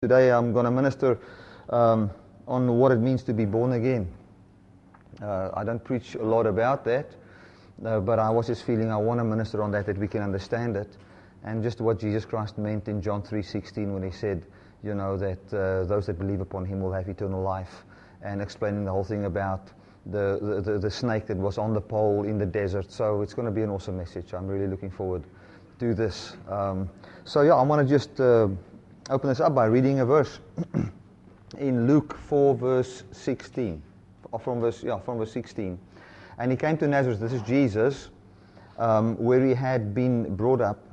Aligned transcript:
Today 0.00 0.30
I'm 0.30 0.52
going 0.52 0.64
to 0.64 0.70
minister 0.70 1.18
um, 1.70 2.12
on 2.46 2.78
what 2.78 2.92
it 2.92 3.00
means 3.00 3.24
to 3.24 3.32
be 3.32 3.44
born 3.44 3.72
again. 3.72 4.06
Uh, 5.20 5.50
I 5.52 5.64
don't 5.64 5.82
preach 5.82 6.14
a 6.14 6.22
lot 6.22 6.46
about 6.46 6.84
that, 6.84 7.16
uh, 7.84 7.98
but 7.98 8.20
I 8.20 8.30
was 8.30 8.46
just 8.46 8.62
feeling 8.62 8.92
I 8.92 8.96
want 8.96 9.18
to 9.18 9.24
minister 9.24 9.60
on 9.60 9.72
that 9.72 9.86
that 9.86 9.98
we 9.98 10.06
can 10.06 10.22
understand 10.22 10.76
it, 10.76 10.96
and 11.42 11.64
just 11.64 11.80
what 11.80 11.98
Jesus 11.98 12.24
Christ 12.24 12.58
meant 12.58 12.86
in 12.86 13.02
John 13.02 13.22
3:16 13.22 13.92
when 13.92 14.04
he 14.04 14.12
said, 14.12 14.46
you 14.84 14.94
know, 14.94 15.16
that 15.16 15.52
uh, 15.52 15.82
those 15.86 16.06
that 16.06 16.16
believe 16.16 16.40
upon 16.40 16.64
him 16.64 16.80
will 16.80 16.92
have 16.92 17.08
eternal 17.08 17.42
life, 17.42 17.84
and 18.22 18.40
explaining 18.40 18.84
the 18.84 18.92
whole 18.92 19.02
thing 19.02 19.24
about 19.24 19.72
the, 20.06 20.62
the, 20.64 20.78
the 20.78 20.90
snake 20.92 21.26
that 21.26 21.36
was 21.36 21.58
on 21.58 21.74
the 21.74 21.80
pole 21.80 22.22
in 22.22 22.38
the 22.38 22.46
desert. 22.46 22.92
So 22.92 23.22
it's 23.22 23.34
going 23.34 23.46
to 23.46 23.52
be 23.52 23.62
an 23.62 23.70
awesome 23.70 23.96
message. 23.96 24.32
I'm 24.32 24.46
really 24.46 24.68
looking 24.68 24.92
forward 24.92 25.24
to 25.80 25.92
this. 25.92 26.36
Um, 26.48 26.88
so 27.24 27.42
yeah, 27.42 27.54
I 27.54 27.62
want 27.62 27.82
to 27.82 27.92
just 27.92 28.20
uh, 28.20 28.46
open 29.10 29.28
this 29.30 29.40
up 29.40 29.54
by 29.54 29.64
reading 29.64 30.00
a 30.00 30.04
verse 30.04 30.38
in 31.58 31.86
Luke 31.86 32.16
4, 32.16 32.54
verse 32.54 33.04
16. 33.12 33.82
Or 34.32 34.38
from 34.38 34.60
verse, 34.60 34.82
yeah, 34.82 34.98
from 34.98 35.18
verse 35.18 35.32
16. 35.32 35.78
And 36.38 36.50
he 36.50 36.56
came 36.56 36.76
to 36.78 36.86
Nazareth, 36.86 37.20
this 37.20 37.32
is 37.32 37.42
Jesus, 37.42 38.10
um, 38.78 39.16
where 39.16 39.44
he 39.44 39.54
had 39.54 39.94
been 39.94 40.36
brought 40.36 40.60
up. 40.60 40.84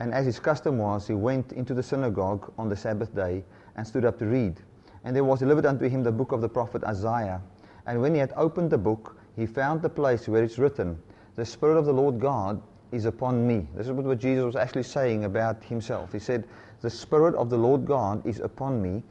And 0.00 0.12
as 0.12 0.26
his 0.26 0.40
custom 0.40 0.78
was, 0.78 1.06
he 1.06 1.14
went 1.14 1.52
into 1.52 1.72
the 1.72 1.82
synagogue 1.82 2.52
on 2.58 2.68
the 2.68 2.76
Sabbath 2.76 3.14
day 3.14 3.44
and 3.76 3.86
stood 3.86 4.04
up 4.04 4.18
to 4.18 4.26
read. 4.26 4.60
And 5.04 5.14
there 5.14 5.24
was 5.24 5.38
delivered 5.38 5.66
unto 5.66 5.88
him 5.88 6.02
the 6.02 6.12
book 6.12 6.32
of 6.32 6.40
the 6.40 6.48
prophet 6.48 6.82
Isaiah. 6.82 7.40
And 7.86 8.00
when 8.00 8.12
he 8.12 8.18
had 8.18 8.32
opened 8.36 8.70
the 8.70 8.78
book, 8.78 9.16
he 9.36 9.46
found 9.46 9.82
the 9.82 9.88
place 9.88 10.28
where 10.28 10.42
it's 10.42 10.58
written, 10.58 11.00
The 11.36 11.46
Spirit 11.46 11.78
of 11.78 11.86
the 11.86 11.92
Lord 11.92 12.18
God 12.18 12.60
is 12.90 13.04
upon 13.04 13.46
me. 13.46 13.66
This 13.74 13.86
is 13.86 13.92
what 13.92 14.18
Jesus 14.18 14.44
was 14.44 14.56
actually 14.56 14.82
saying 14.82 15.24
about 15.24 15.62
himself. 15.64 16.12
He 16.12 16.18
said, 16.18 16.44
The 16.82 16.90
Spirit 16.90 17.36
of 17.36 17.48
the 17.48 17.56
Lord 17.56 17.86
God 17.86 18.26
is 18.26 18.40
upon 18.40 18.82
me 18.82 19.04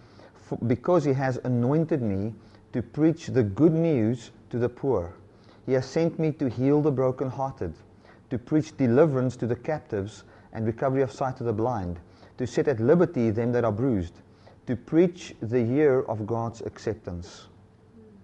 because 0.67 1.05
he 1.05 1.13
has 1.13 1.39
anointed 1.45 2.02
me 2.02 2.34
to 2.73 2.81
preach 2.81 3.27
the 3.27 3.44
good 3.44 3.73
news 3.73 4.31
to 4.50 4.59
the 4.59 4.67
poor. 4.67 5.13
He 5.66 5.72
has 5.73 5.86
sent 5.86 6.19
me 6.19 6.33
to 6.33 6.50
heal 6.50 6.81
the 6.81 6.91
brokenhearted, 6.91 7.73
to 8.30 8.38
preach 8.38 8.75
deliverance 8.75 9.38
to 9.38 9.47
the 9.47 9.55
captives 9.55 10.25
and 10.52 10.66
recovery 10.66 11.02
of 11.02 11.13
sight 11.13 11.38
to 11.38 11.45
the 11.45 11.53
blind, 11.53 11.97
to 12.38 12.45
set 12.45 12.67
at 12.67 12.81
liberty 12.81 13.30
them 13.30 13.53
that 13.53 13.63
are 13.63 13.72
bruised, 13.72 14.16
to 14.67 14.75
preach 14.75 15.33
the 15.41 15.61
year 15.61 16.02
of 16.02 16.28
God's 16.28 16.59
acceptance. 16.61 17.47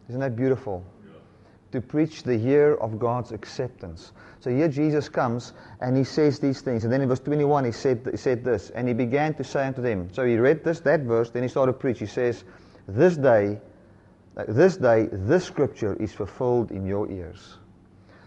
Isn't 0.10 0.20
that 0.20 0.36
beautiful? 0.36 0.84
To 1.72 1.82
preach 1.82 2.24
the 2.24 2.36
year 2.36 2.76
of 2.76 2.98
God's 2.98 3.32
acceptance. 3.32 4.14
So 4.40 4.50
here 4.50 4.70
Jesus 4.70 5.10
comes 5.10 5.54
and 5.82 5.98
he 5.98 6.04
says 6.04 6.40
these 6.40 6.62
things. 6.62 6.84
And 6.84 6.94
then 6.94 7.02
in 7.02 7.10
verse 7.10 7.20
21 7.20 7.66
he 7.66 7.72
said, 7.72 8.08
he 8.10 8.18
said 8.18 8.44
this, 8.44 8.70
and 8.70 8.88
he 8.88 8.94
began 8.94 9.34
to 9.36 9.44
say 9.44 9.68
unto 9.68 9.82
them. 9.82 10.10
So 10.14 10.26
he 10.26 10.38
read 10.38 10.64
this, 10.64 10.80
that 10.82 11.02
verse, 11.02 11.30
then 11.30 11.44
he 11.44 11.50
started 11.50 11.74
to 11.74 11.78
preach. 11.78 12.00
He 12.00 12.06
says, 12.06 12.46
This 12.88 13.18
day, 13.18 13.60
uh, 14.38 14.46
this 14.48 14.78
day, 14.78 15.10
this 15.12 15.44
scripture 15.44 15.96
is 15.96 16.14
fulfilled 16.14 16.72
in 16.72 16.86
your 16.86 17.12
ears. 17.12 17.58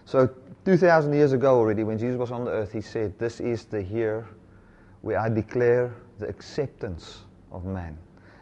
So 0.05 0.29
2,000 0.65 1.13
years 1.15 1.33
ago 1.33 1.57
already, 1.57 1.85
when 1.85 1.97
Jesus 1.99 2.19
was 2.19 2.33
on 2.33 2.45
the 2.45 2.51
earth, 2.51 2.73
he 2.73 2.81
said, 2.81 3.19
This 3.19 3.41
is 3.41 3.65
the 3.65 3.83
year 3.83 4.27
where 5.03 5.19
I 5.19 5.29
declare 5.29 5.95
the 6.19 6.29
acceptance 6.29 7.25
of 7.53 7.65
man. 7.65 7.97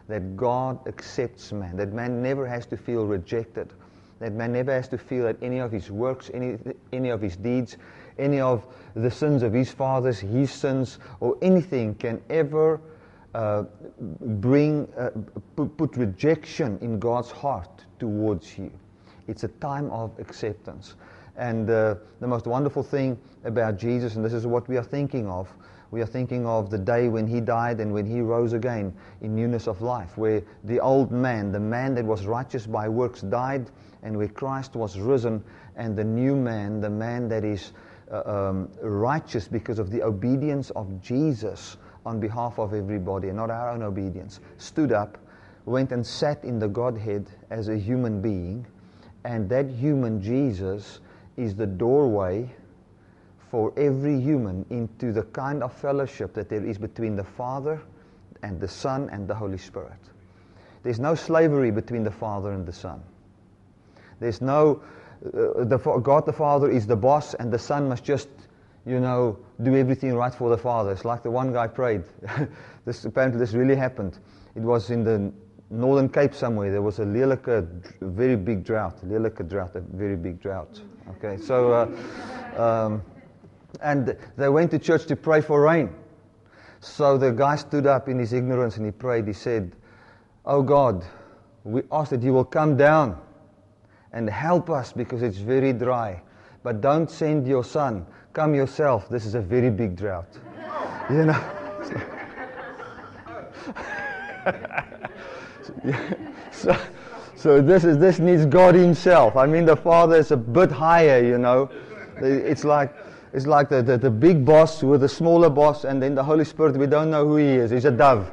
That 0.07 0.35
God 0.35 0.85
accepts 0.87 1.53
man. 1.53 1.77
That 1.77 1.93
man 1.93 2.21
never 2.21 2.45
has 2.47 2.65
to 2.67 2.77
feel 2.77 3.05
rejected 3.05 3.71
that 4.19 4.33
man 4.33 4.53
never 4.53 4.71
has 4.71 4.87
to 4.89 4.97
feel 4.97 5.25
that 5.25 5.37
any 5.41 5.59
of 5.59 5.71
his 5.71 5.89
works, 5.89 6.29
any, 6.33 6.57
any 6.91 7.09
of 7.09 7.21
his 7.21 7.35
deeds, 7.35 7.77
any 8.17 8.39
of 8.39 8.65
the 8.95 9.09
sins 9.09 9.43
of 9.43 9.53
his 9.53 9.71
fathers, 9.71 10.19
his 10.19 10.51
sins, 10.51 10.99
or 11.19 11.37
anything 11.41 11.95
can 11.95 12.21
ever 12.29 12.81
uh, 13.33 13.63
bring, 13.99 14.87
uh, 14.97 15.11
put, 15.55 15.95
rejection 15.95 16.77
in 16.81 16.99
God's 16.99 17.31
heart 17.31 17.85
towards 17.99 18.57
you. 18.57 18.71
It's 19.27 19.43
a 19.43 19.47
time 19.47 19.89
of 19.91 20.17
acceptance. 20.19 20.95
And 21.37 21.69
uh, 21.69 21.95
the 22.19 22.27
most 22.27 22.47
wonderful 22.47 22.83
thing 22.83 23.17
about 23.45 23.77
Jesus, 23.77 24.15
and 24.15 24.25
this 24.25 24.33
is 24.33 24.45
what 24.45 24.67
we 24.67 24.77
are 24.77 24.83
thinking 24.83 25.27
of, 25.27 25.47
we 25.91 26.01
are 26.01 26.05
thinking 26.05 26.45
of 26.45 26.69
the 26.69 26.77
day 26.77 27.07
when 27.07 27.27
he 27.27 27.41
died 27.41 27.79
and 27.79 27.93
when 27.93 28.05
he 28.05 28.21
rose 28.21 28.53
again 28.53 28.93
in 29.21 29.35
newness 29.35 29.67
of 29.67 29.81
life, 29.81 30.17
where 30.17 30.43
the 30.63 30.79
old 30.79 31.11
man, 31.11 31.51
the 31.51 31.59
man 31.59 31.95
that 31.95 32.05
was 32.05 32.25
righteous 32.25 32.67
by 32.67 32.87
works, 32.87 33.21
died, 33.21 33.69
and 34.03 34.15
where 34.15 34.27
Christ 34.27 34.75
was 34.75 34.99
risen, 34.99 35.43
and 35.75 35.95
the 35.95 36.03
new 36.03 36.35
man, 36.35 36.79
the 36.79 36.89
man 36.89 37.27
that 37.29 37.43
is 37.43 37.73
uh, 38.11 38.21
um, 38.25 38.69
righteous 38.81 39.47
because 39.47 39.79
of 39.79 39.89
the 39.89 40.03
obedience 40.03 40.69
of 40.71 41.01
Jesus 41.01 41.77
on 42.05 42.19
behalf 42.19 42.59
of 42.59 42.73
everybody, 42.73 43.29
and 43.29 43.37
not 43.37 43.49
our 43.49 43.71
own 43.71 43.81
obedience, 43.81 44.39
stood 44.57 44.91
up, 44.91 45.17
went 45.65 45.91
and 45.91 46.05
sat 46.05 46.43
in 46.43 46.59
the 46.59 46.67
Godhead 46.67 47.29
as 47.49 47.67
a 47.67 47.77
human 47.77 48.21
being, 48.21 48.65
and 49.23 49.49
that 49.49 49.69
human 49.69 50.21
Jesus 50.21 50.99
is 51.35 51.55
the 51.55 51.67
doorway 51.67 52.49
for 53.49 53.73
every 53.77 54.19
human 54.19 54.65
into 54.69 55.11
the 55.11 55.23
kind 55.23 55.63
of 55.63 55.73
fellowship 55.73 56.33
that 56.33 56.49
there 56.49 56.63
is 56.63 56.77
between 56.77 57.15
the 57.15 57.23
Father 57.23 57.81
and 58.43 58.59
the 58.59 58.67
Son 58.67 59.09
and 59.11 59.27
the 59.27 59.33
Holy 59.33 59.57
Spirit. 59.57 59.97
There's 60.83 60.99
no 60.99 61.15
slavery 61.15 61.71
between 61.71 62.03
the 62.03 62.11
Father 62.11 62.51
and 62.51 62.65
the 62.65 62.71
Son. 62.71 63.01
There's 64.19 64.41
no, 64.41 64.81
uh, 65.25 65.63
the, 65.65 65.77
God 65.77 66.25
the 66.25 66.33
Father 66.33 66.69
is 66.69 66.85
the 66.85 66.95
boss 66.95 67.33
and 67.33 67.51
the 67.51 67.59
Son 67.59 67.89
must 67.89 68.03
just, 68.03 68.29
you 68.85 68.99
know, 68.99 69.37
do 69.63 69.75
everything 69.75 70.13
right 70.13 70.33
for 70.33 70.49
the 70.49 70.57
Father. 70.57 70.91
It's 70.91 71.05
like 71.05 71.23
the 71.23 71.31
one 71.31 71.51
guy 71.51 71.67
prayed. 71.67 72.03
this, 72.85 73.03
apparently 73.03 73.39
this 73.39 73.53
really 73.53 73.75
happened. 73.75 74.19
It 74.55 74.61
was 74.61 74.91
in 74.91 75.03
the 75.03 75.31
Northern 75.71 76.07
Cape 76.07 76.35
somewhere. 76.35 76.71
There 76.71 76.81
was 76.81 76.99
a 76.99 77.05
lelike, 77.05 77.67
very 78.01 78.35
big 78.35 78.63
drought. 78.63 79.03
Lelike 79.05 79.47
drought, 79.49 79.75
a 79.75 79.81
very 79.81 80.15
big 80.15 80.39
drought. 80.39 80.79
Okay, 81.17 81.41
so... 81.41 81.73
Uh, 81.73 82.61
um, 82.61 83.01
and 83.81 84.17
they 84.37 84.49
went 84.49 84.71
to 84.71 84.79
church 84.79 85.05
to 85.05 85.15
pray 85.15 85.41
for 85.41 85.61
rain. 85.61 85.89
So 86.81 87.17
the 87.17 87.31
guy 87.31 87.55
stood 87.55 87.85
up 87.85 88.07
in 88.07 88.17
his 88.19 88.33
ignorance 88.33 88.77
and 88.77 88.85
he 88.85 88.91
prayed. 88.91 89.27
He 89.27 89.33
said, 89.33 89.75
Oh 90.45 90.61
God, 90.61 91.05
we 91.63 91.83
ask 91.91 92.09
that 92.11 92.23
you 92.23 92.33
will 92.33 92.45
come 92.45 92.77
down 92.77 93.19
and 94.13 94.29
help 94.29 94.69
us 94.69 94.91
because 94.91 95.21
it's 95.21 95.37
very 95.37 95.73
dry. 95.73 96.21
But 96.63 96.81
don't 96.81 97.09
send 97.09 97.47
your 97.47 97.63
son. 97.63 98.05
Come 98.33 98.53
yourself. 98.55 99.09
This 99.09 99.25
is 99.25 99.35
a 99.35 99.41
very 99.41 99.69
big 99.69 99.95
drought. 99.95 100.37
you 101.09 101.25
know? 101.25 101.43
so, 106.51 106.77
so 107.35 107.61
this 107.61 107.83
is 107.83 107.97
this 107.97 108.19
needs 108.19 108.45
God 108.45 108.75
Himself. 108.75 109.35
I 109.35 109.45
mean, 109.45 109.65
the 109.65 109.75
Father 109.75 110.15
is 110.15 110.31
a 110.31 110.37
bit 110.37 110.71
higher, 110.71 111.23
you 111.23 111.37
know. 111.37 111.69
It's 112.21 112.63
like 112.63 112.93
it's 113.33 113.45
like 113.45 113.69
the, 113.69 113.83
the, 113.83 113.97
the, 113.97 114.09
big 114.09 114.43
boss 114.43 114.81
with 114.81 115.01
the 115.01 115.09
smaller 115.09 115.49
boss, 115.49 115.83
and 115.83 116.01
then 116.01 116.15
the 116.15 116.23
Holy 116.23 116.45
Spirit, 116.45 116.75
we 116.77 116.87
don't 116.87 117.11
know 117.11 117.27
who 117.27 117.37
he 117.37 117.45
is. 117.45 117.71
He's 117.71 117.85
a 117.85 117.91
dove. 117.91 118.31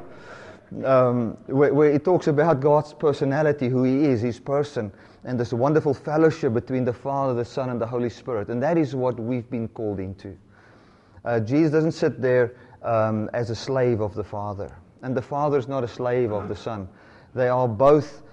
Um, 0.83 1.37
where, 1.45 1.73
where 1.73 1.91
it 1.91 2.03
talks 2.03 2.27
about 2.27 2.59
God's 2.59 2.93
personality, 2.93 3.69
who 3.69 3.83
he 3.83 4.05
is, 4.05 4.21
his 4.21 4.39
person, 4.39 4.91
and 5.23 5.39
this 5.39 5.53
wonderful 5.53 5.93
fellowship 5.93 6.53
between 6.53 6.83
the 6.83 6.93
Father, 6.93 7.33
the 7.33 7.45
Son, 7.45 7.69
and 7.69 7.79
the 7.79 7.85
Holy 7.85 8.09
Spirit. 8.09 8.49
And 8.49 8.61
that 8.63 8.77
is 8.77 8.95
what 8.95 9.19
we've 9.19 9.49
been 9.49 9.67
called 9.67 9.99
into. 9.99 10.35
Uh, 11.23 11.39
Jesus 11.39 11.71
doesn't 11.71 11.91
sit 11.91 12.21
there 12.21 12.55
um, 12.81 13.29
as 13.33 13.49
a 13.49 13.55
slave 13.55 14.01
of 14.01 14.13
the 14.15 14.23
Father, 14.23 14.75
and 15.03 15.15
the 15.15 15.21
Father 15.21 15.57
is 15.57 15.67
not 15.67 15.83
a 15.83 15.87
slave 15.87 16.31
of 16.31 16.47
the 16.47 16.55
Son. 16.55 16.87
They 17.35 17.49
are 17.49 17.67
both 17.67 18.23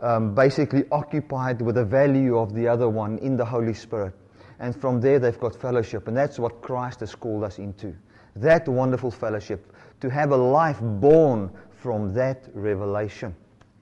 um, 0.00 0.34
basically 0.34 0.84
occupied 0.92 1.60
with 1.62 1.76
the 1.76 1.84
value 1.84 2.38
of 2.38 2.54
the 2.54 2.68
other 2.68 2.88
one 2.88 3.18
in 3.18 3.36
the 3.36 3.44
Holy 3.44 3.74
Spirit. 3.74 4.14
And 4.62 4.74
from 4.76 5.00
there, 5.00 5.18
they've 5.18 5.38
got 5.38 5.56
fellowship. 5.56 6.06
And 6.06 6.16
that's 6.16 6.38
what 6.38 6.62
Christ 6.62 7.00
has 7.00 7.16
called 7.16 7.42
us 7.42 7.58
into. 7.58 7.94
That 8.36 8.68
wonderful 8.68 9.10
fellowship. 9.10 9.74
To 10.00 10.08
have 10.08 10.30
a 10.30 10.36
life 10.36 10.78
born 10.80 11.50
from 11.72 12.14
that 12.14 12.48
revelation. 12.54 13.34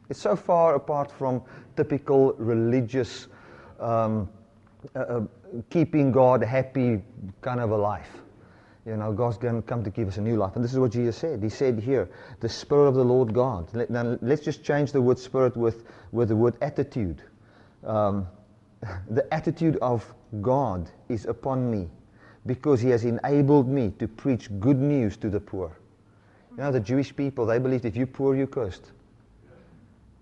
It's 0.08 0.20
so 0.20 0.34
far 0.34 0.76
apart 0.76 1.12
from 1.12 1.42
typical 1.76 2.32
religious, 2.38 3.28
um, 3.78 4.30
uh, 4.96 5.00
uh, 5.00 5.20
keeping 5.68 6.12
God 6.12 6.42
happy 6.42 7.02
kind 7.42 7.60
of 7.60 7.72
a 7.72 7.76
life. 7.76 8.10
You 8.86 8.96
know, 8.96 9.12
God's 9.12 9.36
going 9.36 9.56
to 9.56 9.62
come 9.62 9.84
to 9.84 9.90
give 9.90 10.08
us 10.08 10.16
a 10.16 10.22
new 10.22 10.36
life. 10.36 10.56
And 10.56 10.64
this 10.64 10.72
is 10.72 10.78
what 10.78 10.92
Jesus 10.92 11.18
said. 11.18 11.42
He 11.42 11.50
said 11.50 11.78
here, 11.78 12.08
the 12.40 12.48
Spirit 12.48 12.88
of 12.88 12.94
the 12.94 13.04
Lord 13.04 13.34
God. 13.34 13.68
Now, 13.90 14.16
let's 14.22 14.42
just 14.42 14.64
change 14.64 14.92
the 14.92 15.02
word 15.02 15.18
spirit 15.18 15.58
with, 15.58 15.84
with 16.10 16.28
the 16.28 16.36
word 16.36 16.54
attitude. 16.62 17.22
Um, 17.84 18.26
the 19.10 19.32
attitude 19.32 19.76
of 19.82 20.10
God 20.40 20.90
is 21.08 21.26
upon 21.26 21.70
me 21.70 21.88
because 22.46 22.80
He 22.80 22.90
has 22.90 23.04
enabled 23.04 23.68
me 23.68 23.92
to 23.98 24.08
preach 24.08 24.48
good 24.60 24.78
news 24.78 25.16
to 25.18 25.28
the 25.28 25.40
poor. 25.40 25.76
You 26.52 26.58
know, 26.58 26.72
the 26.72 26.80
Jewish 26.80 27.14
people, 27.14 27.46
they 27.46 27.58
believed 27.58 27.84
if 27.84 27.96
you're 27.96 28.06
poor, 28.06 28.34
you're 28.36 28.46
cursed. 28.46 28.92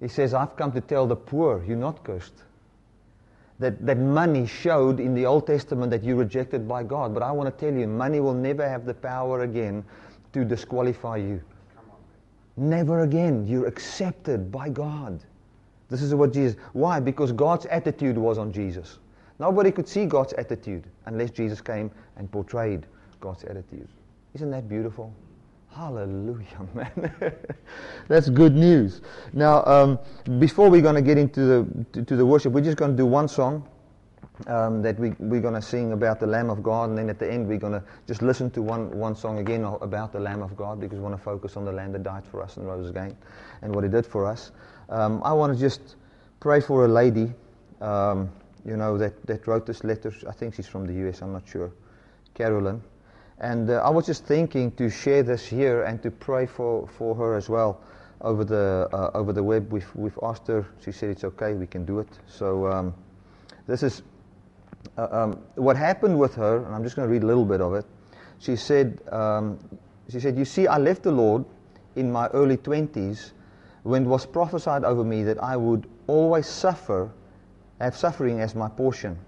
He 0.01 0.09
says, 0.09 0.35
I've 0.35 0.57
come 0.57 0.73
to 0.73 0.81
tell 0.81 1.07
the 1.07 1.17
poor, 1.17 1.65
you're 1.67 1.77
not 1.77 2.05
cursed. 2.05 2.45
That, 3.59 3.85
that 3.85 3.99
money 3.99 4.47
showed 4.47 5.01
in 5.01 5.15
the 5.15 5.27
Old 5.27 5.47
Testament 5.47 5.91
that 5.91 6.05
you're 6.05 6.17
rejected 6.17 6.69
by 6.69 6.85
God. 6.85 7.13
But 7.13 7.25
I 7.25 7.33
want 7.33 7.53
to 7.53 7.65
tell 7.65 7.77
you, 7.77 7.89
money 7.89 8.21
will 8.21 8.35
never 8.35 8.69
have 8.69 8.85
the 8.85 8.95
power 8.95 9.43
again 9.43 9.85
to 10.33 10.45
disqualify 10.45 11.17
you. 11.17 11.43
Never 12.57 13.01
again. 13.01 13.47
You're 13.47 13.67
accepted 13.67 14.53
by 14.53 14.69
God. 14.69 15.21
This 15.89 16.03
is 16.03 16.15
what 16.15 16.33
Jesus. 16.33 16.57
Why? 16.73 17.01
Because 17.01 17.33
God's 17.33 17.67
attitude 17.67 18.17
was 18.17 18.39
on 18.39 18.53
Jesus. 18.53 18.99
Nobody 19.39 19.71
could 19.71 19.89
see 19.89 20.07
God's 20.07 20.33
attitude 20.35 20.85
unless 21.07 21.31
Jesus 21.31 21.61
came 21.61 21.91
and 22.17 22.31
portrayed 22.31 22.87
God's 23.21 23.45
attitude. 23.45 23.89
Isn't 24.35 24.51
that 24.51 24.69
beautiful? 24.69 25.13
Hallelujah, 25.71 26.67
man. 26.75 27.13
That's 28.09 28.29
good 28.29 28.55
news. 28.55 29.01
Now, 29.33 29.65
um, 29.65 29.99
before 30.39 30.71
we're 30.71 30.83
going 30.83 30.97
to 30.97 31.03
get 31.03 31.19
into 31.19 31.41
the, 31.41 31.87
to, 31.93 32.05
to, 32.05 32.17
the 32.17 32.27
worship, 32.27 32.53
we're 32.53 32.65
just 32.65 32.77
going 32.77 32.93
to 32.93 32.97
do 32.97 33.07
one 33.07 33.29
song 33.29 33.69
um, 34.47 34.83
that 34.83 34.99
we, 34.99 35.11
we're 35.19 35.41
going 35.41 35.55
to 35.55 35.63
sing 35.63 35.93
about 35.93 36.21
the 36.21 36.27
Lamb 36.27 36.51
of 36.51 36.63
God, 36.63 36.91
and 36.91 36.99
then 36.99 37.11
at 37.11 37.19
the 37.19 37.31
end, 37.31 37.47
we're 37.47 37.59
going 37.59 37.73
to 37.73 37.83
just 38.07 38.23
listen 38.23 38.51
to 38.53 38.63
one, 38.63 38.91
one 38.91 39.15
song 39.15 39.39
again 39.39 39.65
about 39.65 40.13
the 40.13 40.21
Lamb 40.21 40.43
of 40.43 40.57
God 40.57 40.81
because 40.81 40.99
we 40.99 41.03
want 41.03 41.17
to 41.17 41.23
focus 41.23 41.57
on 41.57 41.65
the 41.65 41.73
Lamb 41.73 41.93
that 41.93 42.03
died 42.03 42.25
for 42.25 42.43
us 42.43 42.57
and 42.57 42.67
rose 42.67 42.89
again 42.89 43.17
and 43.63 43.75
what 43.75 43.85
He 43.85 43.91
did 43.91 44.07
for 44.07 44.27
us. 44.27 44.53
Um, 44.89 45.21
I 45.25 45.33
want 45.33 45.53
to 45.53 45.59
just 45.59 45.97
pray 46.41 46.61
for 46.61 46.85
a 46.85 46.89
lady, 46.89 47.33
um, 47.81 48.31
you 48.69 48.77
know, 48.77 48.99
that, 48.99 49.27
that 49.27 49.47
wrote 49.47 49.65
this 49.65 49.83
letter. 49.83 50.13
I 50.29 50.33
think 50.33 50.55
she's 50.55 50.69
from 50.69 50.87
the 50.87 51.09
US, 51.09 51.23
I'm 51.23 51.33
not 51.33 51.49
sure. 51.49 51.73
Carolyn. 52.35 52.83
And 53.41 53.71
uh, 53.71 53.83
I 53.85 53.89
was 53.89 54.07
just 54.07 54.25
thinking 54.25 54.71
to 54.73 54.91
share 54.91 55.23
this 55.23 55.47
here 55.47 55.85
and 55.85 56.03
to 56.03 56.11
pray 56.11 56.45
for, 56.45 56.87
for 56.87 57.15
her 57.15 57.35
as 57.35 57.49
well 57.49 57.81
over 58.21 58.45
the, 58.45 58.89
uh, 58.93 59.11
over 59.15 59.33
the 59.33 59.43
web. 59.43 59.73
We've, 59.73 59.89
we've 59.95 60.19
asked 60.23 60.47
her, 60.49 60.67
she 60.85 60.93
said 60.93 61.11
it's 61.11 61.25
okay, 61.25 61.55
we 61.55 61.67
can 61.67 61.85
do 61.85 62.01
it. 62.01 62.09
So 62.27 62.67
um, 62.67 62.95
this 63.67 63.83
is 63.83 64.03
uh, 64.99 65.09
um, 65.11 65.41
what 65.55 65.77
happened 65.77 66.19
with 66.19 66.35
her, 66.35 66.65
and 66.65 66.75
I'm 66.75 66.83
just 66.83 66.97
going 66.97 67.09
to 67.09 67.13
read 67.13 67.23
a 67.23 67.27
little 67.27 67.45
bit 67.45 67.61
of 67.61 67.75
it. 67.75 67.87
She 68.39 68.57
said, 68.57 69.01
um, 69.11 69.59
she 70.11 70.21
said, 70.21 70.37
You 70.37 70.45
see, 70.45 70.67
I 70.67 70.79
left 70.79 71.03
the 71.05 71.13
Lord 71.13 71.45
in 71.97 72.11
my 72.11 72.29
early 72.29 72.57
20s 72.57 73.33
when 73.83 74.05
it 74.05 74.09
was 74.09 74.27
prophesied 74.27 74.85
over 74.85 75.05
me 75.05 75.23
that 75.25 75.43
I 75.43 75.57
would 75.57 75.89
always 76.07 76.47
suffer, 76.47 77.11
have 77.81 77.97
suffering 77.97 78.41
as 78.41 78.55
my 78.55 78.69
portion. 78.69 79.19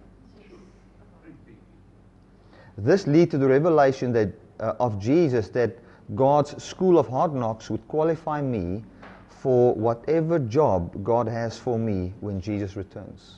This 2.76 3.06
led 3.06 3.30
to 3.32 3.38
the 3.38 3.46
revelation 3.46 4.12
that, 4.12 4.32
uh, 4.58 4.74
of 4.80 4.98
Jesus 4.98 5.48
that 5.50 5.76
God's 6.14 6.62
school 6.62 6.98
of 6.98 7.08
hard 7.08 7.34
knocks 7.34 7.70
would 7.70 7.86
qualify 7.88 8.40
me 8.40 8.82
for 9.28 9.74
whatever 9.74 10.38
job 10.38 11.04
God 11.04 11.26
has 11.28 11.58
for 11.58 11.78
me 11.78 12.12
when 12.20 12.40
Jesus 12.40 12.76
returns. 12.76 13.36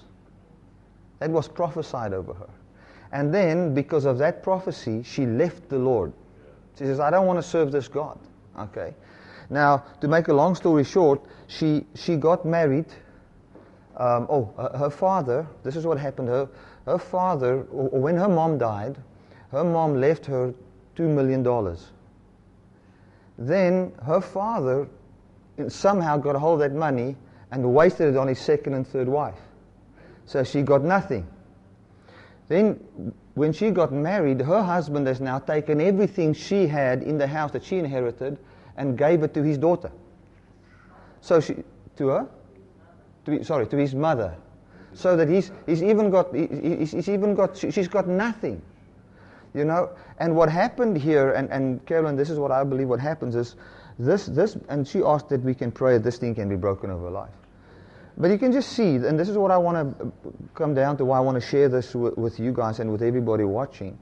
That 1.19 1.31
was 1.31 1.49
prophesied 1.49 2.13
over 2.13 2.35
her. 2.35 2.49
And 3.13 3.33
then, 3.33 3.75
because 3.75 4.07
of 4.07 4.19
that 4.19 4.43
prophecy, 4.43 5.03
she 5.03 5.27
left 5.27 5.69
the 5.69 5.79
Lord. 5.79 6.13
She 6.79 6.85
says, 6.85 6.99
I 6.99 7.11
don't 7.11 7.27
want 7.27 7.39
to 7.39 7.43
serve 7.43 7.71
this 7.71 7.87
God. 7.87 8.19
Okay. 8.59 8.95
Now, 9.51 9.85
to 10.01 10.09
make 10.09 10.29
a 10.29 10.33
long 10.33 10.55
story 10.55 10.83
short, 10.83 11.21
she, 11.47 11.87
she 11.95 12.17
got 12.17 12.47
married. 12.47 12.87
Um, 13.97 14.27
oh, 14.31 14.53
her, 14.57 14.79
her, 14.79 14.91
father, 14.91 15.47
this 15.63 15.77
is 15.77 15.85
what 15.85 15.99
happened. 15.99 16.29
Her, 16.29 16.49
her 16.87 16.99
father, 16.99 17.59
when 17.71 18.17
her 18.17 18.29
mom 18.29 18.59
died, 18.59 18.97
her 19.51 19.65
mom 19.65 20.01
left 20.01 20.25
her 20.27 20.55
$2 20.97 21.01
million. 21.09 21.77
Then 23.39 23.93
her 24.05 24.21
father 24.21 24.89
somehow 25.69 26.17
got 26.17 26.37
a 26.37 26.39
hold 26.39 26.63
of 26.63 26.71
that 26.71 26.77
money 26.77 27.17
and 27.51 27.75
wasted 27.75 28.15
it 28.15 28.17
on 28.17 28.29
his 28.29 28.39
second 28.39 28.75
and 28.75 28.87
third 28.87 29.09
wife. 29.09 29.39
So 30.25 30.43
she 30.43 30.63
got 30.63 30.83
nothing. 30.83 31.27
Then, 32.49 33.13
when 33.35 33.53
she 33.53 33.71
got 33.71 33.93
married, 33.93 34.41
her 34.41 34.63
husband 34.63 35.07
has 35.07 35.21
now 35.21 35.39
taken 35.39 35.81
everything 35.81 36.35
she 36.35 36.67
had 36.67 37.03
in 37.03 37.19
the 37.19 37.27
house 37.27 37.53
that 37.53 37.65
she 37.65 37.79
inherited 37.79 38.39
and 38.77 38.97
gave 38.97 39.23
it 39.23 39.35
to 39.35 39.43
his 39.43 39.59
daughter. 39.59 39.91
So 41.21 41.41
she, 41.41 41.57
to 41.97 42.09
her? 42.09 42.29
To, 43.27 43.45
sorry, 43.45 43.67
to 43.69 43.77
his 43.77 43.95
mother. 43.95 44.35
So 44.95 45.17
that 45.17 45.29
he's, 45.29 45.51
he's 45.67 45.83
even 45.83 46.11
got, 46.11 46.35
he's, 46.35 46.93
he's 46.93 47.09
even 47.09 47.35
got, 47.35 47.57
she's 47.57 47.89
got 47.89 48.09
nothing. 48.09 48.61
You 49.55 49.65
know, 49.65 49.91
and 50.19 50.35
what 50.35 50.49
happened 50.49 50.97
here, 50.97 51.33
and, 51.33 51.51
and 51.51 51.85
Carolyn, 51.85 52.17
this 52.17 52.31
is 52.31 52.39
what 52.39 52.51
I 52.51 52.65
believe 52.65 52.89
what 52.89 53.01
happens 53.01 53.37
is 53.37 53.57
this, 53.99 54.27
this, 54.27 54.57
and 54.69 54.89
she 54.89 55.03
asked 55.03 55.29
that 55.29 55.43
we 55.43 55.55
can 55.55 55.71
pray 55.71 55.99
this 55.99 56.17
thing 56.17 56.35
can 56.35 56.49
be 56.49 56.57
broken 56.57 56.91
over 56.91 57.11
life. 57.11 57.31
But 58.17 58.31
you 58.31 58.39
can 58.39 58.53
just 58.53 58.71
see, 58.71 58.97
and 58.97 59.19
this 59.19 59.29
is 59.29 59.37
what 59.39 59.51
I 59.51 59.59
want 59.59 59.99
to 59.99 60.07
uh, 60.07 60.11
come 60.55 60.75
down 60.75 60.97
to, 60.99 61.05
why 61.05 61.19
I 61.19 61.21
want 61.21 61.41
to 61.41 61.47
share 61.47 61.69
this 61.69 61.95
with, 61.95 62.17
with 62.17 62.39
you 62.39 62.53
guys 62.53 62.79
and 62.79 62.91
with 62.91 63.03
everybody 63.03 63.45
watching, 63.45 63.99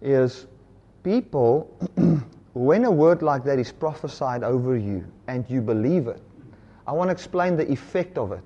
is 0.00 0.46
people, 1.02 1.76
when 2.54 2.84
a 2.84 2.90
word 2.90 3.22
like 3.22 3.44
that 3.44 3.58
is 3.58 3.70
prophesied 3.72 4.42
over 4.42 4.76
you 4.76 5.04
and 5.28 5.48
you 5.48 5.60
believe 5.60 6.08
it, 6.08 6.22
I 6.86 6.92
want 6.92 7.08
to 7.08 7.12
explain 7.12 7.56
the 7.56 7.70
effect 7.70 8.18
of 8.18 8.32
it. 8.32 8.42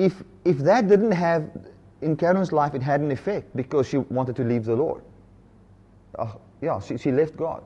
If, 0.00 0.22
if 0.46 0.56
that 0.58 0.88
didn't 0.88 1.12
have, 1.12 1.50
in 2.00 2.16
Karen's 2.16 2.52
life, 2.52 2.74
it 2.74 2.80
had 2.80 3.02
an 3.02 3.10
effect 3.10 3.54
because 3.54 3.86
she 3.86 3.98
wanted 3.98 4.34
to 4.36 4.44
leave 4.44 4.64
the 4.64 4.74
Lord. 4.74 5.02
Uh, 6.18 6.32
yeah, 6.62 6.80
she, 6.80 6.96
she 6.96 7.12
left 7.12 7.36
God. 7.36 7.62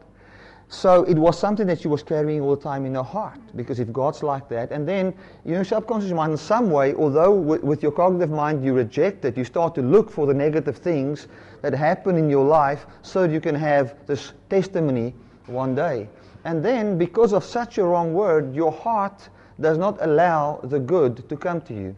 So 0.68 1.04
it 1.04 1.16
was 1.16 1.38
something 1.38 1.68
that 1.68 1.80
she 1.80 1.86
was 1.86 2.02
carrying 2.02 2.40
all 2.40 2.56
the 2.56 2.62
time 2.62 2.86
in 2.86 2.94
her 2.96 3.04
heart. 3.04 3.38
Because 3.54 3.78
if 3.78 3.92
God's 3.92 4.24
like 4.24 4.48
that, 4.48 4.72
and 4.72 4.88
then, 4.88 5.14
you 5.44 5.52
know, 5.52 5.62
subconscious 5.62 6.10
mind, 6.10 6.32
in 6.32 6.38
some 6.38 6.72
way, 6.72 6.92
although 6.94 7.32
with, 7.32 7.62
with, 7.62 7.84
your 7.84 7.92
cognitive 7.92 8.30
mind 8.30 8.64
you 8.64 8.74
reject 8.74 9.24
it, 9.24 9.36
you 9.36 9.44
start 9.44 9.76
to 9.76 9.82
look 9.82 10.10
for 10.10 10.26
the 10.26 10.34
negative 10.34 10.76
things 10.76 11.28
that 11.62 11.72
happen 11.72 12.16
in 12.16 12.28
your 12.28 12.44
life 12.44 12.86
so 13.02 13.22
you 13.22 13.40
can 13.40 13.54
have 13.54 13.94
this 14.06 14.32
testimony 14.50 15.14
one 15.46 15.76
day. 15.76 16.08
And 16.44 16.64
then, 16.64 16.98
because 16.98 17.32
of 17.32 17.44
such 17.44 17.78
a 17.78 17.84
wrong 17.84 18.12
word, 18.12 18.52
your 18.56 18.72
heart 18.72 19.28
does 19.60 19.78
not 19.78 19.98
allow 20.00 20.58
the 20.64 20.80
good 20.80 21.28
to 21.28 21.36
come 21.36 21.60
to 21.60 21.74
you. 21.74 21.94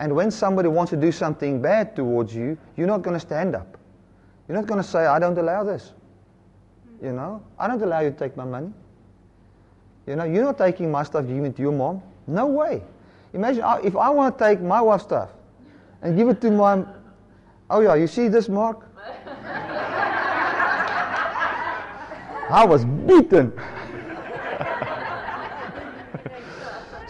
And 0.00 0.16
when 0.16 0.30
somebody 0.30 0.68
wants 0.68 0.90
to 0.90 0.96
do 0.96 1.12
something 1.12 1.60
bad 1.60 1.94
towards 1.94 2.34
you, 2.34 2.56
you're 2.74 2.86
not 2.86 3.02
going 3.02 3.14
to 3.14 3.20
stand 3.20 3.54
up. 3.54 3.76
You're 4.48 4.56
not 4.56 4.66
going 4.66 4.82
to 4.82 4.88
say, 4.88 5.04
I 5.04 5.18
don't 5.18 5.36
allow 5.36 5.62
this. 5.62 5.92
You 7.02 7.12
know, 7.12 7.42
I 7.58 7.68
don't 7.68 7.82
allow 7.82 8.00
you 8.00 8.10
to 8.10 8.16
take 8.16 8.34
my 8.34 8.46
money. 8.46 8.72
You 10.06 10.16
know, 10.16 10.24
you're 10.24 10.42
not 10.42 10.56
taking 10.56 10.90
my 10.90 11.02
stuff, 11.02 11.26
giving 11.26 11.44
it 11.44 11.54
to 11.56 11.62
your 11.62 11.72
mom. 11.72 12.02
No 12.26 12.46
way. 12.46 12.82
Imagine 13.34 13.62
if 13.84 13.94
I 13.94 14.08
want 14.08 14.38
to 14.38 14.44
take 14.44 14.62
my 14.62 14.80
wife's 14.80 15.04
stuff 15.04 15.30
and 16.00 16.16
give 16.16 16.30
it 16.30 16.40
to 16.40 16.50
my. 16.50 16.82
Oh, 17.68 17.80
yeah, 17.80 17.94
you 17.94 18.06
see 18.06 18.28
this, 18.28 18.48
Mark? 18.48 18.88
I 22.50 22.64
was 22.66 22.86
beaten. 22.86 23.52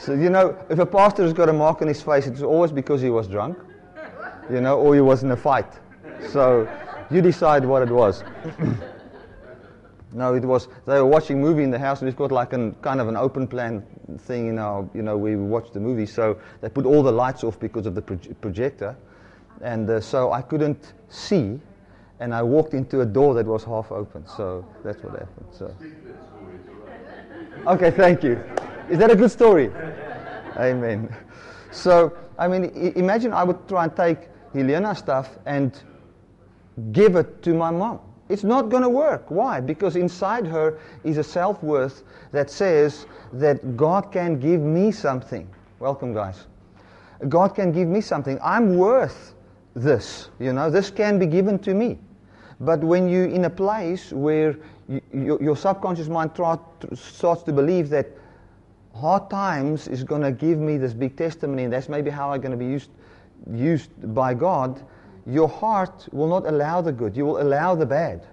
So, 0.01 0.15
you 0.15 0.31
know, 0.31 0.57
if 0.71 0.79
a 0.79 0.87
pastor 0.87 1.23
has 1.25 1.35
got 1.35 1.51
a 1.51 1.53
mark 1.53 1.83
on 1.83 1.89
his 1.89 2.01
face, 2.01 2.27
it's 2.27 2.41
always 2.41 2.73
because 2.73 3.03
he 3.03 3.11
was 3.11 3.29
drunk, 3.29 3.59
you 4.51 4.63
know, 4.63 4.79
or 4.79 4.95
he 4.95 5.03
was 5.03 5.23
in 5.23 5.31
a 5.31 5.37
fight. 5.37 5.79
So 6.31 6.67
you 7.11 7.21
decide 7.21 7.65
what 7.65 7.83
it 7.83 7.91
was. 7.91 8.25
No, 10.13 10.35
it 10.35 10.45
was 10.45 10.67
they 10.87 10.95
were 10.95 11.07
watching 11.07 11.39
a 11.39 11.41
movie 11.41 11.63
in 11.63 11.71
the 11.71 11.79
house, 11.79 12.01
and 12.01 12.09
we've 12.09 12.17
got 12.17 12.33
like 12.33 12.53
a 12.53 12.73
kind 12.83 13.01
of 13.01 13.07
an 13.07 13.17
open 13.17 13.47
plan 13.47 13.85
thing 14.19 14.49
in 14.49 14.59
our, 14.59 14.85
you 14.93 15.03
know, 15.03 15.17
we 15.17 15.37
watch 15.37 15.71
the 15.71 15.79
movie. 15.79 16.07
So 16.07 16.37
they 16.61 16.69
put 16.69 16.85
all 16.85 17.05
the 17.05 17.13
lights 17.13 17.45
off 17.45 17.61
because 17.61 17.87
of 17.87 17.95
the 17.95 18.03
projector, 18.03 18.97
and 19.61 19.89
uh, 19.89 20.01
so 20.01 20.33
I 20.33 20.43
couldn't 20.43 20.95
see, 21.11 21.61
and 22.19 22.35
I 22.35 22.43
walked 22.43 22.75
into 22.75 23.03
a 23.03 23.07
door 23.07 23.35
that 23.35 23.47
was 23.47 23.63
half 23.63 23.93
open. 23.93 24.27
So 24.27 24.67
that's 24.83 25.01
what 25.05 25.13
happened. 25.13 25.47
So. 25.53 25.73
Okay, 27.69 27.93
thank 27.93 28.25
you. 28.25 28.43
Is 28.91 28.99
that 28.99 29.13
a 29.13 29.17
good 29.17 29.31
story? 29.31 29.71
Amen. 30.57 31.15
So 31.71 32.17
I 32.41 32.49
mean, 32.49 32.65
imagine 32.97 33.35
I 33.35 33.45
would 33.45 33.69
try 33.69 33.85
and 33.85 33.95
take 33.95 34.31
Helena 34.55 34.95
stuff 34.95 35.39
and 35.45 35.79
give 36.91 37.15
it 37.15 37.43
to 37.43 37.53
my 37.53 37.71
mom. 37.71 38.01
It's 38.31 38.45
not 38.45 38.71
going 38.71 38.83
to 38.83 38.89
work. 38.89 39.31
Why? 39.31 39.61
Because 39.61 39.95
inside 39.95 40.47
her 40.47 40.79
is 41.05 41.19
a 41.19 41.23
self 41.25 41.63
worth 41.63 42.03
that 42.33 42.51
says 42.51 43.07
that 43.35 43.77
God 43.77 44.11
can 44.11 44.41
give 44.41 44.63
me 44.63 44.91
something. 44.91 45.47
Welcome, 45.81 46.15
guys. 46.15 46.47
God 47.29 47.55
can 47.55 47.73
give 47.73 47.89
me 47.89 48.01
something. 48.01 48.39
I'm 48.43 48.77
worth 48.77 49.35
this. 49.75 50.31
You 50.39 50.55
know, 50.55 50.71
this 50.71 50.91
can 50.91 51.19
be 51.19 51.27
given 51.27 51.59
to 51.59 51.75
me. 51.75 51.99
But 52.61 52.81
when 52.81 53.07
you're 53.09 53.27
in 53.27 53.45
a 53.45 53.51
place 53.51 54.13
where 54.13 54.57
you, 54.89 55.03
you, 55.13 55.39
your 55.43 55.57
subconscious 55.57 56.09
mind 56.09 56.35
try, 56.35 56.59
starts 56.95 57.43
to 57.43 57.53
believe 57.53 57.91
that 57.91 58.07
hard 58.95 59.31
times 59.31 59.89
is 59.89 60.05
going 60.05 60.23
to 60.23 60.33
give 60.33 60.59
me 60.59 60.77
this 60.77 60.93
big 60.93 61.17
testimony, 61.17 61.65
and 61.65 61.73
that's 61.73 61.89
maybe 61.89 62.11
how 62.11 62.33
I'm 62.33 62.41
going 62.41 62.53
to 62.53 62.57
be 62.57 62.67
used, 62.67 62.91
used 63.51 63.91
by 64.15 64.35
God 64.35 64.83
your 65.27 65.49
heart 65.49 66.09
will 66.13 66.29
not 66.29 66.47
allow 66.47 66.81
the 66.81 66.93
good. 66.93 67.17
You 67.17 67.27
will 67.27 67.41
allow 67.43 67.75
the 67.75 67.87
bad 67.87 68.27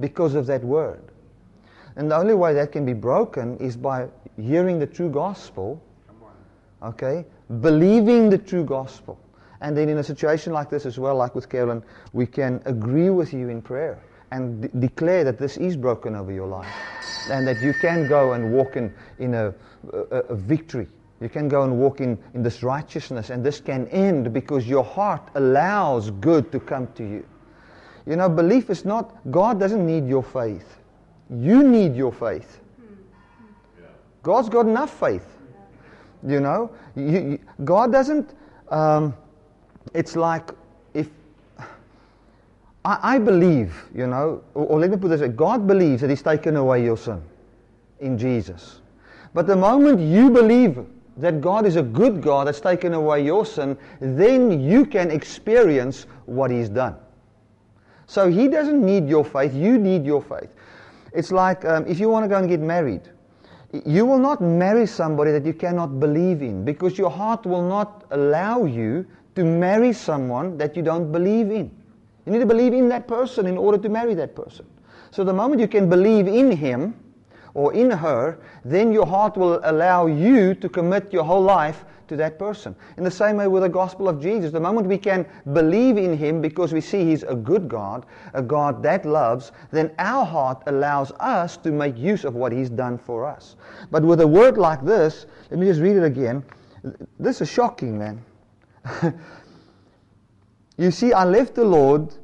because 0.00 0.34
of 0.34 0.46
that 0.46 0.62
word. 0.62 1.02
And 1.96 2.10
the 2.10 2.16
only 2.16 2.34
way 2.34 2.54
that 2.54 2.72
can 2.72 2.86
be 2.86 2.94
broken 2.94 3.58
is 3.58 3.76
by 3.76 4.08
hearing 4.40 4.78
the 4.78 4.86
true 4.86 5.10
gospel, 5.10 5.82
okay, 6.82 7.26
believing 7.60 8.30
the 8.30 8.38
true 8.38 8.64
gospel. 8.64 9.18
And 9.60 9.76
then 9.76 9.88
in 9.88 9.98
a 9.98 10.04
situation 10.04 10.52
like 10.52 10.70
this 10.70 10.86
as 10.86 10.98
well, 10.98 11.16
like 11.16 11.34
with 11.34 11.48
Carolyn, 11.48 11.82
we 12.12 12.26
can 12.26 12.62
agree 12.64 13.10
with 13.10 13.32
you 13.32 13.48
in 13.48 13.60
prayer 13.60 14.02
and 14.32 14.62
de- 14.62 14.68
declare 14.68 15.24
that 15.24 15.38
this 15.38 15.56
is 15.56 15.76
broken 15.76 16.16
over 16.16 16.32
your 16.32 16.48
life 16.48 16.66
and 17.30 17.46
that 17.46 17.60
you 17.62 17.72
can 17.74 18.08
go 18.08 18.32
and 18.32 18.52
walk 18.52 18.76
in, 18.76 18.92
in 19.18 19.34
a, 19.34 19.54
a, 19.92 20.16
a 20.16 20.34
victory. 20.34 20.88
You 21.20 21.28
can 21.28 21.48
go 21.48 21.62
and 21.62 21.78
walk 21.78 22.00
in, 22.00 22.18
in 22.34 22.42
this 22.42 22.62
righteousness, 22.64 23.30
and 23.30 23.44
this 23.44 23.60
can 23.60 23.86
end 23.88 24.32
because 24.32 24.66
your 24.66 24.82
heart 24.82 25.22
allows 25.36 26.10
good 26.10 26.50
to 26.50 26.58
come 26.58 26.88
to 26.94 27.04
you. 27.04 27.24
You 28.06 28.16
know, 28.16 28.28
belief 28.28 28.70
is 28.70 28.84
not, 28.84 29.14
God 29.30 29.60
doesn't 29.60 29.86
need 29.86 30.08
your 30.08 30.24
faith. 30.24 30.80
You 31.30 31.62
need 31.62 31.94
your 31.94 32.12
faith. 32.12 32.58
God's 34.22 34.48
got 34.48 34.66
enough 34.66 34.98
faith. 34.98 35.26
You 36.26 36.40
know, 36.40 36.70
you, 36.96 37.04
you, 37.04 37.38
God 37.64 37.92
doesn't, 37.92 38.34
um, 38.70 39.14
it's 39.94 40.16
like 40.16 40.50
I, 42.84 43.14
I 43.14 43.18
believe, 43.18 43.74
you 43.94 44.06
know, 44.06 44.42
or, 44.54 44.66
or 44.66 44.80
let 44.80 44.90
me 44.90 44.96
put 44.96 45.08
this 45.08 45.20
way 45.20 45.28
God 45.28 45.66
believes 45.66 46.00
that 46.00 46.10
He's 46.10 46.22
taken 46.22 46.56
away 46.56 46.84
your 46.84 46.96
sin 46.96 47.22
in 48.00 48.18
Jesus. 48.18 48.80
But 49.34 49.46
the 49.46 49.56
moment 49.56 50.00
you 50.00 50.30
believe 50.30 50.84
that 51.16 51.40
God 51.40 51.66
is 51.66 51.76
a 51.76 51.82
good 51.82 52.22
God 52.22 52.46
that's 52.46 52.60
taken 52.60 52.94
away 52.94 53.24
your 53.24 53.46
sin, 53.46 53.76
then 54.00 54.60
you 54.60 54.84
can 54.84 55.10
experience 55.10 56.06
what 56.26 56.50
He's 56.50 56.68
done. 56.68 56.96
So 58.06 58.30
He 58.30 58.48
doesn't 58.48 58.84
need 58.84 59.08
your 59.08 59.24
faith, 59.24 59.54
you 59.54 59.78
need 59.78 60.04
your 60.04 60.22
faith. 60.22 60.50
It's 61.12 61.30
like 61.30 61.64
um, 61.64 61.86
if 61.86 62.00
you 62.00 62.08
want 62.08 62.24
to 62.24 62.28
go 62.28 62.36
and 62.36 62.48
get 62.48 62.60
married, 62.60 63.02
you 63.86 64.04
will 64.04 64.18
not 64.18 64.40
marry 64.40 64.86
somebody 64.86 65.32
that 65.32 65.46
you 65.46 65.54
cannot 65.54 65.98
believe 65.98 66.42
in 66.42 66.64
because 66.64 66.98
your 66.98 67.10
heart 67.10 67.46
will 67.46 67.66
not 67.66 68.04
allow 68.10 68.64
you 68.64 69.06
to 69.34 69.44
marry 69.44 69.92
someone 69.92 70.58
that 70.58 70.76
you 70.76 70.82
don't 70.82 71.10
believe 71.10 71.50
in. 71.50 71.70
You 72.26 72.32
need 72.32 72.40
to 72.40 72.46
believe 72.46 72.72
in 72.72 72.88
that 72.88 73.08
person 73.08 73.46
in 73.46 73.56
order 73.56 73.78
to 73.78 73.88
marry 73.88 74.14
that 74.14 74.34
person. 74.34 74.66
So 75.10 75.24
the 75.24 75.32
moment 75.32 75.60
you 75.60 75.68
can 75.68 75.88
believe 75.88 76.26
in 76.26 76.50
him 76.50 76.94
or 77.54 77.74
in 77.74 77.90
her, 77.90 78.38
then 78.64 78.92
your 78.92 79.06
heart 79.06 79.36
will 79.36 79.60
allow 79.64 80.06
you 80.06 80.54
to 80.54 80.68
commit 80.68 81.12
your 81.12 81.24
whole 81.24 81.42
life 81.42 81.84
to 82.08 82.16
that 82.16 82.38
person. 82.38 82.74
In 82.96 83.04
the 83.04 83.10
same 83.10 83.36
way 83.36 83.48
with 83.48 83.62
the 83.62 83.68
gospel 83.68 84.08
of 84.08 84.20
Jesus, 84.20 84.52
the 84.52 84.60
moment 84.60 84.86
we 84.86 84.98
can 84.98 85.26
believe 85.52 85.96
in 85.98 86.16
him 86.16 86.40
because 86.40 86.72
we 86.72 86.80
see 86.80 87.04
he's 87.04 87.22
a 87.24 87.34
good 87.34 87.68
God, 87.68 88.06
a 88.34 88.42
God 88.42 88.82
that 88.82 89.04
loves, 89.04 89.52
then 89.70 89.90
our 89.98 90.24
heart 90.24 90.62
allows 90.66 91.10
us 91.20 91.56
to 91.58 91.72
make 91.72 91.98
use 91.98 92.24
of 92.24 92.34
what 92.34 92.52
he's 92.52 92.70
done 92.70 92.98
for 92.98 93.26
us. 93.26 93.56
But 93.90 94.02
with 94.02 94.20
a 94.20 94.26
word 94.26 94.56
like 94.56 94.84
this, 94.84 95.26
let 95.50 95.58
me 95.58 95.66
just 95.66 95.80
read 95.80 95.96
it 95.96 96.04
again. 96.04 96.44
This 97.18 97.40
is 97.40 97.50
shocking, 97.50 97.98
man. 97.98 98.22
you 100.76 100.90
see, 100.90 101.12
I 101.12 101.24
left 101.24 101.54
the 101.54 101.64
Lord 101.64 102.14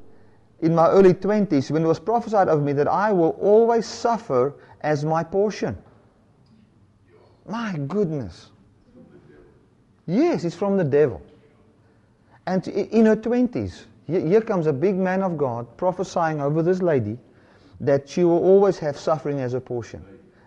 in 0.60 0.74
my 0.74 0.88
early 0.88 1.14
20s 1.14 1.70
when 1.70 1.84
it 1.84 1.86
was 1.86 2.00
prophesied 2.00 2.48
of 2.48 2.62
me 2.62 2.72
that 2.72 2.88
I 2.88 3.12
will 3.12 3.36
always 3.40 3.86
suffer 3.86 4.54
as 4.80 5.04
my 5.04 5.22
portion. 5.22 5.76
My 7.46 7.76
goodness. 7.86 8.50
Yes, 10.06 10.44
it's 10.44 10.56
from 10.56 10.76
the 10.76 10.84
devil. 10.84 11.22
And 12.46 12.66
in 12.66 13.06
her 13.06 13.16
20s, 13.16 13.84
here 14.06 14.40
comes 14.40 14.66
a 14.66 14.72
big 14.72 14.96
man 14.96 15.22
of 15.22 15.36
God 15.36 15.76
prophesying 15.76 16.40
over 16.40 16.62
this 16.62 16.80
lady 16.80 17.18
that 17.80 18.08
she 18.08 18.24
will 18.24 18.38
always 18.38 18.78
have 18.78 18.96
suffering 18.96 19.40
as 19.40 19.54
a 19.54 19.60
portion. 19.60 20.02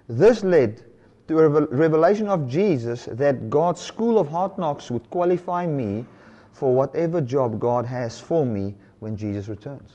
This 0.10 0.44
led 0.44 0.82
to 1.28 1.40
a 1.40 1.48
revelation 1.48 2.28
of 2.28 2.48
Jesus 2.48 3.06
that 3.06 3.50
God's 3.50 3.80
school 3.80 4.18
of 4.20 4.28
hard 4.28 4.58
knocks 4.58 4.90
would 4.92 5.08
qualify 5.12 5.68
me 5.68 6.06
for 6.52 6.74
whatever 6.74 7.22
job 7.22 7.60
God 7.60 7.86
has 7.86 8.20
for 8.20 8.46
me 8.46 8.76
when 9.00 9.18
Jesus 9.18 9.48
returns. 9.48 9.92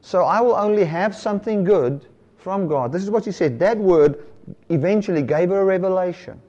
So 0.00 0.24
I 0.24 0.40
will 0.40 0.56
only 0.56 0.84
have 0.84 1.14
something 1.14 1.64
good 1.64 2.06
from 2.36 2.66
God. 2.66 2.92
This 2.92 3.02
is 3.02 3.10
what 3.10 3.24
she 3.24 3.32
said. 3.32 3.58
That 3.58 3.76
word 3.76 4.24
eventually 4.68 5.22
gave 5.22 5.50
her 5.50 5.60
a 5.60 5.64
revelation 5.64 6.40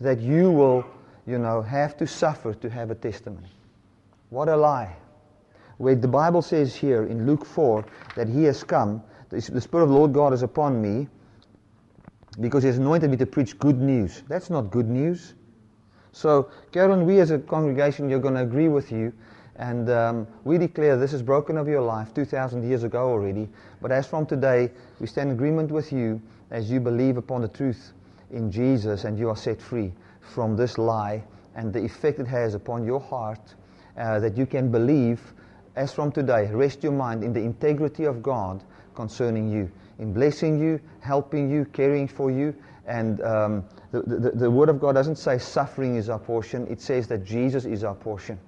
that 0.00 0.20
you 0.20 0.50
will, 0.50 0.84
you 1.26 1.38
know, 1.38 1.62
have 1.62 1.96
to 1.96 2.06
suffer 2.06 2.54
to 2.54 2.70
have 2.70 2.90
a 2.90 2.94
testimony. 2.94 3.48
What 4.30 4.48
a 4.48 4.56
lie. 4.56 4.96
Where 5.78 5.94
the 5.94 6.08
Bible 6.08 6.42
says 6.42 6.74
here 6.74 7.06
in 7.06 7.26
Luke 7.26 7.44
4 7.44 7.84
that 8.14 8.28
he 8.28 8.44
has 8.44 8.62
come, 8.62 9.02
the 9.30 9.40
Spirit 9.40 9.84
of 9.84 9.88
the 9.88 9.94
Lord 9.94 10.12
God 10.12 10.32
is 10.32 10.42
upon 10.42 10.80
me 10.80 11.08
because 12.40 12.62
he 12.62 12.68
has 12.68 12.78
anointed 12.78 13.10
me 13.10 13.16
to 13.16 13.26
preach 13.26 13.58
good 13.58 13.80
news. 13.80 14.22
That's 14.28 14.48
not 14.48 14.70
good 14.70 14.88
news. 14.88 15.34
So, 16.12 16.50
Carolyn, 16.72 17.06
we 17.06 17.20
as 17.20 17.30
a 17.30 17.38
congregation, 17.38 18.08
you're 18.08 18.20
going 18.20 18.34
to 18.34 18.42
agree 18.42 18.68
with 18.68 18.92
you 18.92 19.12
and 19.56 19.90
um, 19.90 20.26
we 20.44 20.58
declare 20.58 20.96
this 20.96 21.12
is 21.12 21.22
broken 21.22 21.56
of 21.56 21.68
your 21.68 21.82
life 21.82 22.12
2,000 22.14 22.68
years 22.68 22.84
ago 22.84 23.08
already. 23.08 23.48
But 23.80 23.92
as 23.92 24.06
from 24.06 24.26
today, 24.26 24.70
we 25.00 25.06
stand 25.06 25.30
in 25.30 25.36
agreement 25.36 25.70
with 25.70 25.92
you 25.92 26.20
as 26.50 26.70
you 26.70 26.80
believe 26.80 27.16
upon 27.16 27.42
the 27.42 27.48
truth 27.48 27.92
in 28.30 28.50
Jesus 28.50 29.04
and 29.04 29.18
you 29.18 29.28
are 29.28 29.36
set 29.36 29.60
free 29.60 29.92
from 30.20 30.56
this 30.56 30.78
lie 30.78 31.22
and 31.54 31.72
the 31.72 31.84
effect 31.84 32.18
it 32.18 32.26
has 32.26 32.54
upon 32.54 32.84
your 32.84 33.00
heart 33.00 33.54
uh, 33.98 34.18
that 34.20 34.36
you 34.36 34.46
can 34.46 34.70
believe 34.70 35.20
as 35.76 35.92
from 35.92 36.12
today. 36.12 36.50
Rest 36.50 36.82
your 36.82 36.92
mind 36.92 37.22
in 37.22 37.32
the 37.32 37.40
integrity 37.40 38.04
of 38.04 38.22
God 38.22 38.62
concerning 38.94 39.50
you, 39.50 39.70
in 39.98 40.12
blessing 40.12 40.58
you, 40.58 40.80
helping 41.00 41.50
you, 41.50 41.64
caring 41.66 42.08
for 42.08 42.30
you. 42.30 42.54
And 42.86 43.20
um, 43.22 43.64
the, 43.92 44.02
the, 44.02 44.30
the 44.30 44.50
Word 44.50 44.68
of 44.68 44.80
God 44.80 44.92
doesn't 44.92 45.16
say 45.16 45.38
suffering 45.38 45.96
is 45.96 46.08
our 46.08 46.18
portion, 46.18 46.66
it 46.68 46.80
says 46.80 47.06
that 47.08 47.24
Jesus 47.24 47.64
is 47.64 47.84
our 47.84 47.94
portion. 47.94 48.38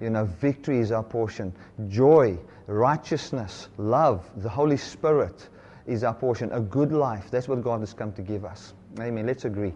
You 0.00 0.10
know, 0.10 0.24
victory 0.24 0.78
is 0.78 0.92
our 0.92 1.02
portion. 1.02 1.52
Joy, 1.88 2.38
righteousness, 2.66 3.68
love, 3.76 4.28
the 4.36 4.48
Holy 4.48 4.76
Spirit 4.76 5.48
is 5.86 6.04
our 6.04 6.14
portion. 6.14 6.50
A 6.52 6.60
good 6.60 6.92
life. 6.92 7.30
That's 7.30 7.48
what 7.48 7.62
God 7.62 7.80
has 7.80 7.92
come 7.92 8.12
to 8.12 8.22
give 8.22 8.44
us. 8.44 8.74
Amen. 8.98 9.26
Let's 9.26 9.44
agree. 9.44 9.74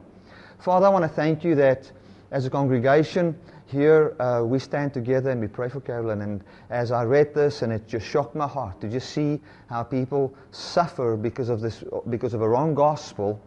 Father, 0.61 0.87
I 0.87 0.89
want 0.89 1.03
to 1.05 1.09
thank 1.09 1.45
you 1.45 1.55
that 1.57 1.91
as 2.31 2.47
a 2.47 2.51
congregation 2.51 3.39
here 3.67 4.17
uh, 4.21 4.43
we 4.45 4.59
stand 4.59 4.95
together 4.95 5.31
and 5.31 5.41
we 5.41 5.47
pray 5.47 5.69
for 5.69 5.81
Carolyn. 5.81 6.23
And 6.23 6.43
as 6.71 6.91
I 6.91 7.05
read 7.05 7.35
this, 7.35 7.63
and 7.63 7.73
it 7.73 7.87
just 7.87 8.07
shocked 8.07 8.35
my 8.35 8.47
heart 8.47 8.81
to 8.81 8.89
just 8.89 9.11
see 9.11 9.41
how 9.69 9.83
people 9.83 10.35
suffer 10.53 11.17
because 11.17 11.49
of 11.49 11.61
this, 11.61 11.85
because 12.09 12.33
of 12.35 12.41
a 12.41 12.49
wrong 12.49 12.75
gospel. 12.75 13.41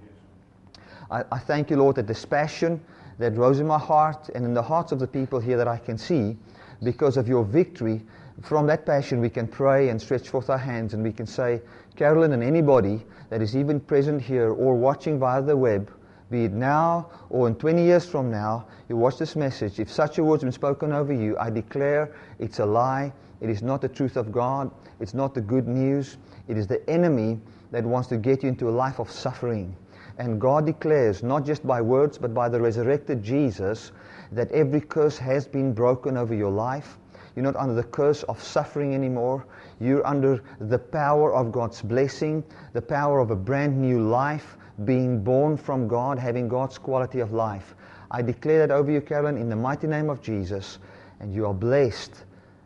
I, 1.10 1.24
I 1.32 1.40
thank 1.40 1.70
you, 1.70 1.78
Lord, 1.78 1.96
that 1.96 2.08
this 2.08 2.26
passion 2.26 2.82
that 3.20 3.36
rose 3.36 3.60
in 3.60 3.68
my 3.68 3.80
heart 3.80 4.30
and 4.36 4.46
in 4.46 4.54
the 4.54 4.62
hearts 4.62 4.92
of 4.92 5.00
the 5.00 5.08
people 5.08 5.40
here 5.40 5.58
that 5.58 5.68
I 5.68 5.78
can 5.78 5.98
see 5.98 6.38
because 6.84 7.18
of 7.18 7.28
your 7.28 7.44
victory, 7.44 8.02
from 8.42 8.68
that 8.68 8.86
passion 8.86 9.20
we 9.20 9.30
can 9.30 9.48
pray 9.48 9.90
and 9.90 10.00
stretch 10.00 10.30
forth 10.30 10.50
our 10.50 10.58
hands 10.58 10.94
and 10.94 11.04
we 11.04 11.12
can 11.12 11.26
say, 11.26 11.62
Carolyn 11.96 12.34
and 12.34 12.44
anybody 12.44 13.04
that 13.30 13.42
is 13.42 13.56
even 13.56 13.80
present 13.80 14.22
here 14.22 14.52
or 14.52 14.76
watching 14.76 15.18
via 15.18 15.42
the 15.42 15.58
web, 15.58 15.92
be 16.30 16.46
it 16.46 16.52
now 16.52 17.10
or 17.30 17.48
in 17.48 17.56
20 17.56 17.84
years 17.84 18.06
from 18.06 18.30
now, 18.30 18.68
you 18.90 18.96
watch 18.96 19.18
this 19.18 19.36
message. 19.36 19.80
If 19.80 19.92
such 19.92 20.18
a 20.18 20.24
word's 20.24 20.44
been 20.44 20.52
spoken 20.52 20.92
over 20.92 21.14
you, 21.14 21.38
I 21.40 21.50
declare 21.50 22.14
it's 22.38 22.60
a 22.60 22.66
lie. 22.66 23.12
It 23.42 23.50
is 23.50 23.62
not 23.62 23.82
the 23.82 23.90
truth 23.90 24.18
of 24.18 24.32
God. 24.32 24.70
It's 25.00 25.14
not 25.14 25.34
the 25.34 25.42
good 25.42 25.68
news. 25.68 26.18
It 26.48 26.58
is 26.58 26.68
the 26.68 26.88
enemy 26.90 27.40
that 27.72 27.84
wants 27.84 28.08
to 28.10 28.18
get 28.18 28.44
you 28.44 28.50
into 28.50 28.70
a 28.70 28.72
life 28.72 29.00
of 29.00 29.10
suffering. 29.10 29.76
And 30.18 30.42
God 30.42 30.66
declares, 30.66 31.22
not 31.22 31.46
just 31.46 31.66
by 31.66 31.82
words, 31.82 32.18
but 32.18 32.34
by 32.34 32.50
the 32.50 32.60
resurrected 32.60 33.22
Jesus, 33.22 33.92
that 34.32 34.52
every 34.52 34.82
curse 34.82 35.18
has 35.18 35.48
been 35.48 35.74
broken 35.74 36.18
over 36.18 36.34
your 36.34 36.52
life. 36.52 36.98
You're 37.36 37.44
not 37.44 37.56
under 37.56 37.76
the 37.76 37.84
curse 37.84 38.24
of 38.24 38.42
suffering 38.42 38.96
anymore. 38.96 39.46
You're 39.80 40.06
under 40.08 40.42
the 40.60 40.80
power 40.80 41.34
of 41.36 41.52
God's 41.52 41.84
blessing, 41.84 42.44
the 42.74 42.82
power 42.82 43.20
of 43.20 43.30
a 43.30 43.36
brand 43.36 43.80
new 43.80 44.02
life, 44.02 44.58
being 44.86 45.24
born 45.24 45.56
from 45.56 45.88
God, 45.88 46.18
having 46.18 46.48
God's 46.48 46.80
quality 46.80 47.20
of 47.20 47.32
life. 47.34 47.76
I 48.10 48.24
declare 48.24 48.66
that 48.66 48.74
over 48.74 48.90
you, 48.90 49.02
Carolyn, 49.02 49.38
in 49.38 49.50
the 49.50 49.56
mighty 49.56 49.86
name 49.86 50.10
of 50.10 50.22
Jesus, 50.22 50.80
and 51.20 51.34
you 51.34 51.46
are 51.46 51.54
blessed. 51.54 52.24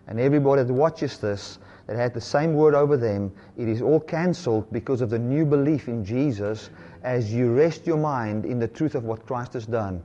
And 0.07 0.19
everybody 0.19 0.63
that 0.63 0.73
watches 0.73 1.17
this, 1.17 1.59
that 1.87 1.97
had 1.97 2.13
the 2.13 2.21
same 2.21 2.53
word 2.53 2.73
over 2.73 2.95
them, 2.95 3.31
it 3.57 3.67
is 3.67 3.81
all 3.81 3.99
cancelled 3.99 4.71
because 4.71 5.01
of 5.01 5.09
the 5.09 5.19
new 5.19 5.45
belief 5.45 5.87
in 5.89 6.05
Jesus 6.05 6.69
as 7.03 7.33
you 7.33 7.51
rest 7.53 7.87
your 7.87 7.97
mind 7.97 8.45
in 8.45 8.59
the 8.59 8.67
truth 8.67 8.95
of 8.95 9.03
what 9.03 9.25
Christ 9.25 9.53
has 9.53 9.65
done. 9.65 10.01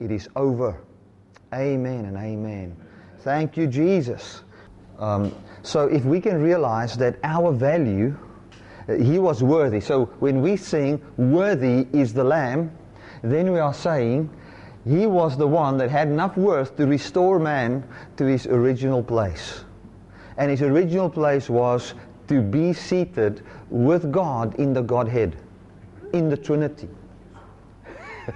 It 0.00 0.10
is 0.10 0.28
over. 0.36 0.80
Amen 1.52 2.04
and 2.04 2.16
amen. 2.16 2.76
Thank 3.20 3.56
you, 3.56 3.66
Jesus. 3.66 4.42
Um, 4.98 5.34
so 5.62 5.86
if 5.86 6.04
we 6.04 6.20
can 6.20 6.42
realize 6.42 6.96
that 6.98 7.18
our 7.24 7.52
value, 7.52 8.16
uh, 8.88 8.94
he 8.94 9.18
was 9.18 9.42
worthy. 9.42 9.80
So 9.80 10.06
when 10.20 10.42
we 10.42 10.56
sing, 10.56 11.00
worthy 11.16 11.86
is 11.92 12.12
the 12.12 12.24
Lamb, 12.24 12.70
then 13.22 13.52
we 13.52 13.58
are 13.58 13.74
saying, 13.74 14.28
he 14.84 15.06
was 15.06 15.38
the 15.38 15.46
one 15.46 15.78
that 15.78 15.90
had 15.90 16.08
enough 16.08 16.36
worth 16.36 16.76
to 16.76 16.86
restore 16.86 17.38
man 17.38 17.82
to 18.18 18.26
his 18.26 18.46
original 18.46 19.02
place. 19.02 19.64
And 20.36 20.50
his 20.50 20.60
original 20.60 21.08
place 21.08 21.48
was 21.48 21.94
to 22.28 22.42
be 22.42 22.72
seated 22.72 23.42
with 23.70 24.12
God 24.12 24.54
in 24.56 24.72
the 24.74 24.82
Godhead, 24.82 25.36
in 26.14 26.28
the 26.30 26.36
Trinity. 26.36 26.88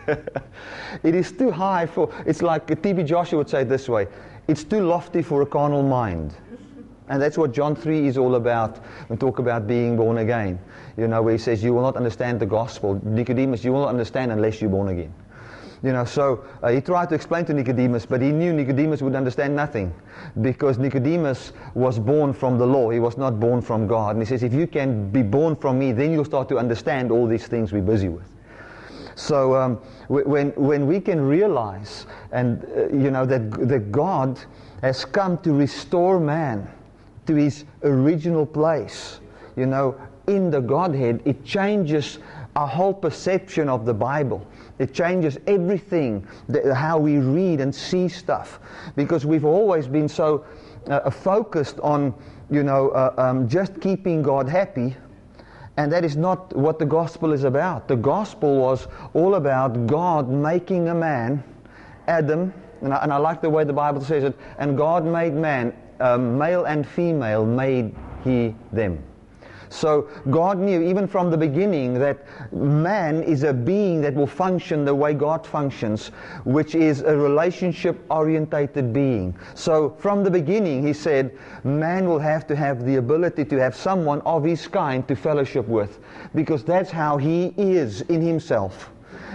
it 0.07 1.15
is 1.15 1.33
too 1.33 1.51
high 1.51 1.87
for, 1.87 2.13
it's 2.27 2.43
like 2.43 2.67
T.B. 2.83 3.05
Joshua 3.05 3.39
would 3.39 3.49
say 3.49 3.65
this 3.65 3.89
way 3.89 4.09
it's 4.49 4.65
too 4.65 4.81
lofty 4.81 5.23
for 5.23 5.43
a 5.43 5.47
carnal 5.47 5.83
mind. 5.83 6.35
And 7.11 7.23
that's 7.23 7.39
what 7.39 7.53
John 7.53 7.75
3 7.75 8.07
is 8.07 8.19
all 8.19 8.35
about 8.35 8.79
when 9.07 9.19
talk 9.19 9.39
about 9.39 9.67
being 9.67 9.97
born 9.97 10.19
again. 10.19 10.59
You 10.99 11.09
know, 11.09 11.23
where 11.23 11.33
he 11.33 11.39
says, 11.39 11.63
You 11.63 11.73
will 11.73 11.83
not 11.83 11.97
understand 11.97 12.39
the 12.39 12.47
gospel. 12.47 13.01
Nicodemus, 13.03 13.65
you 13.65 13.73
will 13.73 13.81
not 13.81 13.89
understand 13.89 14.31
unless 14.31 14.61
you're 14.61 14.71
born 14.71 14.89
again. 14.89 15.15
You 15.83 15.93
know, 15.93 16.05
so 16.05 16.45
uh, 16.63 16.71
he 16.71 16.81
tried 16.81 17.09
to 17.11 17.15
explain 17.15 17.45
to 17.45 17.55
Nicodemus, 17.55 18.05
but 18.05 18.21
he 18.21 18.33
knew 18.33 18.53
Nicodemus 18.53 19.01
would 19.01 19.15
understand 19.15 19.55
nothing 19.55 19.95
because 20.41 20.77
Nicodemus 20.77 21.53
was 21.75 21.99
born 22.01 22.33
from 22.33 22.59
the 22.59 22.67
law. 22.67 22.91
He 22.91 22.99
was 22.99 23.17
not 23.17 23.39
born 23.39 23.63
from 23.63 23.87
God. 23.87 24.17
And 24.17 24.21
he 24.21 24.27
says, 24.27 24.43
if 24.43 24.53
you 24.53 24.67
can 24.67 25.11
be 25.11 25.23
born 25.23 25.55
from 25.55 25.79
me, 25.79 25.93
then 25.93 26.13
you'll 26.13 26.25
start 26.25 26.49
to 26.49 26.59
understand 26.59 27.13
all 27.13 27.27
these 27.29 27.47
things 27.47 27.73
we're 27.73 27.83
busy 27.83 28.09
with. 28.09 28.29
So 29.15 29.55
um, 29.55 29.77
when, 30.09 30.51
when 30.51 30.87
we 30.87 31.01
can 31.01 31.21
realize 31.21 32.07
and 32.33 32.65
uh, 32.65 32.89
you 32.89 33.11
know 33.11 33.27
that, 33.27 33.51
that 33.69 33.91
God 33.91 34.39
has 34.83 35.05
come 35.05 35.39
to 35.39 35.53
restore 35.53 36.21
man 36.21 36.71
to 37.27 37.35
his 37.35 37.65
original 37.83 38.47
place, 38.47 39.21
you 39.57 39.67
know, 39.67 40.01
in 40.29 40.51
the 40.51 40.61
Godhead, 40.61 41.21
it 41.25 41.45
changes 41.45 42.19
our 42.55 42.67
whole 42.67 42.95
perception 42.95 43.69
of 43.69 43.87
the 43.87 43.95
Bible. 43.95 44.47
It 44.79 44.95
changes 44.95 45.39
everything, 45.47 46.27
the, 46.49 46.75
how 46.75 46.99
we 46.99 47.19
read 47.19 47.61
and 47.61 47.75
see 47.75 48.09
stuff, 48.09 48.61
because 48.97 49.27
we've 49.27 49.45
always 49.45 49.89
been 49.89 50.09
so 50.09 50.45
uh, 50.87 51.11
focused 51.11 51.81
on, 51.81 52.15
you 52.51 52.63
know, 52.63 52.91
uh, 52.91 53.15
um, 53.19 53.49
just 53.49 53.81
keeping 53.81 54.23
God 54.23 54.49
happy 54.49 54.97
and 55.79 55.93
that 55.93 56.05
is 56.05 56.17
not 56.17 56.55
what 56.57 56.81
the 56.81 56.85
gospel 56.85 57.33
is 57.33 57.45
about. 57.45 57.87
The 57.87 57.95
gospel 57.95 58.59
was 58.59 58.89
all 59.15 59.37
about 59.37 59.87
God 59.87 60.29
making 60.29 60.89
a 60.89 60.95
man, 60.95 61.45
Adam, 62.09 62.53
and 62.83 62.93
I, 62.93 62.97
and 63.05 63.13
I 63.13 63.17
like 63.17 63.41
the 63.41 63.49
way 63.49 63.63
the 63.63 63.73
Bible 63.73 64.01
says 64.01 64.25
it, 64.25 64.37
and 64.59 64.77
God 64.77 65.05
made 65.05 65.35
man, 65.35 65.73
um, 66.01 66.37
male 66.37 66.65
and 66.65 66.85
female 66.85 67.47
made 67.47 67.95
he 68.25 68.57
them. 68.73 69.01
So 69.71 70.09
God 70.31 70.59
knew 70.59 70.83
even 70.83 71.07
from 71.07 71.31
the 71.31 71.37
beginning 71.37 71.95
that 71.95 72.19
man 72.53 73.23
is 73.23 73.43
a 73.43 73.53
being 73.53 74.01
that 74.03 74.15
will 74.15 74.27
function 74.27 74.85
the 74.85 74.95
way 74.95 75.15
God 75.15 75.47
functions, 75.47 76.09
which 76.45 76.75
is 76.75 77.03
a 77.03 77.17
relationship 77.17 77.99
orientated 78.11 78.93
being. 78.93 79.37
So 79.55 79.91
from 79.99 80.25
the 80.25 80.31
beginning, 80.31 80.87
he 80.87 80.93
said, 80.93 81.37
man 81.65 82.09
will 82.09 82.19
have 82.19 82.47
to 82.49 82.57
have 82.57 82.85
the 82.85 82.97
ability 82.97 83.45
to 83.47 83.57
have 83.57 83.75
someone 83.75 84.21
of 84.23 84.45
his 84.45 84.67
kind 84.67 85.07
to 85.09 85.17
fellowship 85.17 85.67
with, 85.69 85.99
because 86.35 86.65
that's 86.65 86.91
how 86.91 87.17
he 87.17 87.53
is 87.57 88.03
in 88.03 88.21
himself. 88.21 88.91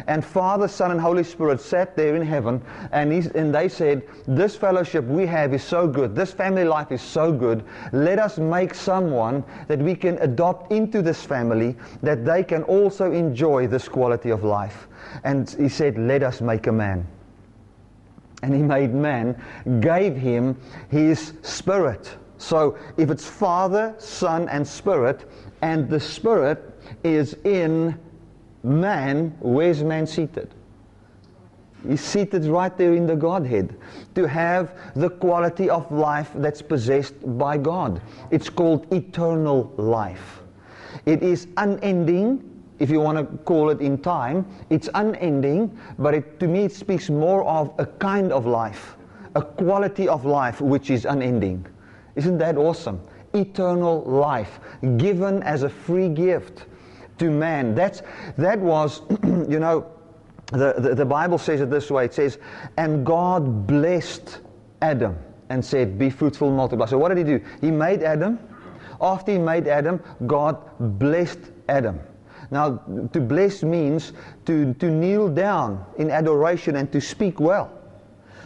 And 0.07 0.23
Father, 0.23 0.67
Son, 0.67 0.91
and 0.91 0.99
Holy 0.99 1.23
Spirit 1.23 1.61
sat 1.61 1.95
there 1.95 2.15
in 2.15 2.21
heaven, 2.21 2.61
and, 2.91 3.11
he, 3.11 3.29
and 3.35 3.53
they 3.53 3.69
said, 3.69 4.03
This 4.27 4.55
fellowship 4.55 5.05
we 5.05 5.25
have 5.25 5.53
is 5.53 5.63
so 5.63 5.87
good. 5.87 6.15
This 6.15 6.31
family 6.31 6.63
life 6.63 6.91
is 6.91 7.01
so 7.01 7.31
good. 7.31 7.63
Let 7.91 8.19
us 8.19 8.37
make 8.37 8.73
someone 8.73 9.43
that 9.67 9.79
we 9.79 9.95
can 9.95 10.17
adopt 10.19 10.71
into 10.71 11.01
this 11.01 11.23
family 11.23 11.75
that 12.01 12.25
they 12.25 12.43
can 12.43 12.63
also 12.63 13.11
enjoy 13.11 13.67
this 13.67 13.87
quality 13.87 14.29
of 14.29 14.43
life. 14.43 14.87
And 15.23 15.49
he 15.49 15.69
said, 15.69 15.97
Let 15.97 16.23
us 16.23 16.41
make 16.41 16.67
a 16.67 16.71
man. 16.71 17.07
And 18.41 18.53
he 18.53 18.61
made 18.61 18.93
man, 18.93 19.41
gave 19.79 20.17
him 20.17 20.57
his 20.89 21.33
spirit. 21.43 22.17
So 22.37 22.77
if 22.97 23.09
it's 23.09 23.25
Father, 23.25 23.95
Son, 23.99 24.49
and 24.49 24.67
Spirit, 24.67 25.29
and 25.61 25.89
the 25.89 25.99
Spirit 25.99 26.77
is 27.05 27.35
in 27.45 27.97
man, 28.63 29.35
where's 29.39 29.83
man 29.83 30.07
seated? 30.07 30.49
He's 31.87 32.01
seated 32.01 32.45
right 32.45 32.75
there 32.77 32.93
in 32.93 33.05
the 33.05 33.15
Godhead 33.15 33.75
to 34.15 34.25
have 34.25 34.77
the 34.95 35.09
quality 35.09 35.69
of 35.69 35.91
life 35.91 36.31
that's 36.35 36.61
possessed 36.61 37.15
by 37.37 37.57
God. 37.57 38.01
It's 38.31 38.49
called 38.49 38.91
eternal 38.93 39.73
life. 39.75 40.41
It 41.05 41.21
is 41.21 41.47
unending, 41.57 42.49
if 42.79 42.89
you 42.89 43.01
want 43.01 43.17
to 43.17 43.37
call 43.43 43.69
it 43.69 43.81
in 43.81 43.97
time. 43.97 44.45
It's 44.69 44.89
unending, 44.93 45.77
but 45.99 46.13
it, 46.13 46.39
to 46.39 46.47
me 46.47 46.63
it 46.65 46.71
speaks 46.71 47.09
more 47.09 47.43
of 47.43 47.73
a 47.79 47.85
kind 47.85 48.31
of 48.31 48.45
life, 48.45 48.95
a 49.35 49.41
quality 49.41 50.07
of 50.07 50.23
life 50.23 50.61
which 50.61 50.89
is 50.89 51.03
unending. 51.03 51.65
Isn't 52.15 52.37
that 52.37 52.57
awesome? 52.57 53.01
Eternal 53.33 54.03
life 54.03 54.59
given 54.95 55.43
as 55.43 55.63
a 55.63 55.69
free 55.69 56.07
gift 56.07 56.65
to 57.19 57.29
man. 57.29 57.75
That's, 57.75 58.01
that 58.37 58.59
was, 58.59 59.01
you 59.23 59.59
know, 59.59 59.91
the, 60.51 60.75
the, 60.77 60.95
the 60.95 61.05
Bible 61.05 61.37
says 61.37 61.61
it 61.61 61.69
this 61.69 61.89
way. 61.89 62.05
It 62.05 62.13
says, 62.13 62.37
and 62.77 63.05
God 63.05 63.65
blessed 63.65 64.39
Adam 64.81 65.17
and 65.49 65.63
said, 65.63 65.97
be 65.97 66.09
fruitful, 66.09 66.47
and 66.47 66.57
multiply. 66.57 66.85
So 66.85 66.97
what 66.97 67.09
did 67.09 67.17
he 67.17 67.23
do? 67.23 67.43
He 67.61 67.71
made 67.71 68.03
Adam. 68.03 68.39
After 69.01 69.33
he 69.33 69.37
made 69.37 69.67
Adam, 69.67 70.01
God 70.27 70.57
blessed 70.99 71.39
Adam. 71.69 71.99
Now, 72.51 72.77
to 73.13 73.19
bless 73.19 73.63
means 73.63 74.13
to, 74.45 74.73
to 74.75 74.89
kneel 74.89 75.27
down 75.27 75.83
in 75.97 76.11
adoration 76.11 76.75
and 76.75 76.91
to 76.91 77.01
speak 77.01 77.39
well. 77.39 77.71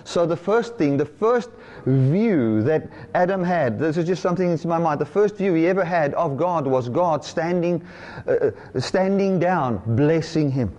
So 0.07 0.25
the 0.25 0.37
first 0.37 0.77
thing, 0.77 0.95
the 0.95 1.05
first 1.05 1.49
view 1.85 2.63
that 2.63 2.89
Adam 3.13 3.43
had, 3.43 3.77
this 3.77 3.97
is 3.97 4.05
just 4.05 4.21
something 4.21 4.49
in 4.49 4.59
my 4.69 4.77
mind, 4.77 5.01
the 5.01 5.05
first 5.05 5.35
view 5.35 5.53
he 5.53 5.67
ever 5.67 5.83
had 5.83 6.13
of 6.13 6.37
God 6.37 6.65
was 6.65 6.87
God 6.87 7.25
standing, 7.25 7.85
uh, 8.25 8.31
uh, 8.31 8.79
standing 8.79 9.37
down, 9.37 9.81
blessing 9.97 10.49
him. 10.49 10.73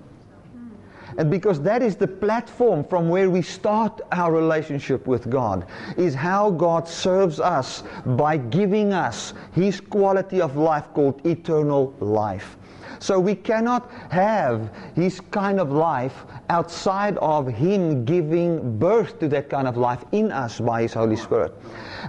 And 1.19 1.31
because 1.31 1.61
that 1.62 1.83
is 1.83 1.95
the 1.95 2.07
platform 2.07 2.85
from 2.85 3.11
where 3.11 3.29
we 3.29 3.43
start 3.43 4.01
our 4.12 4.33
relationship 4.33 5.07
with 5.07 5.29
God, 5.29 5.67
is 5.99 6.14
how 6.14 6.51
God 6.51 6.88
serves 6.88 7.38
us 7.38 7.83
by 8.07 8.37
giving 8.37 8.95
us 8.95 9.35
His 9.53 9.81
quality 9.81 10.41
of 10.41 10.57
life 10.57 10.87
called 10.95 11.27
eternal 11.27 11.95
life. 12.01 12.58
So 13.00 13.20
we 13.20 13.34
cannot 13.34 13.90
have 14.11 14.70
his 14.94 15.20
kind 15.20 15.61
of 15.61 15.70
life 15.70 16.24
outside 16.48 17.16
of 17.18 17.46
him 17.46 18.04
giving 18.04 18.78
birth 18.78 19.18
to 19.20 19.28
that 19.28 19.48
kind 19.48 19.68
of 19.68 19.76
life 19.76 20.04
in 20.12 20.32
us 20.32 20.61
by 20.61 20.82
his 20.82 20.92
Holy 20.92 21.16
Spirit. 21.16 21.54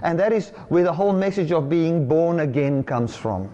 And 0.02 0.18
that 0.18 0.32
is 0.32 0.50
where 0.68 0.84
the 0.84 0.92
whole 0.92 1.12
message 1.12 1.52
of 1.52 1.68
being 1.68 2.08
born 2.08 2.40
again 2.40 2.82
comes 2.82 3.16
from. 3.16 3.50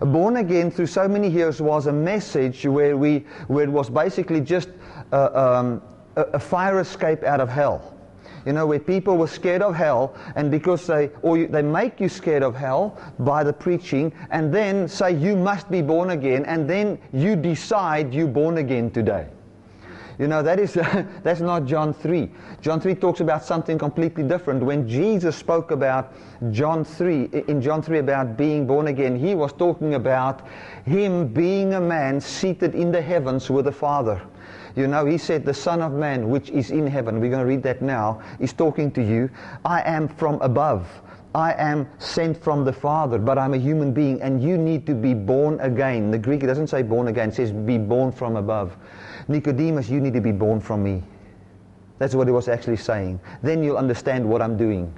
Born 0.00 0.36
again 0.36 0.70
through 0.70 0.86
so 0.86 1.08
many 1.08 1.28
years 1.28 1.62
was 1.62 1.86
a 1.86 1.92
message 1.92 2.66
where, 2.66 2.96
we, 2.96 3.24
where 3.46 3.64
it 3.64 3.70
was 3.70 3.88
basically 3.88 4.40
just 4.40 4.68
uh, 5.12 5.30
um, 5.32 5.82
a, 6.16 6.22
a 6.34 6.38
fire 6.38 6.80
escape 6.80 7.22
out 7.24 7.40
of 7.40 7.48
hell 7.48 7.97
you 8.48 8.54
know, 8.54 8.64
where 8.64 8.78
people 8.78 9.18
were 9.18 9.26
scared 9.26 9.60
of 9.60 9.74
hell, 9.74 10.14
and 10.34 10.50
because 10.50 10.86
they, 10.86 11.10
or 11.20 11.36
you, 11.36 11.48
they 11.48 11.60
make 11.60 12.00
you 12.00 12.08
scared 12.08 12.42
of 12.42 12.54
hell 12.54 12.96
by 13.18 13.44
the 13.44 13.52
preaching, 13.52 14.10
and 14.30 14.54
then 14.54 14.88
say 14.88 15.12
you 15.14 15.36
must 15.36 15.70
be 15.70 15.82
born 15.82 16.08
again, 16.08 16.46
and 16.46 16.66
then 16.66 16.98
you 17.12 17.36
decide 17.36 18.14
you're 18.14 18.26
born 18.26 18.56
again 18.56 18.90
today. 18.90 19.26
You 20.18 20.28
know, 20.28 20.42
that 20.42 20.58
is, 20.58 20.72
that's 21.22 21.40
not 21.40 21.66
John 21.66 21.92
3. 21.92 22.30
John 22.62 22.80
3 22.80 22.94
talks 22.94 23.20
about 23.20 23.44
something 23.44 23.76
completely 23.76 24.24
different. 24.24 24.62
When 24.62 24.88
Jesus 24.88 25.36
spoke 25.36 25.70
about 25.70 26.14
John 26.50 26.86
3, 26.86 27.28
in 27.48 27.60
John 27.60 27.82
3 27.82 27.98
about 27.98 28.38
being 28.38 28.66
born 28.66 28.86
again, 28.86 29.14
he 29.14 29.34
was 29.34 29.52
talking 29.52 29.92
about 29.92 30.48
him 30.86 31.28
being 31.28 31.74
a 31.74 31.80
man 31.82 32.18
seated 32.18 32.74
in 32.74 32.92
the 32.92 33.02
heavens 33.02 33.50
with 33.50 33.66
the 33.66 33.72
Father. 33.72 34.22
You 34.78 34.86
know, 34.86 35.06
he 35.06 35.18
said, 35.18 35.44
The 35.44 35.52
Son 35.52 35.82
of 35.82 35.92
Man, 35.92 36.30
which 36.30 36.50
is 36.50 36.70
in 36.70 36.86
heaven, 36.86 37.18
we're 37.18 37.30
going 37.30 37.40
to 37.40 37.46
read 37.46 37.64
that 37.64 37.82
now, 37.82 38.22
is 38.38 38.52
talking 38.52 38.92
to 38.92 39.02
you. 39.02 39.28
I 39.64 39.80
am 39.82 40.06
from 40.06 40.40
above. 40.40 40.88
I 41.34 41.54
am 41.54 41.88
sent 41.98 42.40
from 42.40 42.64
the 42.64 42.72
Father, 42.72 43.18
but 43.18 43.38
I'm 43.38 43.54
a 43.54 43.58
human 43.58 43.92
being, 43.92 44.22
and 44.22 44.40
you 44.40 44.56
need 44.56 44.86
to 44.86 44.94
be 44.94 45.14
born 45.14 45.58
again. 45.58 46.12
The 46.12 46.18
Greek 46.18 46.42
doesn't 46.42 46.68
say 46.68 46.82
born 46.82 47.08
again, 47.08 47.30
it 47.30 47.34
says 47.34 47.50
be 47.50 47.76
born 47.76 48.12
from 48.12 48.36
above. 48.36 48.76
Nicodemus, 49.26 49.88
you 49.88 50.00
need 50.00 50.14
to 50.14 50.20
be 50.20 50.30
born 50.30 50.60
from 50.60 50.84
me. 50.84 51.02
That's 51.98 52.14
what 52.14 52.28
he 52.28 52.32
was 52.32 52.46
actually 52.46 52.76
saying. 52.76 53.18
Then 53.42 53.64
you'll 53.64 53.78
understand 53.78 54.28
what 54.28 54.40
I'm 54.40 54.56
doing 54.56 54.94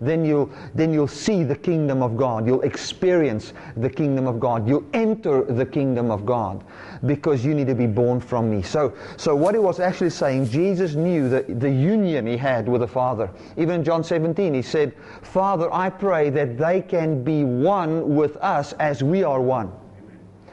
then 0.00 0.24
you'll, 0.24 0.50
then 0.74 0.92
you'll 0.92 1.08
see 1.08 1.44
the 1.44 1.54
kingdom 1.54 2.02
of 2.02 2.16
God. 2.16 2.46
You'll 2.46 2.62
experience 2.62 3.52
the 3.76 3.90
kingdom 3.90 4.26
of 4.26 4.40
God. 4.40 4.66
You'll 4.66 4.86
enter 4.94 5.44
the 5.44 5.66
kingdom 5.66 6.10
of 6.10 6.24
God 6.24 6.64
because 7.06 7.44
you 7.44 7.54
need 7.54 7.66
to 7.66 7.74
be 7.74 7.86
born 7.86 8.20
from 8.20 8.50
me. 8.50 8.62
So, 8.62 8.94
so 9.16 9.34
what 9.34 9.54
he 9.54 9.60
was 9.60 9.80
actually 9.80 10.10
saying, 10.10 10.48
Jesus 10.48 10.94
knew 10.94 11.28
that 11.28 11.60
the 11.60 11.70
union 11.70 12.26
he 12.26 12.36
had 12.36 12.68
with 12.68 12.82
the 12.82 12.88
Father. 12.88 13.30
Even 13.56 13.76
in 13.76 13.84
John 13.84 14.04
17, 14.04 14.54
he 14.54 14.62
said, 14.62 14.94
Father, 15.22 15.72
I 15.72 15.90
pray 15.90 16.30
that 16.30 16.58
they 16.58 16.82
can 16.82 17.22
be 17.24 17.44
one 17.44 18.14
with 18.14 18.36
us 18.38 18.72
as 18.74 19.02
we 19.02 19.22
are 19.22 19.40
one. 19.40 19.72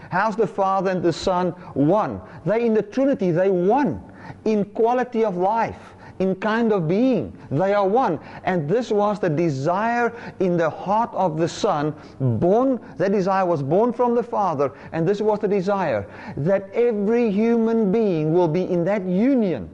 How's 0.09 0.35
the 0.35 0.47
Father 0.47 0.91
and 0.91 1.03
the 1.03 1.11
Son 1.11 1.51
one? 1.73 2.21
They 2.45 2.65
in 2.65 2.73
the 2.73 2.81
Trinity, 2.81 3.31
they 3.31 3.49
one 3.49 4.01
in 4.45 4.65
quality 4.65 5.25
of 5.25 5.35
life 5.35 5.95
in 6.19 6.35
kind 6.35 6.71
of 6.71 6.87
being. 6.87 7.37
They 7.51 7.73
are 7.73 7.87
one. 7.87 8.19
And 8.43 8.69
this 8.69 8.91
was 8.91 9.19
the 9.19 9.29
desire 9.29 10.13
in 10.39 10.57
the 10.57 10.69
heart 10.69 11.13
of 11.13 11.37
the 11.37 11.47
Son, 11.47 11.93
born, 12.19 12.79
that 12.97 13.11
desire 13.11 13.45
was 13.45 13.61
born 13.61 13.93
from 13.93 14.15
the 14.15 14.23
Father, 14.23 14.71
and 14.91 15.07
this 15.07 15.21
was 15.21 15.39
the 15.39 15.47
desire 15.47 16.07
that 16.37 16.69
every 16.73 17.31
human 17.31 17.91
being 17.91 18.33
will 18.33 18.47
be 18.47 18.63
in 18.63 18.83
that 18.85 19.05
union 19.05 19.69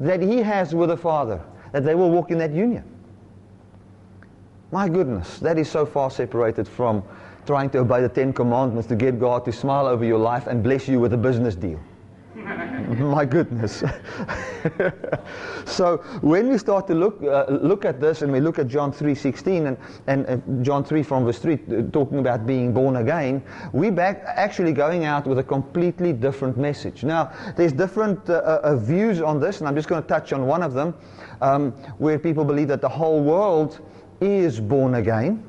that 0.00 0.20
he 0.20 0.38
has 0.38 0.74
with 0.74 0.90
the 0.90 0.96
Father, 0.96 1.40
that 1.72 1.84
they 1.84 1.94
will 1.94 2.10
walk 2.10 2.30
in 2.30 2.38
that 2.38 2.52
union. 2.52 2.84
My 4.72 4.88
goodness, 4.88 5.38
that 5.38 5.56
is 5.56 5.70
so 5.70 5.86
far 5.86 6.10
separated 6.10 6.66
from 6.66 7.02
trying 7.46 7.70
to 7.70 7.78
obey 7.78 8.00
the 8.00 8.08
Ten 8.08 8.32
Commandments 8.32 8.88
to 8.88 8.96
get 8.96 9.20
God 9.20 9.44
to 9.44 9.52
smile 9.52 9.86
over 9.86 10.04
your 10.04 10.18
life 10.18 10.46
and 10.46 10.62
bless 10.62 10.88
you 10.88 10.98
with 10.98 11.12
a 11.12 11.16
business 11.16 11.54
deal. 11.54 11.78
My 12.88 13.24
goodness. 13.24 13.82
so 15.64 15.98
when 16.20 16.48
we 16.48 16.58
start 16.58 16.86
to 16.88 16.94
look 16.94 17.22
uh, 17.22 17.46
look 17.48 17.84
at 17.84 18.00
this 18.00 18.20
and 18.22 18.30
we 18.30 18.40
look 18.40 18.58
at 18.58 18.68
John 18.68 18.92
3:16 18.92 19.66
and, 19.66 19.78
and 20.06 20.26
uh, 20.26 20.62
John 20.62 20.84
3 20.84 21.02
from 21.02 21.24
verse 21.24 21.38
3 21.38 21.54
uh, 21.54 21.82
talking 21.92 22.18
about 22.18 22.46
being 22.46 22.74
born 22.74 22.96
again, 22.96 23.42
we 23.72 23.90
back 23.90 24.24
actually 24.26 24.72
going 24.72 25.04
out 25.06 25.26
with 25.26 25.38
a 25.38 25.42
completely 25.42 26.12
different 26.12 26.58
message. 26.58 27.04
Now, 27.04 27.32
there's 27.56 27.72
different 27.72 28.28
uh, 28.28 28.60
uh 28.62 28.76
views 28.76 29.22
on 29.22 29.40
this 29.40 29.60
and 29.60 29.68
I'm 29.68 29.76
just 29.76 29.88
going 29.88 30.02
to 30.02 30.08
touch 30.08 30.32
on 30.34 30.46
one 30.46 30.62
of 30.62 30.74
them 30.74 30.94
um, 31.40 31.72
where 31.98 32.18
people 32.18 32.44
believe 32.44 32.68
that 32.68 32.82
the 32.82 32.88
whole 32.88 33.22
world 33.22 33.80
is 34.20 34.60
born 34.60 34.96
again. 34.96 35.42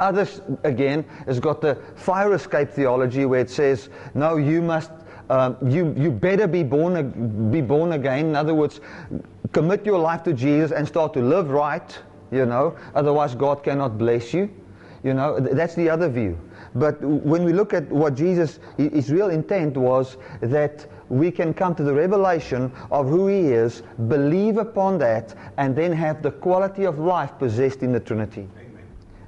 Others, 0.00 0.42
again, 0.64 1.04
has 1.26 1.40
got 1.40 1.60
the 1.60 1.76
fire 1.96 2.34
escape 2.34 2.70
theology 2.70 3.26
where 3.26 3.40
it 3.40 3.50
says, 3.50 3.88
no, 4.14 4.36
you 4.36 4.62
must 4.62 4.90
um, 5.32 5.56
you, 5.66 5.94
you 5.96 6.10
better 6.10 6.46
be 6.46 6.62
born, 6.62 7.50
be 7.50 7.62
born 7.62 7.92
again. 7.92 8.26
In 8.26 8.36
other 8.36 8.54
words, 8.54 8.80
commit 9.52 9.86
your 9.86 9.98
life 9.98 10.22
to 10.24 10.34
Jesus 10.34 10.72
and 10.72 10.86
start 10.86 11.14
to 11.14 11.20
live 11.22 11.48
right, 11.48 11.98
you 12.30 12.44
know. 12.44 12.76
Otherwise, 12.94 13.34
God 13.34 13.64
cannot 13.64 13.96
bless 13.96 14.34
you. 14.34 14.50
You 15.02 15.14
know, 15.14 15.40
that's 15.40 15.74
the 15.74 15.88
other 15.88 16.10
view. 16.10 16.38
But 16.74 17.00
when 17.00 17.44
we 17.44 17.54
look 17.54 17.72
at 17.72 17.88
what 17.90 18.14
Jesus, 18.14 18.60
his 18.76 19.10
real 19.10 19.30
intent 19.30 19.74
was 19.74 20.18
that 20.42 20.86
we 21.08 21.30
can 21.30 21.54
come 21.54 21.74
to 21.76 21.82
the 21.82 21.94
revelation 21.94 22.70
of 22.90 23.08
who 23.08 23.26
he 23.26 23.52
is, 23.52 23.82
believe 24.08 24.58
upon 24.58 24.98
that, 24.98 25.34
and 25.56 25.74
then 25.74 25.92
have 25.92 26.22
the 26.22 26.30
quality 26.30 26.84
of 26.84 26.98
life 26.98 27.32
possessed 27.38 27.82
in 27.82 27.90
the 27.90 28.00
Trinity. 28.00 28.48
Amen. 28.58 28.84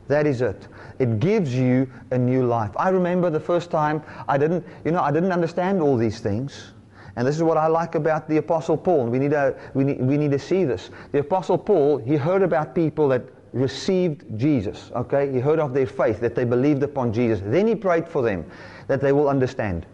That 0.08 0.26
is 0.26 0.42
it. 0.42 0.68
It 0.98 1.20
gives 1.20 1.54
you 1.54 1.90
a 2.11 2.18
new 2.18 2.46
life. 2.46 2.70
I 2.76 2.90
remember 2.90 3.30
the 3.30 3.40
first 3.40 3.70
time 3.70 4.02
I 4.28 4.38
didn't, 4.38 4.66
you 4.85 4.92
know, 4.92 5.00
I 5.00 5.11
didn't 5.11 5.33
understand 5.33 5.80
all 5.80 5.96
these 5.96 6.20
things. 6.20 6.72
And 7.16 7.26
this 7.26 7.37
is 7.37 7.42
what 7.42 7.57
I 7.57 7.68
like 7.68 7.94
about 7.94 8.28
the 8.28 8.38
Apostle 8.38 8.76
Paul. 8.76 9.07
We 9.07 9.18
need, 9.18 9.30
to, 9.30 9.57
we, 9.74 9.85
need, 9.85 10.00
we 10.00 10.16
need 10.16 10.33
to 10.33 10.38
see 10.38 10.64
this. 10.64 10.90
The 11.12 11.20
Apostle 11.20 11.59
Paul, 11.59 11.98
he 11.98 12.16
heard 12.16 12.42
about 12.42 12.74
people 12.74 13.09
that 13.09 13.22
received 13.52 14.24
Jesus, 14.37 14.90
okay? 14.96 15.30
He 15.30 15.38
heard 15.38 15.61
of 15.61 15.72
their 15.72 15.87
faith, 15.87 16.18
that 16.20 16.35
they 16.35 16.44
believed 16.44 16.83
upon 16.83 17.12
Jesus. 17.12 17.40
Then 17.44 17.68
he 17.68 17.76
prayed 17.76 18.09
for 18.09 18.20
them, 18.20 18.44
that 18.88 19.00
they 19.00 19.12
will 19.12 19.28
understand. 19.28 19.87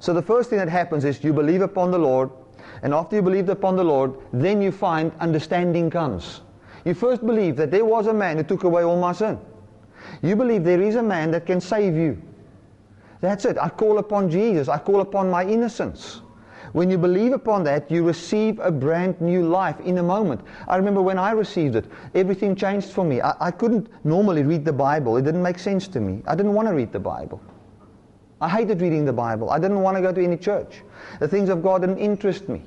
So 0.00 0.14
the 0.14 0.22
first 0.22 0.48
thing 0.48 0.58
that 0.58 0.68
happens 0.68 1.04
is 1.04 1.22
you 1.22 1.34
believe 1.34 1.60
upon 1.60 1.90
the 1.90 1.98
Lord, 1.98 2.30
and 2.82 2.94
after 2.94 3.16
you 3.16 3.22
believed 3.22 3.50
upon 3.50 3.76
the 3.76 3.84
Lord, 3.84 4.14
then 4.32 4.62
you 4.62 4.72
find 4.72 5.12
understanding 5.20 5.90
comes. 5.90 6.40
You 6.86 6.94
first 6.94 7.24
believe 7.26 7.56
that 7.56 7.70
there 7.70 7.84
was 7.84 8.06
a 8.06 8.14
man 8.14 8.38
who 8.38 8.44
took 8.44 8.64
away 8.64 8.82
all 8.82 8.98
my 8.98 9.12
sin. 9.12 9.38
You 10.22 10.36
believe 10.36 10.64
there 10.64 10.82
is 10.82 10.96
a 10.96 11.02
man 11.02 11.30
that 11.32 11.46
can 11.46 11.60
save 11.60 11.94
you. 11.94 12.20
That's 13.20 13.44
it. 13.44 13.58
I 13.58 13.68
call 13.68 13.98
upon 13.98 14.30
Jesus. 14.30 14.68
I 14.68 14.78
call 14.78 15.00
upon 15.00 15.30
my 15.30 15.44
innocence. 15.44 16.20
When 16.72 16.90
you 16.90 16.98
believe 16.98 17.32
upon 17.32 17.64
that, 17.64 17.90
you 17.90 18.04
receive 18.04 18.58
a 18.58 18.70
brand 18.70 19.20
new 19.20 19.48
life 19.48 19.80
in 19.80 19.98
a 19.98 20.02
moment. 20.02 20.42
I 20.66 20.76
remember 20.76 21.00
when 21.00 21.18
I 21.18 21.30
received 21.30 21.76
it, 21.76 21.86
everything 22.14 22.54
changed 22.54 22.90
for 22.90 23.04
me. 23.04 23.20
I, 23.20 23.34
I 23.40 23.50
couldn't 23.50 23.88
normally 24.04 24.42
read 24.42 24.64
the 24.64 24.72
Bible. 24.72 25.16
It 25.16 25.22
didn't 25.22 25.42
make 25.42 25.58
sense 25.58 25.88
to 25.88 26.00
me. 26.00 26.22
I 26.26 26.34
didn't 26.34 26.52
want 26.52 26.68
to 26.68 26.74
read 26.74 26.92
the 26.92 27.00
Bible. 27.00 27.40
I 28.40 28.48
hated 28.48 28.80
reading 28.80 29.04
the 29.04 29.12
Bible. 29.12 29.50
I 29.50 29.58
didn't 29.58 29.80
want 29.80 29.96
to 29.96 30.02
go 30.02 30.12
to 30.12 30.22
any 30.22 30.36
church. 30.36 30.82
The 31.20 31.26
things 31.26 31.48
of 31.48 31.62
God 31.62 31.80
didn't 31.80 31.98
interest 31.98 32.48
me. 32.48 32.62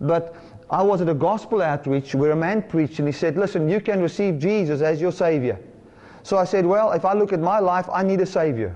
But 0.00 0.34
I 0.70 0.82
was 0.82 1.00
at 1.00 1.08
a 1.08 1.14
gospel 1.14 1.60
outreach 1.60 2.14
where 2.14 2.30
a 2.30 2.36
man 2.36 2.62
preached 2.62 3.00
and 3.00 3.08
he 3.08 3.12
said, 3.12 3.36
Listen, 3.36 3.68
you 3.68 3.80
can 3.80 4.00
receive 4.00 4.38
Jesus 4.38 4.80
as 4.80 5.00
your 5.00 5.12
Savior. 5.12 5.58
So 6.22 6.36
I 6.38 6.44
said, 6.44 6.66
well, 6.66 6.92
if 6.92 7.04
I 7.04 7.14
look 7.14 7.32
at 7.32 7.40
my 7.40 7.58
life, 7.58 7.88
I 7.92 8.02
need 8.02 8.20
a 8.20 8.26
Savior. 8.26 8.74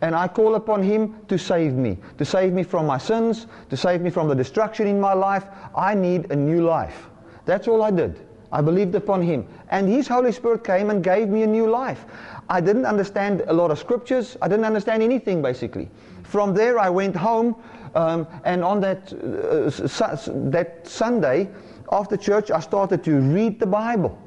And 0.00 0.14
I 0.14 0.28
call 0.28 0.54
upon 0.54 0.82
Him 0.82 1.16
to 1.28 1.38
save 1.38 1.74
me, 1.74 1.98
to 2.18 2.24
save 2.24 2.52
me 2.52 2.62
from 2.62 2.86
my 2.86 2.98
sins, 2.98 3.46
to 3.68 3.76
save 3.76 4.00
me 4.00 4.10
from 4.10 4.28
the 4.28 4.34
destruction 4.34 4.86
in 4.86 5.00
my 5.00 5.12
life. 5.12 5.44
I 5.76 5.94
need 5.94 6.30
a 6.30 6.36
new 6.36 6.62
life. 6.64 7.08
That's 7.44 7.68
all 7.68 7.82
I 7.82 7.90
did. 7.90 8.20
I 8.52 8.60
believed 8.62 8.94
upon 8.94 9.22
Him. 9.22 9.46
And 9.68 9.88
His 9.88 10.08
Holy 10.08 10.32
Spirit 10.32 10.64
came 10.64 10.90
and 10.90 11.04
gave 11.04 11.28
me 11.28 11.42
a 11.42 11.46
new 11.46 11.68
life. 11.68 12.04
I 12.48 12.60
didn't 12.60 12.86
understand 12.86 13.44
a 13.46 13.52
lot 13.52 13.70
of 13.70 13.78
scriptures. 13.78 14.36
I 14.42 14.48
didn't 14.48 14.64
understand 14.64 15.02
anything, 15.02 15.42
basically. 15.42 15.88
From 16.24 16.54
there, 16.54 16.78
I 16.78 16.88
went 16.88 17.14
home, 17.14 17.56
um, 17.94 18.26
and 18.44 18.64
on 18.64 18.80
that, 18.80 19.12
uh, 19.12 19.70
su- 19.70 20.50
that 20.50 20.86
Sunday, 20.86 21.48
after 21.92 22.16
church, 22.16 22.50
I 22.50 22.60
started 22.60 23.04
to 23.04 23.20
read 23.20 23.60
the 23.60 23.66
Bible 23.66 24.18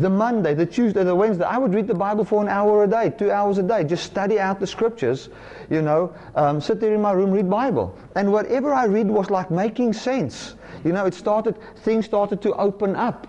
the 0.00 0.10
Monday, 0.10 0.54
the 0.54 0.66
Tuesday, 0.66 1.04
the 1.04 1.14
Wednesday, 1.14 1.44
I 1.44 1.58
would 1.58 1.72
read 1.74 1.86
the 1.86 1.94
Bible 1.94 2.24
for 2.24 2.42
an 2.42 2.48
hour 2.48 2.84
a 2.84 2.86
day, 2.86 3.10
two 3.16 3.30
hours 3.30 3.58
a 3.58 3.62
day, 3.62 3.84
just 3.84 4.04
study 4.04 4.38
out 4.38 4.60
the 4.60 4.66
scriptures, 4.66 5.28
you 5.70 5.82
know, 5.82 6.14
um, 6.34 6.60
sit 6.60 6.80
there 6.80 6.94
in 6.94 7.00
my 7.00 7.12
room, 7.12 7.30
read 7.30 7.48
Bible. 7.48 7.96
And 8.14 8.32
whatever 8.32 8.74
I 8.74 8.84
read 8.84 9.08
was 9.08 9.30
like 9.30 9.50
making 9.50 9.92
sense. 9.92 10.56
You 10.84 10.92
know, 10.92 11.06
it 11.06 11.14
started, 11.14 11.56
things 11.78 12.04
started 12.04 12.42
to 12.42 12.54
open 12.54 12.94
up. 12.94 13.26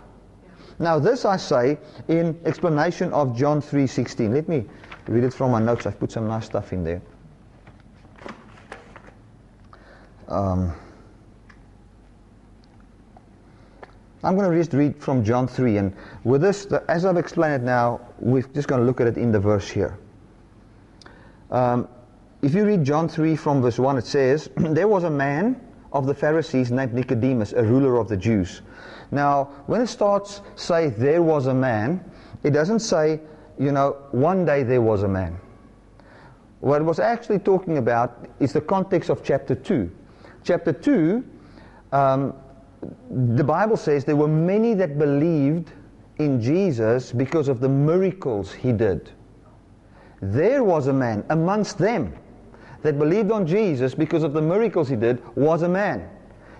Now 0.80 1.00
this 1.00 1.26
I 1.26 1.38
say 1.38 1.78
in 2.08 2.40
explanation 2.46 3.12
of 3.14 3.36
John 3.36 3.62
3.16. 3.62 4.34
Let 4.34 4.48
me 4.48 4.66
read 5.08 5.24
it 5.24 5.34
from 5.34 5.52
my 5.52 5.60
notes. 5.60 5.86
I've 5.86 6.00
put 6.00 6.12
some 6.12 6.28
nice 6.28 6.46
stuff 6.46 6.74
in 6.74 6.84
there. 6.84 7.02
Um, 10.28 10.74
I'm 14.24 14.36
going 14.36 14.50
to 14.50 14.58
just 14.58 14.74
read 14.74 15.02
from 15.02 15.24
John 15.24 15.48
3. 15.48 15.78
And 15.78 15.96
with 16.24 16.42
this, 16.42 16.66
as 16.88 17.06
I've 17.06 17.18
explained 17.18 17.54
it 17.54 17.62
now, 17.62 18.02
we're 18.20 18.42
just 18.42 18.68
going 18.68 18.82
to 18.82 18.86
look 18.86 19.00
at 19.00 19.08
it 19.08 19.18
in 19.18 19.32
the 19.32 19.40
verse 19.40 19.70
here. 19.70 19.98
Um, 21.52 21.88
if 22.42 22.54
you 22.54 22.66
read 22.66 22.84
John 22.84 23.08
3 23.08 23.36
from 23.36 23.62
verse 23.62 23.80
1, 23.80 23.98
it 23.98 24.06
says, 24.06 24.50
There 24.58 24.88
was 24.88 25.04
a 25.04 25.10
man 25.10 25.62
of 25.94 26.06
the 26.06 26.14
Pharisees 26.14 26.72
named 26.72 26.94
Nicodemus, 26.94 27.54
a 27.54 27.64
ruler 27.64 27.98
of 27.98 28.10
the 28.10 28.18
Jews. 28.18 28.62
Now, 29.12 29.46
when 29.68 29.82
it 29.82 29.88
starts, 29.88 30.42
say, 30.56 30.90
there 30.90 31.22
was 31.22 31.48
a 31.48 31.54
man, 31.54 32.04
it 32.44 32.52
doesn't 32.52 32.80
say, 32.80 33.22
you 33.58 33.72
know, 33.72 33.98
one 34.12 34.46
day 34.46 34.64
there 34.64 34.82
was 34.82 35.04
a 35.04 35.08
man. 35.08 35.40
What 36.60 36.82
it 36.82 36.86
was 36.86 37.00
actually 37.00 37.40
talking 37.40 37.78
about 37.78 38.28
is 38.40 38.54
the 38.54 38.62
context 38.62 39.10
of 39.10 39.24
chapter 39.24 39.56
2. 39.56 39.90
Chapter 40.44 40.74
2, 40.74 41.24
um, 41.92 42.34
the 43.10 43.44
Bible 43.44 43.78
says 43.78 44.06
there 44.06 44.16
were 44.16 44.28
many 44.28 44.74
that 44.76 45.00
believed 45.00 45.72
in 46.20 46.42
Jesus 46.42 47.12
because 47.12 47.48
of 47.48 47.60
the 47.60 47.70
miracles 47.70 48.54
he 48.54 48.72
did. 48.72 49.12
There 50.22 50.64
was 50.64 50.88
a 50.88 50.94
man 50.94 51.24
amongst 51.30 51.78
them 51.78 52.14
that 52.82 53.00
believed 53.00 53.32
on 53.32 53.46
Jesus 53.46 53.96
because 53.96 54.24
of 54.24 54.34
the 54.34 54.42
miracles 54.42 54.90
he 54.90 54.96
did 54.96 55.22
was 55.36 55.62
a 55.62 55.70
man. 55.70 56.10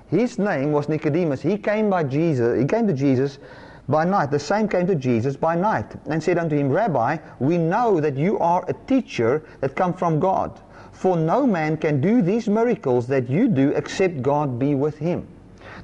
His 0.08 0.40
name 0.40 0.72
was 0.72 0.90
Nicodemus. 0.90 1.42
He 1.42 1.58
came 1.58 1.90
by 1.90 2.04
Jesus, 2.04 2.60
he 2.60 2.66
came 2.66 2.88
to 2.88 2.94
Jesus 2.94 3.40
by 3.88 4.04
night. 4.06 4.32
The 4.32 4.40
same 4.40 4.68
came 4.68 4.88
to 4.88 4.96
Jesus 4.96 5.36
by 5.36 5.56
night 5.56 5.96
and 6.08 6.22
said 6.22 6.38
unto 6.38 6.56
him, 6.56 6.70
Rabbi, 6.70 7.18
we 7.40 7.58
know 7.58 8.00
that 8.00 8.16
you 8.16 8.40
are 8.40 8.64
a 8.68 8.74
teacher 8.74 9.44
that 9.62 9.76
come 9.76 9.94
from 9.94 10.20
God. 10.20 10.60
For 10.92 11.16
no 11.16 11.46
man 11.46 11.78
can 11.78 12.02
do 12.02 12.22
these 12.22 12.48
miracles 12.48 13.08
that 13.08 13.30
you 13.30 13.48
do 13.48 13.70
except 13.72 14.22
God 14.22 14.58
be 14.58 14.76
with 14.76 14.98
him. 14.98 15.28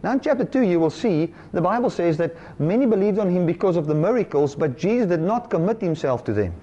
Now 0.03 0.11
in 0.11 0.19
chapter 0.19 0.43
2 0.43 0.61
you 0.61 0.79
will 0.79 0.89
see 0.89 1.33
the 1.53 1.61
Bible 1.61 1.89
says 1.89 2.17
that 2.17 2.35
many 2.59 2.85
believed 2.85 3.19
on 3.19 3.29
him 3.29 3.45
because 3.45 3.77
of 3.77 3.87
the 3.87 3.95
miracles, 3.95 4.53
but 4.53 4.77
Jesus 4.77 5.07
did 5.07 5.21
not 5.21 5.49
commit 5.49 5.81
himself 5.81 6.23
to 6.25 6.33
them. 6.33 6.53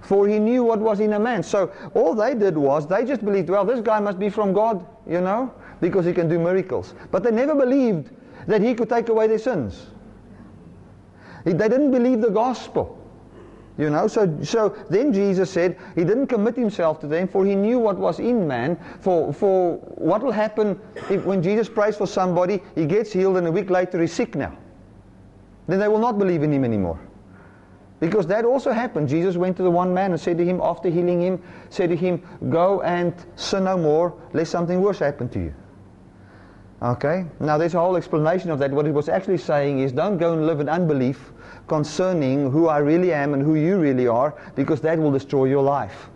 For 0.00 0.26
he 0.26 0.38
knew 0.38 0.64
what 0.64 0.80
was 0.80 1.00
in 1.00 1.12
a 1.12 1.20
man. 1.20 1.42
So 1.42 1.72
all 1.94 2.14
they 2.14 2.34
did 2.34 2.56
was 2.56 2.86
they 2.88 3.04
just 3.04 3.24
believed, 3.24 3.50
well, 3.50 3.64
this 3.64 3.80
guy 3.80 4.00
must 4.00 4.18
be 4.18 4.30
from 4.30 4.52
God, 4.52 4.84
you 5.06 5.20
know, 5.20 5.52
because 5.80 6.04
he 6.06 6.12
can 6.12 6.28
do 6.28 6.38
miracles. 6.38 6.94
But 7.10 7.22
they 7.22 7.30
never 7.30 7.54
believed 7.54 8.10
that 8.46 8.62
he 8.62 8.74
could 8.74 8.88
take 8.88 9.08
away 9.10 9.26
their 9.26 9.38
sins. 9.38 9.88
They 11.44 11.52
didn't 11.52 11.90
believe 11.90 12.20
the 12.20 12.30
gospel. 12.30 12.98
You 13.82 13.90
know, 13.90 14.06
so, 14.06 14.38
so 14.44 14.76
then 14.90 15.12
Jesus 15.12 15.50
said 15.50 15.76
he 15.96 16.04
didn't 16.04 16.28
commit 16.28 16.54
himself 16.54 17.00
to 17.00 17.08
them 17.08 17.26
for 17.26 17.44
he 17.44 17.56
knew 17.56 17.80
what 17.80 17.98
was 17.98 18.20
in 18.20 18.46
man. 18.46 18.78
For, 19.00 19.32
for 19.32 19.78
what 19.96 20.22
will 20.22 20.30
happen 20.30 20.80
if 21.10 21.24
when 21.24 21.42
Jesus 21.42 21.68
prays 21.68 21.96
for 21.96 22.06
somebody, 22.06 22.62
he 22.76 22.86
gets 22.86 23.12
healed 23.12 23.38
and 23.38 23.46
a 23.48 23.50
week 23.50 23.70
later 23.70 24.00
he's 24.00 24.12
sick 24.12 24.36
now. 24.36 24.56
Then 25.66 25.80
they 25.80 25.88
will 25.88 25.98
not 25.98 26.16
believe 26.16 26.44
in 26.44 26.52
him 26.52 26.64
anymore. 26.64 27.00
Because 27.98 28.24
that 28.28 28.44
also 28.44 28.70
happened. 28.70 29.08
Jesus 29.08 29.36
went 29.36 29.56
to 29.56 29.64
the 29.64 29.70
one 29.70 29.92
man 29.92 30.12
and 30.12 30.20
said 30.20 30.38
to 30.38 30.44
him, 30.44 30.60
after 30.62 30.88
healing 30.88 31.20
him, 31.20 31.42
said 31.68 31.88
to 31.88 31.96
him, 31.96 32.22
Go 32.50 32.82
and 32.82 33.12
sin 33.34 33.64
no 33.64 33.76
more, 33.76 34.14
lest 34.32 34.52
something 34.52 34.80
worse 34.80 35.00
happen 35.00 35.28
to 35.30 35.40
you. 35.40 35.54
Okay? 36.82 37.24
Now 37.38 37.58
there's 37.58 37.74
a 37.74 37.80
whole 37.80 37.96
explanation 37.96 38.50
of 38.50 38.58
that. 38.58 38.72
What 38.72 38.86
he 38.86 38.92
was 38.92 39.08
actually 39.08 39.38
saying 39.38 39.78
is 39.78 39.92
don't 39.92 40.18
go 40.18 40.32
and 40.32 40.46
live 40.46 40.60
in 40.60 40.68
unbelief 40.68 41.32
concerning 41.68 42.50
who 42.50 42.66
I 42.66 42.78
really 42.78 43.12
am 43.12 43.34
and 43.34 43.42
who 43.42 43.54
you 43.54 43.78
really 43.78 44.08
are, 44.08 44.34
because 44.56 44.80
that 44.80 44.98
will 44.98 45.12
destroy 45.12 45.44
your 45.44 45.62
life. 45.62 46.08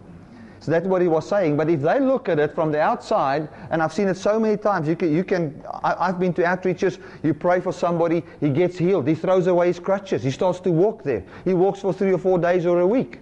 So 0.58 0.72
that's 0.72 0.86
what 0.86 1.00
he 1.00 1.06
was 1.06 1.28
saying. 1.28 1.56
But 1.56 1.70
if 1.70 1.80
they 1.80 2.00
look 2.00 2.28
at 2.28 2.40
it 2.40 2.52
from 2.52 2.72
the 2.72 2.80
outside, 2.80 3.48
and 3.70 3.80
I've 3.80 3.92
seen 3.92 4.08
it 4.08 4.16
so 4.16 4.40
many 4.40 4.56
times, 4.56 4.88
you 4.88 4.96
can, 4.96 5.14
you 5.14 5.22
can 5.22 5.62
I, 5.84 6.06
have 6.06 6.18
been 6.18 6.34
to 6.34 6.42
outreaches, 6.42 6.98
you 7.22 7.32
pray 7.32 7.60
for 7.60 7.72
somebody, 7.72 8.24
he 8.40 8.48
gets 8.48 8.76
healed. 8.76 9.06
He 9.06 9.14
throws 9.14 9.46
away 9.46 9.68
his 9.68 9.78
crutches. 9.78 10.24
He 10.24 10.32
starts 10.32 10.58
to 10.60 10.72
walk 10.72 11.04
there. 11.04 11.24
He 11.44 11.54
walks 11.54 11.80
for 11.80 11.92
three 11.92 12.12
or 12.12 12.18
four 12.18 12.38
days 12.38 12.66
or 12.66 12.80
a 12.80 12.86
week. 12.86 13.20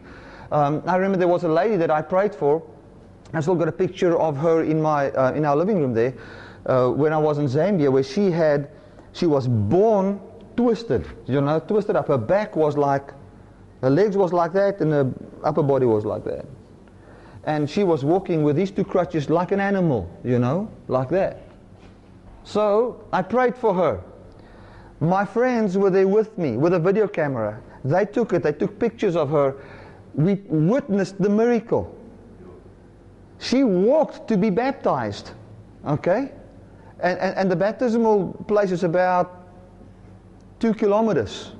Um, 0.51 0.83
I 0.87 0.97
remember 0.97 1.19
there 1.19 1.29
was 1.29 1.45
a 1.45 1.49
lady 1.49 1.77
that 1.77 1.91
I 1.91 2.01
prayed 2.01 2.35
for. 2.35 2.63
I 3.35 3.41
still 3.41 3.57
got 3.57 3.69
a 3.69 3.73
picture 3.73 4.17
of 4.19 4.39
her 4.39 4.63
in, 4.65 4.81
my, 4.81 5.11
uh, 5.11 5.33
in 5.33 5.45
our 5.45 5.57
living 5.57 5.79
room 5.79 5.93
there 5.93 6.15
uh, 6.67 6.89
when 6.89 7.13
I 7.13 7.19
was 7.19 7.39
in 7.39 7.47
Zambia, 7.47 7.91
where 7.91 8.03
she 8.03 8.31
had, 8.31 8.71
she 9.13 9.27
was 9.27 9.47
born 9.47 10.21
twisted. 10.57 11.07
You 11.27 11.41
know, 11.41 11.61
twisted 11.61 11.97
up. 11.97 12.09
Her 12.09 12.19
back 12.19 12.57
was 12.57 12.77
like, 12.77 13.13
her 13.83 13.91
legs 13.91 14.17
was 14.17 14.33
like 14.33 14.53
that, 14.53 14.81
and 14.81 14.93
her 14.93 15.13
upper 15.43 15.63
body 15.63 15.87
was 15.87 16.05
like 16.05 16.25
that 16.25 16.47
and 17.47 17.69
she 17.69 17.85
was 17.85 18.05
walking 18.05 18.43
with 18.43 18.57
these 18.57 18.71
two 18.71 18.85
crutches 18.85 19.29
like 19.29 19.53
an 19.53 19.61
animal, 19.61 20.09
you 20.25 20.39
know, 20.39 20.71
like 20.89 21.09
that. 21.11 21.43
So 22.45 23.05
I 23.13 23.23
prayed 23.23 23.57
for 23.57 23.75
her. 23.75 24.01
My 25.01 25.25
friends 25.25 25.77
were 25.77 25.91
there 25.91 26.09
with 26.09 26.37
me 26.39 26.57
with 26.57 26.75
a 26.75 26.79
video 26.79 27.07
camera. 27.07 27.61
They 27.85 28.07
took 28.07 28.33
it, 28.33 28.43
they 28.43 28.53
took 28.53 28.79
pictures 28.79 29.17
of 29.17 29.31
her. 29.31 29.57
We 30.15 30.35
witnessed 30.49 31.21
the 31.21 31.29
miracle. 31.29 31.95
She 33.39 33.63
walked 33.63 34.29
to 34.29 34.39
be 34.39 34.49
baptized, 34.49 35.33
okay? 35.87 36.33
And, 37.01 37.19
and, 37.19 37.37
and 37.37 37.51
the 37.51 37.57
baptismal 37.57 38.45
place 38.47 38.71
is 38.71 38.85
about 38.85 39.43
two 40.61 40.75
kilometers 40.75 41.53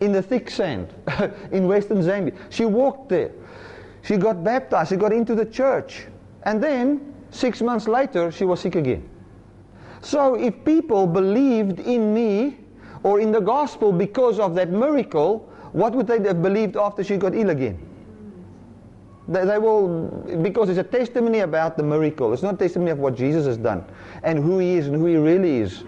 in 0.00 0.12
the 0.12 0.22
thick 0.22 0.50
sand 0.50 0.94
in 1.52 1.66
western 1.66 2.02
Zambia. 2.02 2.36
She 2.50 2.64
walked 2.64 3.08
there. 3.08 3.32
She 4.02 4.16
got 4.16 4.44
baptized, 4.44 4.90
she 4.90 4.96
got 4.96 5.12
into 5.12 5.34
the 5.34 5.44
church. 5.44 6.06
And 6.44 6.62
then, 6.62 7.14
six 7.30 7.60
months 7.60 7.88
later, 7.88 8.30
she 8.30 8.44
was 8.44 8.60
sick 8.60 8.76
again. 8.76 9.08
So 10.00 10.36
if 10.36 10.64
people 10.64 11.06
believed 11.06 11.80
in 11.80 12.14
me 12.14 12.58
or 13.02 13.20
in 13.20 13.32
the 13.32 13.40
gospel 13.40 13.92
because 13.92 14.38
of 14.38 14.54
that 14.54 14.70
miracle, 14.70 15.48
what 15.72 15.94
would 15.94 16.06
they 16.06 16.22
have 16.22 16.42
believed 16.42 16.76
after 16.76 17.02
she 17.02 17.16
got 17.16 17.34
ill 17.34 17.50
again? 17.50 17.78
They, 19.28 19.44
they, 19.44 19.58
will, 19.58 20.08
because 20.42 20.70
it's 20.70 20.78
a 20.78 20.84
testimony 20.84 21.40
about 21.40 21.76
the 21.76 21.82
miracle. 21.82 22.32
It's 22.32 22.42
not 22.42 22.54
a 22.54 22.56
testimony 22.56 22.90
of 22.90 22.98
what 22.98 23.14
Jesus 23.14 23.46
has 23.46 23.58
done 23.58 23.84
and 24.22 24.38
who 24.38 24.58
he 24.58 24.76
is 24.76 24.86
and 24.86 24.96
who 24.96 25.06
he 25.06 25.16
really 25.16 25.58
is. 25.58 25.84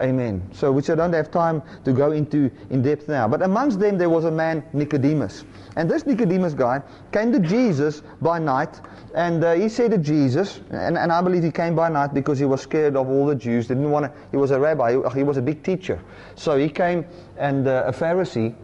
Amen. 0.00 0.42
So, 0.52 0.72
which 0.72 0.88
I 0.88 0.94
don't 0.94 1.12
have 1.12 1.30
time 1.30 1.62
to 1.84 1.92
go 1.92 2.12
into 2.12 2.50
in 2.70 2.82
depth 2.82 3.08
now. 3.08 3.28
But 3.28 3.42
amongst 3.42 3.78
them 3.78 3.98
there 3.98 4.08
was 4.08 4.24
a 4.24 4.30
man, 4.30 4.64
Nicodemus. 4.72 5.44
And 5.76 5.90
this 5.90 6.06
Nicodemus 6.06 6.54
guy 6.54 6.82
came 7.12 7.30
to 7.32 7.38
Jesus 7.38 8.02
by 8.20 8.38
night, 8.38 8.80
and 9.14 9.44
uh, 9.44 9.52
he 9.52 9.68
said 9.68 9.90
to 9.90 9.98
Jesus, 9.98 10.60
and, 10.70 10.96
and, 10.96 11.12
I 11.12 11.20
believe 11.22 11.42
he 11.42 11.50
came 11.50 11.76
by 11.76 11.88
night 11.88 12.14
because 12.14 12.38
he 12.38 12.46
was 12.46 12.62
scared 12.62 12.96
of 12.96 13.08
all 13.08 13.26
the 13.26 13.34
Jews. 13.34 13.68
They 13.68 13.74
Didn't 13.74 13.90
want 13.90 14.06
to. 14.06 14.12
He 14.30 14.36
was 14.36 14.50
a 14.50 14.58
rabbi. 14.58 14.92
He, 14.92 15.18
he 15.18 15.22
was 15.22 15.36
a 15.36 15.42
big 15.42 15.62
teacher, 15.62 16.00
so 16.34 16.56
he 16.56 16.68
came 16.68 17.04
and 17.36 17.68
uh, 17.68 17.84
a 17.86 17.92
Pharisee, 17.92 18.54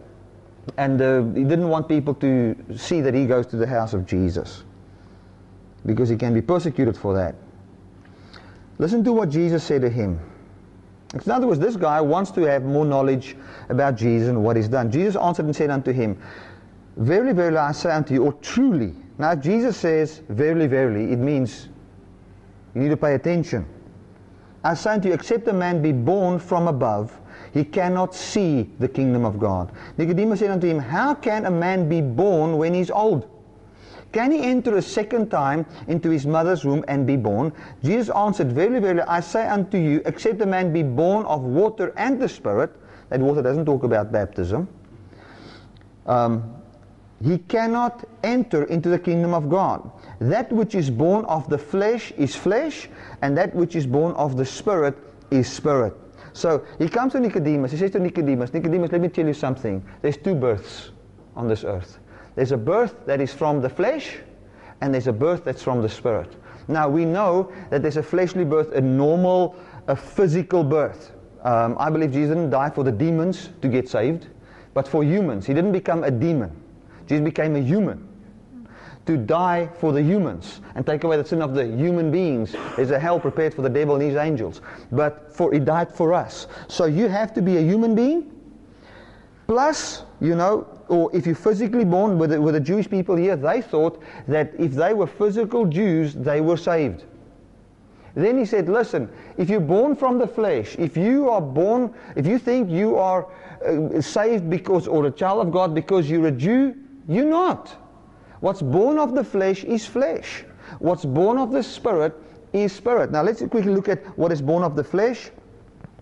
and 0.77 1.01
uh, 1.01 1.23
he 1.33 1.43
didn't 1.43 1.69
want 1.69 1.87
people 1.87 2.13
to 2.15 2.55
see 2.75 3.01
that 3.01 3.13
he 3.13 3.25
goes 3.25 3.47
to 3.47 3.57
the 3.57 3.67
house 3.67 3.93
of 3.93 4.05
Jesus, 4.05 4.63
because 5.85 6.09
he 6.09 6.15
can 6.15 6.33
be 6.33 6.41
persecuted 6.41 6.97
for 6.97 7.13
that. 7.15 7.35
Listen 8.77 9.03
to 9.03 9.13
what 9.13 9.29
Jesus 9.29 9.63
said 9.63 9.81
to 9.81 9.89
him. 9.89 10.19
In 11.13 11.31
other 11.31 11.47
words, 11.47 11.59
this 11.59 11.75
guy 11.75 11.99
wants 11.99 12.31
to 12.31 12.41
have 12.41 12.63
more 12.63 12.85
knowledge 12.85 13.35
about 13.69 13.95
Jesus 13.95 14.29
and 14.29 14.43
what 14.43 14.55
he's 14.55 14.67
done. 14.67 14.91
Jesus 14.91 15.15
answered 15.15 15.45
and 15.45 15.55
said 15.55 15.71
unto 15.71 15.91
him, 15.91 16.21
Verily, 16.97 17.33
verily, 17.33 17.57
I 17.57 17.71
say 17.71 17.91
unto 17.91 18.13
you, 18.13 18.23
or 18.25 18.33
truly. 18.33 18.93
Now, 19.17 19.35
Jesus 19.35 19.75
says, 19.75 20.21
Verily, 20.29 20.67
verily, 20.67 21.11
it 21.11 21.17
means 21.17 21.67
you 22.75 22.81
need 22.81 22.89
to 22.89 22.97
pay 22.97 23.15
attention. 23.15 23.65
I 24.63 24.75
say 24.75 24.91
unto 24.91 25.07
you, 25.07 25.13
except 25.13 25.47
a 25.47 25.53
man 25.53 25.81
be 25.81 25.91
born 25.91 26.39
from 26.39 26.67
above, 26.67 27.17
he 27.53 27.63
cannot 27.63 28.13
see 28.13 28.69
the 28.79 28.87
kingdom 28.87 29.25
of 29.25 29.39
God. 29.39 29.71
Nicodemus 29.97 30.39
said 30.39 30.51
unto 30.51 30.67
him, 30.67 30.79
How 30.79 31.13
can 31.13 31.45
a 31.45 31.51
man 31.51 31.89
be 31.89 32.01
born 32.01 32.57
when 32.57 32.73
he's 32.73 32.91
old? 32.91 33.27
Can 34.11 34.31
he 34.31 34.41
enter 34.41 34.75
a 34.77 34.81
second 34.81 35.29
time 35.29 35.65
into 35.87 36.09
his 36.09 36.25
mother's 36.25 36.65
womb 36.65 36.83
and 36.87 37.05
be 37.05 37.15
born? 37.15 37.53
Jesus 37.83 38.09
answered, 38.15 38.51
Verily, 38.51 38.79
verily, 38.79 39.01
I 39.01 39.19
say 39.19 39.47
unto 39.47 39.77
you, 39.77 40.01
except 40.05 40.41
a 40.41 40.45
man 40.45 40.73
be 40.73 40.81
born 40.81 41.25
of 41.25 41.41
water 41.41 41.93
and 41.95 42.19
the 42.19 42.27
Spirit, 42.27 42.71
that 43.09 43.19
water 43.19 43.41
doesn't 43.41 43.65
talk 43.65 43.83
about 43.83 44.11
baptism, 44.11 44.67
um, 46.07 46.55
he 47.23 47.37
cannot 47.37 48.07
enter 48.23 48.63
into 48.63 48.89
the 48.89 48.97
kingdom 48.97 49.33
of 49.33 49.49
God. 49.49 49.91
That 50.19 50.51
which 50.51 50.73
is 50.73 50.89
born 50.89 51.25
of 51.25 51.49
the 51.49 51.57
flesh 51.57 52.11
is 52.17 52.35
flesh, 52.35 52.89
and 53.21 53.37
that 53.37 53.53
which 53.53 53.75
is 53.75 53.85
born 53.85 54.13
of 54.13 54.37
the 54.37 54.45
Spirit 54.45 54.97
is 55.29 55.47
spirit. 55.47 55.93
So 56.33 56.65
he 56.77 56.89
comes 56.89 57.13
to 57.13 57.19
Nicodemus. 57.19 57.71
He 57.71 57.77
says 57.77 57.91
to 57.91 57.99
Nicodemus, 57.99 58.53
Nicodemus, 58.53 58.91
let 58.91 59.01
me 59.01 59.07
tell 59.07 59.25
you 59.25 59.33
something. 59.33 59.83
There's 60.01 60.17
two 60.17 60.35
births 60.35 60.91
on 61.35 61.47
this 61.47 61.63
earth. 61.63 61.99
There's 62.35 62.51
a 62.51 62.57
birth 62.57 62.95
that 63.05 63.21
is 63.21 63.33
from 63.33 63.61
the 63.61 63.69
flesh, 63.69 64.17
and 64.81 64.93
there's 64.93 65.07
a 65.07 65.13
birth 65.13 65.43
that's 65.43 65.63
from 65.63 65.81
the 65.81 65.89
spirit. 65.89 66.35
Now, 66.67 66.87
we 66.87 67.05
know 67.05 67.51
that 67.69 67.81
there's 67.81 67.97
a 67.97 68.03
fleshly 68.03 68.45
birth, 68.45 68.73
a 68.73 68.81
normal, 68.81 69.55
a 69.87 69.95
physical 69.95 70.63
birth. 70.63 71.13
Um, 71.43 71.75
I 71.79 71.89
believe 71.89 72.11
Jesus 72.11 72.35
didn't 72.35 72.51
die 72.51 72.69
for 72.69 72.83
the 72.83 72.91
demons 72.91 73.49
to 73.61 73.67
get 73.67 73.89
saved, 73.89 74.27
but 74.73 74.87
for 74.87 75.03
humans. 75.03 75.45
He 75.45 75.53
didn't 75.53 75.71
become 75.71 76.03
a 76.03 76.11
demon. 76.11 76.51
Jesus 77.07 77.23
became 77.23 77.55
a 77.55 77.59
human 77.61 78.08
to 79.09 79.17
die 79.17 79.67
for 79.79 79.91
the 79.91 80.03
humans 80.03 80.61
and 80.75 80.85
take 80.85 81.03
away 81.03 81.17
the 81.17 81.25
sin 81.25 81.41
of 81.41 81.55
the 81.55 81.65
human 81.65 82.11
beings. 82.11 82.55
There's 82.75 82.91
a 82.91 82.99
hell 82.99 83.19
prepared 83.19 83.55
for 83.55 83.63
the 83.63 83.69
devil 83.69 83.95
and 83.95 84.03
his 84.03 84.15
angels. 84.15 84.61
But 84.91 85.33
for 85.35 85.51
he 85.51 85.57
died 85.57 85.91
for 85.91 86.13
us. 86.13 86.45
So 86.67 86.85
you 86.85 87.07
have 87.07 87.33
to 87.33 87.41
be 87.41 87.57
a 87.57 87.61
human 87.61 87.95
being. 87.95 88.31
Plus, 89.47 90.03
you 90.21 90.35
know, 90.35 90.67
or 90.89 91.09
if 91.11 91.25
you're 91.25 91.33
physically 91.33 91.85
born 91.85 92.19
with 92.19 92.29
the, 92.29 92.39
with 92.39 92.53
the 92.53 92.59
Jewish 92.59 92.87
people 92.87 93.15
here, 93.15 93.35
they 93.35 93.63
thought 93.63 93.99
that 94.27 94.53
if 94.59 94.73
they 94.73 94.93
were 94.93 95.07
physical 95.07 95.65
Jews, 95.65 96.13
they 96.13 96.39
were 96.39 96.57
saved. 96.57 97.05
Then 98.13 98.37
he 98.37 98.45
said, 98.45 98.69
listen, 98.69 99.09
if 99.37 99.49
you're 99.49 99.59
born 99.59 99.95
from 99.95 100.19
the 100.19 100.27
flesh, 100.27 100.75
if 100.77 100.95
you 100.95 101.31
are 101.31 101.41
born, 101.41 101.95
if 102.15 102.27
you 102.27 102.37
think 102.37 102.69
you 102.69 102.95
are 102.95 103.25
uh, 103.65 104.01
saved 104.01 104.51
because, 104.51 104.87
or 104.87 105.07
a 105.07 105.11
child 105.11 105.47
of 105.47 105.51
God 105.51 105.73
because 105.73 106.07
you're 106.07 106.27
a 106.27 106.31
Jew, 106.31 106.75
you're 107.07 107.25
not. 107.25 107.75
What's 108.39 108.61
born 108.61 108.97
of 108.99 109.15
the 109.15 109.23
flesh 109.23 109.63
is 109.63 109.85
flesh. 109.85 110.45
What's 110.79 111.05
born 111.05 111.37
of 111.37 111.51
the 111.51 111.63
spirit 111.63 112.15
is 112.53 112.73
spirit. 112.73 113.11
Now 113.11 113.21
let's 113.21 113.39
quickly 113.39 113.73
look 113.73 113.89
at 113.89 114.05
what 114.17 114.31
is 114.31 114.41
born 114.41 114.63
of 114.63 114.75
the 114.75 114.83
flesh. 114.83 115.31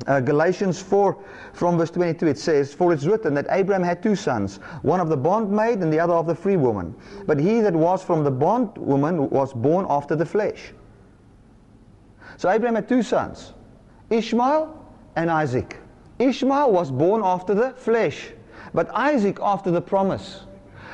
Uh, 0.06 0.20
Galatians 0.20 0.80
4 0.82 1.18
from 1.54 1.78
verse 1.78 1.90
22 1.90 2.28
it 2.28 2.38
says, 2.38 2.74
For 2.74 2.94
it's 2.94 3.06
written 3.06 3.34
that 3.34 3.48
Abraham 3.50 3.84
had 3.84 4.04
two 4.04 4.16
sons, 4.16 4.58
one 4.84 5.00
of 5.00 5.10
the 5.10 5.18
bondmaid 5.18 5.82
and 5.82 5.92
the 5.92 6.00
other 6.00 6.14
of 6.14 6.28
the 6.28 6.36
free 6.36 6.56
woman. 6.56 6.96
But 7.26 7.40
he 7.40 7.60
that 7.62 7.74
was 7.74 8.04
from 8.04 8.24
the 8.24 8.32
bondwoman 8.32 9.30
was 9.30 9.54
born 9.54 9.86
after 9.90 10.16
the 10.16 10.26
flesh. 10.26 10.72
So 12.38 12.50
Abraham 12.50 12.76
had 12.76 12.88
two 12.88 13.02
sons, 13.02 13.54
Ishmael 14.12 14.86
and 15.16 15.32
Isaac. 15.32 15.78
Ishmael 16.20 16.72
was 16.72 16.92
born 16.92 17.22
after 17.24 17.56
the 17.56 17.72
flesh, 17.72 18.30
but 18.74 18.90
Isaac 18.94 19.40
after 19.42 19.72
the 19.72 19.82
promise. 19.82 20.47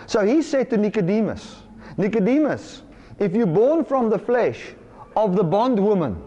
So 0.05 0.25
he 0.25 0.41
said 0.41 0.69
to 0.71 0.77
Nicodemus, 0.77 1.63
Nicodemus, 1.97 2.83
if 3.19 3.33
you're 3.33 3.45
born 3.45 3.85
from 3.85 4.09
the 4.09 4.19
flesh 4.19 4.73
of 5.15 5.35
the 5.35 5.43
bondwoman, 5.43 6.21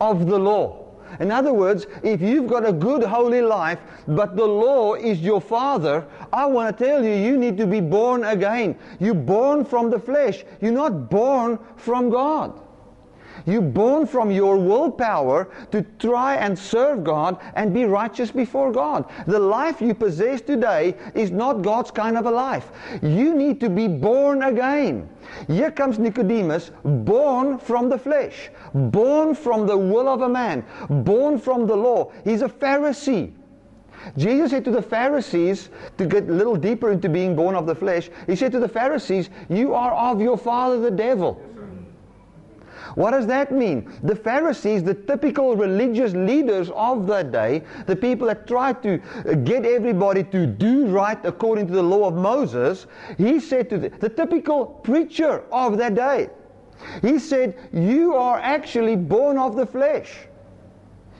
of 0.00 0.26
the 0.26 0.38
law, 0.38 0.84
in 1.20 1.30
other 1.30 1.52
words, 1.52 1.86
if 2.02 2.20
you've 2.20 2.48
got 2.48 2.66
a 2.66 2.72
good 2.72 3.02
holy 3.02 3.40
life, 3.40 3.78
but 4.08 4.36
the 4.36 4.44
law 4.44 4.94
is 4.94 5.20
your 5.20 5.40
father, 5.40 6.06
I 6.32 6.46
want 6.46 6.76
to 6.76 6.84
tell 6.84 7.04
you, 7.04 7.14
you 7.14 7.36
need 7.36 7.56
to 7.58 7.66
be 7.66 7.80
born 7.80 8.24
again. 8.24 8.76
You're 8.98 9.14
born 9.14 9.64
from 9.64 9.90
the 9.90 9.98
flesh. 9.98 10.44
You're 10.60 10.72
not 10.72 11.10
born 11.10 11.58
from 11.76 12.10
God. 12.10 12.60
You're 13.46 13.62
born 13.62 14.06
from 14.06 14.30
your 14.30 14.56
willpower 14.56 15.48
to 15.70 15.82
try 15.98 16.36
and 16.36 16.58
serve 16.58 17.04
God 17.04 17.38
and 17.54 17.74
be 17.74 17.84
righteous 17.84 18.30
before 18.30 18.72
God. 18.72 19.04
The 19.26 19.38
life 19.38 19.80
you 19.80 19.94
possess 19.94 20.40
today 20.40 20.94
is 21.14 21.30
not 21.30 21.62
God's 21.62 21.90
kind 21.90 22.16
of 22.16 22.26
a 22.26 22.30
life. 22.30 22.70
You 23.02 23.34
need 23.34 23.60
to 23.60 23.68
be 23.68 23.88
born 23.88 24.42
again. 24.42 25.08
Here 25.46 25.70
comes 25.70 25.98
Nicodemus, 25.98 26.70
born 26.84 27.58
from 27.58 27.88
the 27.88 27.98
flesh, 27.98 28.50
born 28.74 29.34
from 29.34 29.66
the 29.66 29.76
will 29.76 30.08
of 30.08 30.22
a 30.22 30.28
man, 30.28 30.64
born 30.88 31.38
from 31.38 31.66
the 31.66 31.76
law. 31.76 32.12
He's 32.24 32.42
a 32.42 32.48
Pharisee. 32.48 33.32
Jesus 34.16 34.50
said 34.50 34.64
to 34.66 34.70
the 34.70 34.82
Pharisees, 34.82 35.70
to 35.96 36.06
get 36.06 36.28
a 36.28 36.32
little 36.32 36.56
deeper 36.56 36.90
into 36.90 37.08
being 37.08 37.34
born 37.34 37.54
of 37.54 37.66
the 37.66 37.74
flesh, 37.74 38.10
he 38.26 38.36
said 38.36 38.52
to 38.52 38.60
the 38.60 38.68
Pharisees, 38.68 39.30
You 39.48 39.74
are 39.74 39.92
of 39.92 40.20
your 40.20 40.36
father 40.36 40.78
the 40.78 40.90
devil. 40.90 41.40
What 42.94 43.10
does 43.10 43.26
that 43.26 43.50
mean? 43.50 43.92
The 44.02 44.14
Pharisees, 44.14 44.84
the 44.84 44.94
typical 44.94 45.56
religious 45.56 46.12
leaders 46.12 46.70
of 46.70 47.06
that 47.08 47.32
day, 47.32 47.62
the 47.86 47.96
people 47.96 48.28
that 48.28 48.46
tried 48.46 48.82
to 48.84 49.00
uh, 49.00 49.34
get 49.34 49.66
everybody 49.66 50.22
to 50.24 50.46
do 50.46 50.86
right 50.86 51.18
according 51.24 51.66
to 51.68 51.72
the 51.72 51.82
law 51.82 52.06
of 52.08 52.14
Moses, 52.14 52.86
he 53.18 53.40
said 53.40 53.68
to 53.70 53.78
the, 53.78 53.88
the 53.88 54.08
typical 54.08 54.66
preacher 54.66 55.42
of 55.50 55.76
that 55.78 55.94
day, 55.94 56.30
he 57.02 57.18
said, 57.18 57.56
You 57.72 58.14
are 58.14 58.38
actually 58.38 58.96
born 58.96 59.38
of 59.38 59.56
the 59.56 59.66
flesh. 59.66 60.12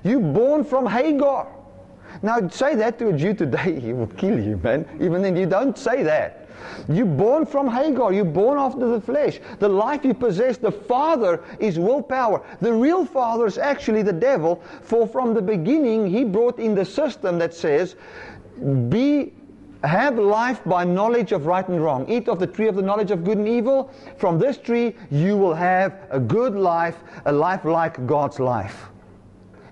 You're 0.05 0.21
born 0.21 0.65
from 0.65 0.87
Hagar. 0.87 1.49
Now, 2.23 2.49
say 2.49 2.75
that 2.77 2.99
to 3.01 3.09
a 3.09 3.13
Jew 3.13 3.35
today, 3.35 3.81
he 3.81 3.93
will 3.93 4.07
kill 4.07 4.39
you, 4.39 4.59
man. 4.59 4.87
Even 5.01 5.23
then, 5.23 5.37
you 5.37 5.47
don't 5.47 5.77
say 5.77 6.03
that. 6.03 6.44
You're 6.89 7.07
born 7.07 7.47
from 7.47 7.69
Hagar. 7.69 8.13
You're 8.13 8.25
born 8.25 8.59
after 8.59 8.87
the 8.87 9.01
flesh. 9.01 9.41
The 9.59 9.69
life 9.69 10.05
you 10.05 10.15
possess, 10.15 10.57
the 10.57 10.73
Father 10.73 11.43
is 11.59 11.79
willpower. 11.79 12.43
The 12.61 12.73
real 12.73 13.05
Father 13.05 13.47
is 13.47 13.59
actually 13.59 14.03
the 14.03 14.13
devil. 14.13 14.63
For 14.83 15.07
from 15.07 15.35
the 15.35 15.43
beginning, 15.43 16.07
he 16.07 16.25
brought 16.25 16.59
in 16.59 16.75
the 16.75 16.85
system 16.85 17.39
that 17.39 17.55
says, 17.55 17.97
be 18.89 19.33
have 19.83 20.19
life 20.19 20.63
by 20.65 20.85
knowledge 20.85 21.33
of 21.33 21.47
right 21.47 21.67
and 21.69 21.83
wrong. 21.83 22.09
Eat 22.09 22.29
of 22.29 22.39
the 22.39 22.47
tree 22.47 22.69
of 22.69 22.75
the 22.75 22.83
knowledge 22.83 23.11
of 23.11 23.23
good 23.23 23.39
and 23.39 23.49
evil. 23.49 23.91
From 24.17 24.39
this 24.39 24.57
tree, 24.57 24.95
you 25.11 25.37
will 25.37 25.55
have 25.55 25.99
a 26.11 26.19
good 26.19 26.55
life, 26.55 26.97
a 27.27 27.33
life 27.33 27.65
like 27.65 28.07
God's 28.07 28.41
life. 28.41 28.87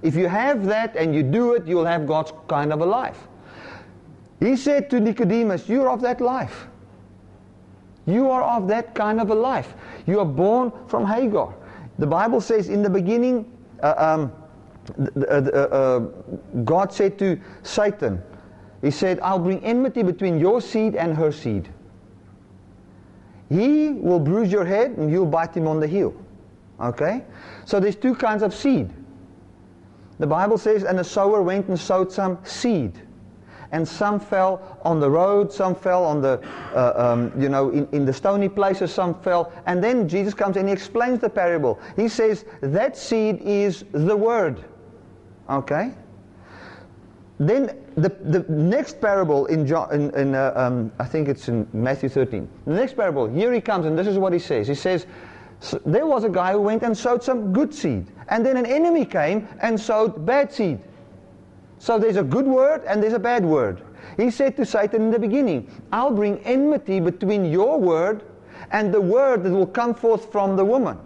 If 0.02 0.14
you 0.14 0.28
have 0.28 0.66
that 0.66 0.96
and 0.96 1.14
you 1.14 1.22
do 1.22 1.54
it, 1.54 1.66
you'll 1.66 1.86
have 1.86 2.06
God's 2.06 2.32
kind 2.48 2.72
of 2.72 2.80
a 2.80 2.86
life. 2.86 3.28
He 4.40 4.56
said 4.56 4.90
to 4.90 5.00
Nicodemus, 5.00 5.68
You're 5.68 5.88
of 5.88 6.00
that 6.02 6.20
life. 6.20 6.66
You 8.06 8.30
are 8.30 8.42
of 8.42 8.68
that 8.68 8.94
kind 8.94 9.20
of 9.20 9.30
a 9.30 9.34
life. 9.34 9.74
You 10.06 10.20
are 10.20 10.26
born 10.26 10.72
from 10.88 11.06
Hagar. 11.06 11.54
The 11.98 12.06
Bible 12.06 12.40
says 12.40 12.68
in 12.68 12.82
the 12.82 12.90
beginning, 12.90 13.50
uh, 13.82 13.94
um, 13.96 14.32
uh, 15.16 15.32
uh, 15.32 15.98
God 16.64 16.92
said 16.92 17.18
to 17.20 17.38
Satan, 17.62 18.20
He 18.80 18.90
said, 18.90 19.20
I'll 19.20 19.38
bring 19.38 19.64
enmity 19.64 20.02
between 20.02 20.40
your 20.40 20.60
seed 20.60 20.96
and 20.96 21.16
her 21.16 21.30
seed. 21.30 21.68
He 23.48 23.92
will 23.92 24.18
bruise 24.18 24.50
your 24.50 24.64
head 24.64 24.92
and 24.92 25.10
you'll 25.10 25.26
bite 25.26 25.54
him 25.54 25.68
on 25.68 25.78
the 25.78 25.86
heel. 25.86 26.14
Okay? 26.80 27.22
So 27.64 27.78
there's 27.78 27.96
two 27.96 28.14
kinds 28.14 28.42
of 28.42 28.54
seed. 28.54 28.90
The 30.18 30.26
Bible 30.26 30.58
says, 30.58 30.84
and 30.84 30.98
the 30.98 31.04
sower 31.04 31.42
went 31.42 31.68
and 31.68 31.78
sowed 31.78 32.10
some 32.10 32.38
seed 32.44 32.98
and 33.72 33.88
some 33.88 34.20
fell 34.20 34.78
on 34.84 35.00
the 35.00 35.10
road, 35.10 35.50
some 35.50 35.74
fell 35.74 36.04
on 36.04 36.20
the, 36.20 36.40
uh, 36.74 36.92
um, 36.94 37.32
you 37.40 37.48
know, 37.48 37.70
in, 37.70 37.88
in 37.92 38.04
the 38.04 38.12
stony 38.12 38.48
places, 38.48 38.92
some 38.92 39.14
fell. 39.20 39.50
And 39.66 39.82
then 39.82 40.06
Jesus 40.06 40.34
comes 40.34 40.56
and 40.58 40.68
he 40.68 40.72
explains 40.72 41.20
the 41.20 41.30
parable. 41.30 41.80
He 41.96 42.06
says, 42.06 42.44
that 42.60 42.96
seed 42.96 43.40
is 43.40 43.84
the 43.92 44.16
word. 44.16 44.62
Okay? 45.48 45.94
Then 47.38 47.78
the, 47.96 48.10
the 48.10 48.44
next 48.48 49.00
parable 49.00 49.46
in, 49.46 49.66
John, 49.66 49.92
in, 49.92 50.14
in 50.14 50.34
uh, 50.34 50.52
um, 50.54 50.92
I 50.98 51.06
think 51.06 51.28
it's 51.28 51.48
in 51.48 51.66
Matthew 51.72 52.10
13. 52.10 52.48
The 52.66 52.74
next 52.74 52.94
parable, 52.94 53.26
here 53.26 53.52
he 53.52 53.60
comes 53.60 53.86
and 53.86 53.98
this 53.98 54.06
is 54.06 54.18
what 54.18 54.34
he 54.34 54.38
says. 54.38 54.68
He 54.68 54.74
says, 54.74 55.06
so 55.60 55.80
there 55.86 56.06
was 56.06 56.24
a 56.24 56.28
guy 56.28 56.52
who 56.52 56.60
went 56.60 56.82
and 56.82 56.96
sowed 56.96 57.22
some 57.22 57.52
good 57.52 57.72
seed. 57.72 58.06
And 58.28 58.44
then 58.44 58.56
an 58.56 58.66
enemy 58.66 59.06
came 59.06 59.48
and 59.62 59.80
sowed 59.80 60.26
bad 60.26 60.52
seed. 60.52 60.80
So 61.82 61.98
there's 61.98 62.16
a 62.16 62.22
good 62.22 62.46
word 62.46 62.84
and 62.86 63.02
there's 63.02 63.12
a 63.12 63.18
bad 63.18 63.44
word. 63.44 63.82
He 64.16 64.30
said 64.30 64.56
to 64.56 64.64
Satan 64.64 65.02
in 65.02 65.10
the 65.10 65.18
beginning, 65.18 65.68
I'll 65.90 66.12
bring 66.12 66.38
enmity 66.44 67.00
between 67.00 67.44
your 67.44 67.76
word 67.80 68.22
and 68.70 68.94
the 68.94 69.00
word 69.00 69.42
that 69.42 69.50
will 69.50 69.66
come 69.66 69.92
forth 69.92 70.30
from 70.30 70.54
the 70.54 70.64
woman. 70.64 70.96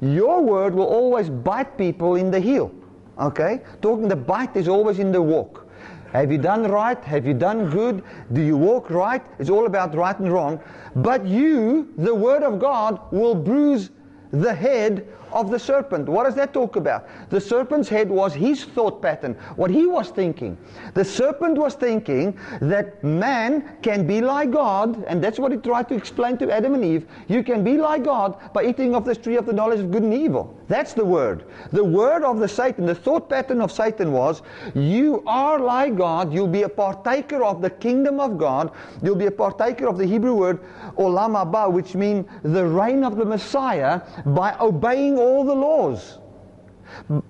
Your 0.00 0.42
word 0.42 0.74
will 0.74 0.88
always 0.88 1.30
bite 1.30 1.78
people 1.78 2.16
in 2.16 2.32
the 2.32 2.40
heel. 2.40 2.74
Okay? 3.20 3.60
Talking 3.82 4.08
the 4.08 4.16
bite 4.16 4.56
is 4.56 4.66
always 4.66 4.98
in 4.98 5.12
the 5.12 5.22
walk. 5.22 5.64
Have 6.12 6.32
you 6.32 6.38
done 6.38 6.64
right? 6.64 6.98
Have 7.04 7.24
you 7.24 7.34
done 7.34 7.70
good? 7.70 8.02
Do 8.32 8.42
you 8.42 8.56
walk 8.56 8.90
right? 8.90 9.22
It's 9.38 9.48
all 9.48 9.66
about 9.66 9.94
right 9.94 10.18
and 10.18 10.32
wrong. 10.32 10.58
But 10.96 11.24
you, 11.24 11.94
the 11.98 12.12
word 12.12 12.42
of 12.42 12.58
God, 12.58 12.98
will 13.12 13.36
bruise 13.36 13.90
the 14.32 14.52
head 14.52 15.06
of 15.34 15.50
the 15.50 15.58
serpent. 15.58 16.08
What 16.08 16.24
does 16.24 16.34
that 16.36 16.54
talk 16.54 16.76
about? 16.76 17.06
The 17.30 17.40
serpent's 17.40 17.88
head 17.88 18.08
was 18.08 18.32
his 18.32 18.64
thought 18.64 19.02
pattern, 19.02 19.34
what 19.56 19.70
he 19.70 19.86
was 19.86 20.10
thinking. 20.10 20.56
The 20.94 21.04
serpent 21.04 21.58
was 21.58 21.74
thinking 21.74 22.38
that 22.60 23.02
man 23.02 23.76
can 23.82 24.06
be 24.06 24.20
like 24.20 24.52
God, 24.52 25.04
and 25.04 25.22
that's 25.22 25.38
what 25.38 25.52
he 25.52 25.58
tried 25.58 25.88
to 25.88 25.94
explain 25.94 26.38
to 26.38 26.50
Adam 26.50 26.74
and 26.74 26.84
Eve. 26.84 27.06
You 27.28 27.42
can 27.42 27.64
be 27.64 27.76
like 27.76 28.04
God 28.04 28.38
by 28.52 28.64
eating 28.64 28.94
of 28.94 29.04
this 29.04 29.18
tree 29.18 29.36
of 29.36 29.46
the 29.46 29.52
knowledge 29.52 29.80
of 29.80 29.90
good 29.90 30.02
and 30.04 30.14
evil. 30.14 30.58
That's 30.68 30.94
the 30.94 31.04
word. 31.04 31.44
The 31.72 31.84
word 31.84 32.22
of 32.22 32.38
the 32.38 32.48
Satan, 32.48 32.86
the 32.86 32.94
thought 32.94 33.28
pattern 33.28 33.60
of 33.60 33.70
Satan 33.70 34.12
was, 34.12 34.42
you 34.74 35.22
are 35.26 35.58
like 35.58 35.96
God, 35.96 36.32
you'll 36.32 36.46
be 36.48 36.62
a 36.62 36.68
partaker 36.68 37.42
of 37.44 37.60
the 37.60 37.70
kingdom 37.70 38.20
of 38.20 38.38
God, 38.38 38.70
you'll 39.02 39.16
be 39.16 39.26
a 39.26 39.30
partaker 39.30 39.86
of 39.86 39.98
the 39.98 40.06
Hebrew 40.06 40.34
word 40.34 40.60
olam 40.96 41.34
haba, 41.34 41.70
which 41.70 41.94
means 41.94 42.26
the 42.42 42.64
reign 42.64 43.04
of 43.04 43.16
the 43.16 43.24
Messiah 43.24 44.00
by 44.26 44.56
obeying 44.60 45.18
all 45.24 45.44
the 45.44 45.54
laws. 45.54 46.18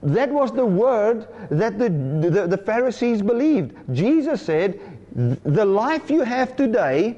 That 0.02 0.30
was 0.30 0.52
the 0.52 0.66
word 0.66 1.28
that 1.50 1.78
the, 1.78 1.88
the, 1.88 2.46
the, 2.46 2.58
Pharisees 2.58 3.22
believed. 3.22 3.74
Jesus 3.92 4.42
said, 4.42 4.80
The 5.14 5.64
life 5.64 6.10
you 6.10 6.22
have 6.22 6.54
today, 6.56 7.16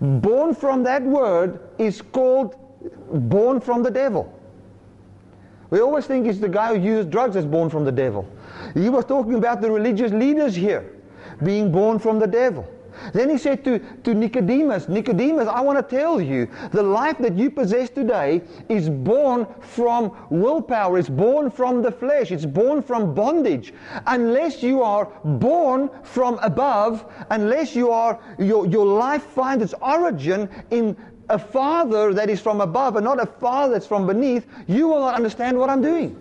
born 0.00 0.54
from 0.54 0.82
that 0.84 1.02
word, 1.02 1.60
is 1.78 2.02
called 2.02 2.56
born 3.30 3.60
from 3.60 3.82
the 3.82 3.90
devil. 3.90 4.32
We 5.70 5.80
always 5.80 6.06
think 6.06 6.26
it's 6.26 6.38
the 6.38 6.48
guy 6.48 6.76
who 6.76 6.84
used 6.84 7.10
drugs 7.10 7.34
that's 7.34 7.46
born 7.46 7.70
from 7.70 7.84
the 7.84 7.92
devil. 7.92 8.28
He 8.74 8.88
was 8.88 9.04
talking 9.04 9.34
about 9.34 9.60
the 9.60 9.70
religious 9.70 10.12
leaders 10.12 10.54
here 10.54 10.84
being 11.42 11.72
born 11.72 11.98
from 11.98 12.18
the 12.18 12.26
devil. 12.26 12.66
Then 13.12 13.30
he 13.30 13.38
said 13.38 13.64
to, 13.64 13.78
to 13.78 14.14
Nicodemus, 14.14 14.88
Nicodemus, 14.88 15.48
I 15.48 15.60
want 15.60 15.78
to 15.78 15.96
tell 15.96 16.20
you, 16.20 16.48
the 16.72 16.82
life 16.82 17.18
that 17.18 17.36
you 17.36 17.50
possess 17.50 17.90
today 17.90 18.42
is 18.68 18.88
born 18.88 19.46
from 19.60 20.12
willpower, 20.30 20.98
it's 20.98 21.08
born 21.08 21.50
from 21.50 21.82
the 21.82 21.90
flesh, 21.92 22.30
it's 22.30 22.46
born 22.46 22.82
from 22.82 23.14
bondage. 23.14 23.72
Unless 24.06 24.62
you 24.62 24.82
are 24.82 25.06
born 25.24 25.90
from 26.02 26.38
above, 26.40 27.04
unless 27.30 27.74
you 27.74 27.90
are, 27.90 28.20
your, 28.38 28.66
your 28.66 28.86
life 28.86 29.22
finds 29.22 29.64
its 29.64 29.74
origin 29.80 30.48
in 30.70 30.96
a 31.28 31.38
father 31.38 32.12
that 32.12 32.28
is 32.28 32.40
from 32.40 32.60
above 32.60 32.96
and 32.96 33.04
not 33.04 33.22
a 33.22 33.26
father 33.26 33.74
that's 33.74 33.86
from 33.86 34.06
beneath, 34.06 34.46
you 34.66 34.88
will 34.88 35.00
not 35.00 35.14
understand 35.14 35.58
what 35.58 35.70
I'm 35.70 35.80
doing. 35.80 36.16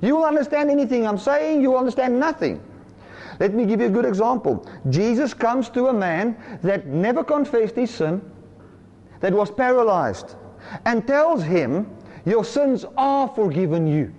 You 0.00 0.16
will 0.16 0.24
understand 0.26 0.70
anything 0.70 1.06
I'm 1.06 1.18
saying, 1.18 1.62
you 1.62 1.70
will 1.70 1.78
understand 1.78 2.20
nothing. 2.20 2.62
Let 3.40 3.54
me 3.54 3.66
give 3.66 3.80
you 3.80 3.86
a 3.86 3.90
good 3.90 4.04
example. 4.04 4.66
Jesus 4.90 5.34
comes 5.34 5.68
to 5.70 5.88
a 5.88 5.92
man 5.92 6.36
that 6.62 6.86
never 6.86 7.24
confessed 7.24 7.76
his 7.76 7.90
sin, 7.90 8.22
that 9.20 9.32
was 9.32 9.50
paralyzed, 9.50 10.36
and 10.84 11.06
tells 11.06 11.42
him, 11.42 11.90
Your 12.24 12.44
sins 12.44 12.84
are 12.96 13.28
forgiven 13.28 13.86
you. 13.86 14.12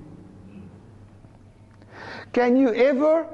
Can 2.34 2.58
you 2.58 2.74
ever, 2.74 3.28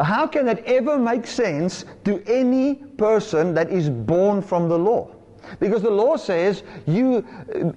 how 0.00 0.26
can 0.26 0.46
that 0.46 0.64
ever 0.64 0.96
make 0.96 1.26
sense 1.26 1.84
to 2.04 2.22
any 2.26 2.76
person 2.76 3.54
that 3.54 3.70
is 3.70 3.90
born 3.90 4.40
from 4.40 4.68
the 4.68 4.78
law? 4.78 5.17
Because 5.60 5.82
the 5.82 5.90
law 5.90 6.16
says 6.16 6.62
you, 6.86 7.24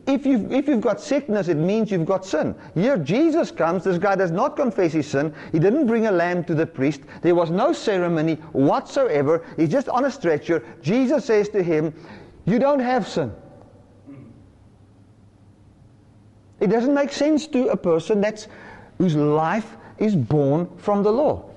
if, 0.07 0.25
you've, 0.25 0.51
if 0.51 0.67
you've 0.67 0.81
got 0.81 1.01
sickness, 1.01 1.47
it 1.47 1.57
means 1.57 1.91
you've 1.91 2.05
got 2.05 2.25
sin. 2.25 2.55
Here 2.73 2.97
Jesus 2.97 3.51
comes, 3.51 3.83
this 3.83 3.97
guy 3.97 4.15
does 4.15 4.31
not 4.31 4.55
confess 4.55 4.93
his 4.93 5.07
sin. 5.07 5.33
He 5.51 5.59
didn't 5.59 5.87
bring 5.87 6.07
a 6.07 6.11
lamb 6.11 6.43
to 6.45 6.55
the 6.55 6.65
priest. 6.65 7.01
There 7.21 7.35
was 7.35 7.49
no 7.49 7.73
ceremony 7.73 8.35
whatsoever. 8.51 9.45
He's 9.57 9.69
just 9.69 9.89
on 9.89 10.05
a 10.05 10.11
stretcher. 10.11 10.63
Jesus 10.81 11.25
says 11.25 11.49
to 11.49 11.63
him, 11.63 11.93
You 12.45 12.59
don't 12.59 12.79
have 12.79 13.07
sin. 13.07 13.31
It 16.59 16.67
doesn't 16.67 16.93
make 16.93 17.11
sense 17.11 17.47
to 17.47 17.69
a 17.69 17.77
person 17.77 18.21
that's, 18.21 18.47
whose 18.99 19.15
life 19.15 19.75
is 19.97 20.15
born 20.15 20.69
from 20.77 21.03
the 21.03 21.11
law. 21.11 21.50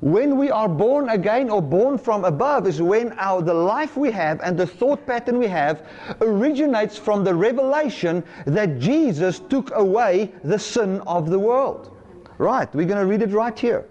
When 0.00 0.38
we 0.38 0.50
are 0.50 0.68
born 0.68 1.08
again 1.08 1.50
or 1.50 1.60
born 1.60 1.98
from 1.98 2.24
above 2.24 2.68
is 2.68 2.80
when 2.80 3.12
our, 3.18 3.42
the 3.42 3.54
life 3.54 3.96
we 3.96 4.12
have 4.12 4.40
and 4.42 4.56
the 4.56 4.66
thought 4.66 5.04
pattern 5.06 5.38
we 5.38 5.48
have 5.48 5.84
originates 6.20 6.96
from 6.96 7.24
the 7.24 7.34
revelation 7.34 8.22
that 8.46 8.78
Jesus 8.78 9.40
took 9.40 9.74
away 9.74 10.32
the 10.44 10.58
sin 10.58 11.00
of 11.00 11.30
the 11.30 11.38
world. 11.38 11.96
Right, 12.38 12.72
we're 12.72 12.86
going 12.86 13.00
to 13.00 13.06
read 13.06 13.22
it 13.22 13.34
right 13.34 13.58
here. 13.58 13.86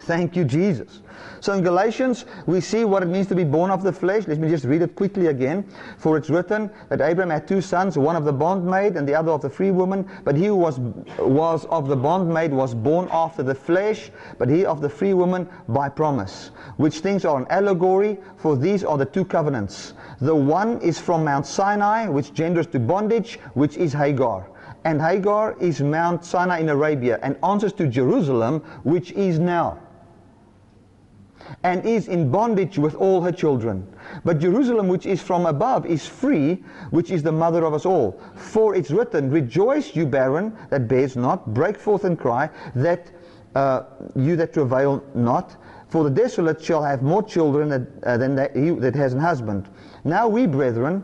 Thank 0.00 0.34
you, 0.34 0.44
Jesus. 0.44 1.02
So 1.40 1.52
in 1.52 1.62
Galatians, 1.62 2.24
we 2.46 2.60
see 2.60 2.84
what 2.84 3.02
it 3.02 3.06
means 3.06 3.26
to 3.28 3.34
be 3.34 3.44
born 3.44 3.70
of 3.70 3.82
the 3.82 3.92
flesh. 3.92 4.26
Let 4.26 4.38
me 4.38 4.48
just 4.48 4.64
read 4.64 4.82
it 4.82 4.96
quickly 4.96 5.26
again. 5.26 5.64
For 5.98 6.16
it's 6.16 6.30
written 6.30 6.70
that 6.88 7.00
Abraham 7.00 7.30
had 7.30 7.46
two 7.46 7.60
sons, 7.60 7.96
one 7.96 8.16
of 8.16 8.24
the 8.24 8.32
bondmaid 8.32 8.96
and 8.96 9.08
the 9.08 9.14
other 9.14 9.30
of 9.30 9.42
the 9.42 9.50
free 9.50 9.70
woman. 9.70 10.08
But 10.24 10.36
he 10.36 10.46
who 10.46 10.56
was, 10.56 10.78
was 11.18 11.64
of 11.66 11.88
the 11.88 11.96
bondmaid 11.96 12.50
was 12.50 12.74
born 12.74 13.08
after 13.12 13.42
the 13.42 13.54
flesh, 13.54 14.10
but 14.38 14.48
he 14.48 14.64
of 14.64 14.80
the 14.80 14.88
free 14.88 15.14
woman 15.14 15.48
by 15.68 15.88
promise. 15.88 16.50
Which 16.76 17.00
things 17.00 17.24
are 17.24 17.38
an 17.38 17.46
allegory, 17.50 18.18
for 18.36 18.56
these 18.56 18.82
are 18.84 18.98
the 18.98 19.06
two 19.06 19.24
covenants. 19.24 19.94
The 20.20 20.34
one 20.34 20.80
is 20.80 20.98
from 20.98 21.24
Mount 21.24 21.46
Sinai, 21.46 22.08
which 22.08 22.34
genders 22.34 22.66
to 22.68 22.80
bondage, 22.80 23.38
which 23.54 23.76
is 23.76 23.92
Hagar. 23.92 24.48
And 24.84 25.00
Hagar 25.00 25.56
is 25.60 25.80
Mount 25.80 26.24
Sinai 26.24 26.60
in 26.60 26.68
Arabia 26.68 27.18
and 27.22 27.36
answers 27.44 27.72
to 27.74 27.86
Jerusalem, 27.86 28.60
which 28.84 29.12
is 29.12 29.38
now 29.38 29.78
and 31.62 31.84
is 31.84 32.08
in 32.08 32.30
bondage 32.30 32.78
with 32.78 32.94
all 32.94 33.20
her 33.20 33.32
children. 33.32 33.86
But 34.24 34.38
Jerusalem, 34.38 34.88
which 34.88 35.06
is 35.06 35.22
from 35.22 35.46
above, 35.46 35.86
is 35.86 36.06
free, 36.06 36.62
which 36.90 37.10
is 37.10 37.22
the 37.22 37.32
mother 37.32 37.64
of 37.64 37.74
us 37.74 37.86
all. 37.86 38.20
For 38.34 38.74
it's 38.74 38.90
written, 38.90 39.30
Rejoice, 39.30 39.94
you 39.94 40.06
barren 40.06 40.56
that 40.70 40.88
bears 40.88 41.16
not, 41.16 41.52
break 41.54 41.78
forth 41.78 42.04
and 42.04 42.18
cry, 42.18 42.50
that 42.74 43.10
uh, 43.54 43.82
you 44.14 44.36
that 44.36 44.52
travail 44.52 45.02
not. 45.14 45.56
For 45.88 46.04
the 46.04 46.10
desolate 46.10 46.62
shall 46.62 46.82
have 46.82 47.02
more 47.02 47.22
children 47.22 47.72
uh, 48.02 48.16
than 48.16 48.34
that, 48.36 48.54
he 48.54 48.70
that 48.70 48.94
has 48.94 49.14
an 49.14 49.20
husband. 49.20 49.68
Now 50.04 50.28
we, 50.28 50.46
brethren, 50.46 51.02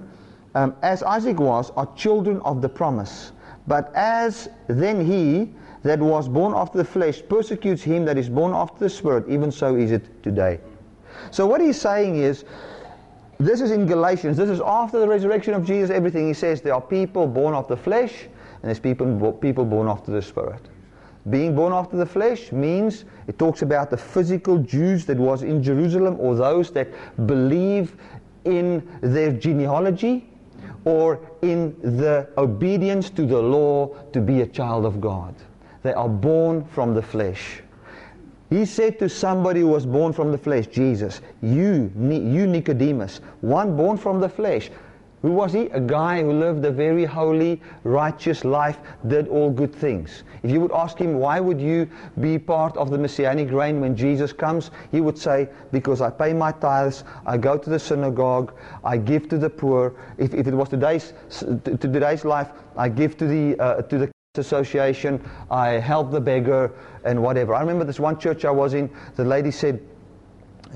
um, 0.54 0.76
as 0.82 1.02
Isaac 1.02 1.40
was, 1.40 1.70
are 1.70 1.88
children 1.96 2.40
of 2.42 2.60
the 2.60 2.68
promise. 2.68 3.32
But 3.66 3.92
as 3.94 4.48
then 4.66 5.04
he 5.04 5.54
that 5.84 6.00
was 6.00 6.28
born 6.28 6.54
after 6.54 6.78
the 6.78 6.84
flesh 6.84 7.22
persecutes 7.28 7.82
him 7.82 8.04
that 8.06 8.18
is 8.18 8.28
born 8.28 8.52
after 8.52 8.80
the 8.80 8.90
spirit, 8.90 9.26
even 9.28 9.52
so 9.52 9.76
is 9.76 9.92
it 9.92 10.22
today. 10.22 10.58
So 11.30 11.46
what 11.46 11.60
he's 11.60 11.80
saying 11.80 12.16
is, 12.16 12.44
this 13.38 13.60
is 13.60 13.70
in 13.70 13.86
Galatians, 13.86 14.36
this 14.36 14.48
is 14.50 14.60
after 14.64 14.98
the 14.98 15.06
resurrection 15.06 15.54
of 15.54 15.64
Jesus, 15.64 15.90
everything. 15.90 16.26
He 16.26 16.34
says 16.34 16.62
there 16.62 16.74
are 16.74 16.80
people 16.80 17.26
born 17.26 17.54
of 17.54 17.68
the 17.68 17.76
flesh, 17.76 18.24
and 18.24 18.62
there's 18.62 18.80
people, 18.80 19.32
people 19.32 19.64
born 19.64 19.88
after 19.88 20.10
the 20.10 20.22
spirit. 20.22 20.62
Being 21.30 21.54
born 21.54 21.72
after 21.72 21.96
the 21.96 22.06
flesh 22.06 22.52
means 22.52 23.04
it 23.26 23.38
talks 23.38 23.62
about 23.62 23.90
the 23.90 23.96
physical 23.96 24.58
Jews 24.58 25.04
that 25.06 25.18
was 25.18 25.42
in 25.42 25.62
Jerusalem 25.62 26.16
or 26.18 26.34
those 26.34 26.70
that 26.72 26.88
believe 27.26 27.96
in 28.44 28.86
their 29.00 29.32
genealogy 29.32 30.28
or 30.84 31.20
in 31.40 31.74
the 31.80 32.28
obedience 32.36 33.08
to 33.10 33.26
the 33.26 33.40
law 33.40 33.94
to 34.12 34.20
be 34.20 34.42
a 34.42 34.46
child 34.46 34.84
of 34.84 35.00
God. 35.00 35.34
They 35.84 35.92
are 35.92 36.08
born 36.08 36.64
from 36.64 36.94
the 36.94 37.02
flesh. 37.02 37.60
He 38.48 38.64
said 38.64 38.98
to 39.00 39.08
somebody 39.08 39.60
who 39.60 39.68
was 39.68 39.84
born 39.84 40.14
from 40.14 40.32
the 40.32 40.38
flesh, 40.38 40.66
Jesus, 40.66 41.20
you, 41.42 41.92
you 41.94 42.46
Nicodemus, 42.46 43.20
one 43.42 43.76
born 43.76 43.98
from 43.98 44.18
the 44.18 44.28
flesh. 44.28 44.70
Who 45.20 45.32
was 45.32 45.52
he? 45.52 45.66
A 45.66 45.80
guy 45.80 46.22
who 46.22 46.32
lived 46.32 46.64
a 46.64 46.70
very 46.70 47.04
holy, 47.04 47.60
righteous 47.82 48.44
life, 48.46 48.78
did 49.08 49.28
all 49.28 49.50
good 49.50 49.74
things. 49.74 50.22
If 50.42 50.50
you 50.50 50.60
would 50.60 50.72
ask 50.72 50.96
him, 50.96 51.18
why 51.18 51.38
would 51.38 51.60
you 51.60 51.88
be 52.18 52.38
part 52.38 52.74
of 52.78 52.90
the 52.90 52.96
Messianic 52.98 53.50
reign 53.50 53.80
when 53.80 53.94
Jesus 53.94 54.32
comes? 54.32 54.70
He 54.90 55.02
would 55.02 55.18
say, 55.18 55.50
because 55.70 56.00
I 56.00 56.08
pay 56.08 56.32
my 56.32 56.52
tithes, 56.52 57.04
I 57.26 57.36
go 57.36 57.58
to 57.58 57.70
the 57.70 57.78
synagogue, 57.78 58.54
I 58.84 58.96
give 58.96 59.28
to 59.28 59.36
the 59.36 59.50
poor. 59.50 59.94
If, 60.16 60.32
if 60.32 60.46
it 60.46 60.54
was 60.54 60.70
today's, 60.70 61.12
to 61.40 61.76
today's 61.76 62.24
life, 62.24 62.48
I 62.74 62.88
give 62.88 63.18
to 63.18 63.26
the, 63.26 63.58
uh, 63.62 63.82
to 63.82 63.98
the 63.98 64.13
association, 64.38 65.22
I 65.48 65.74
help 65.74 66.10
the 66.10 66.20
beggar 66.20 66.72
and 67.04 67.22
whatever. 67.22 67.54
I 67.54 67.60
remember 67.60 67.84
this 67.84 68.00
one 68.00 68.18
church 68.18 68.44
I 68.44 68.50
was 68.50 68.74
in, 68.74 68.90
the 69.14 69.24
lady 69.24 69.52
said, 69.52 69.80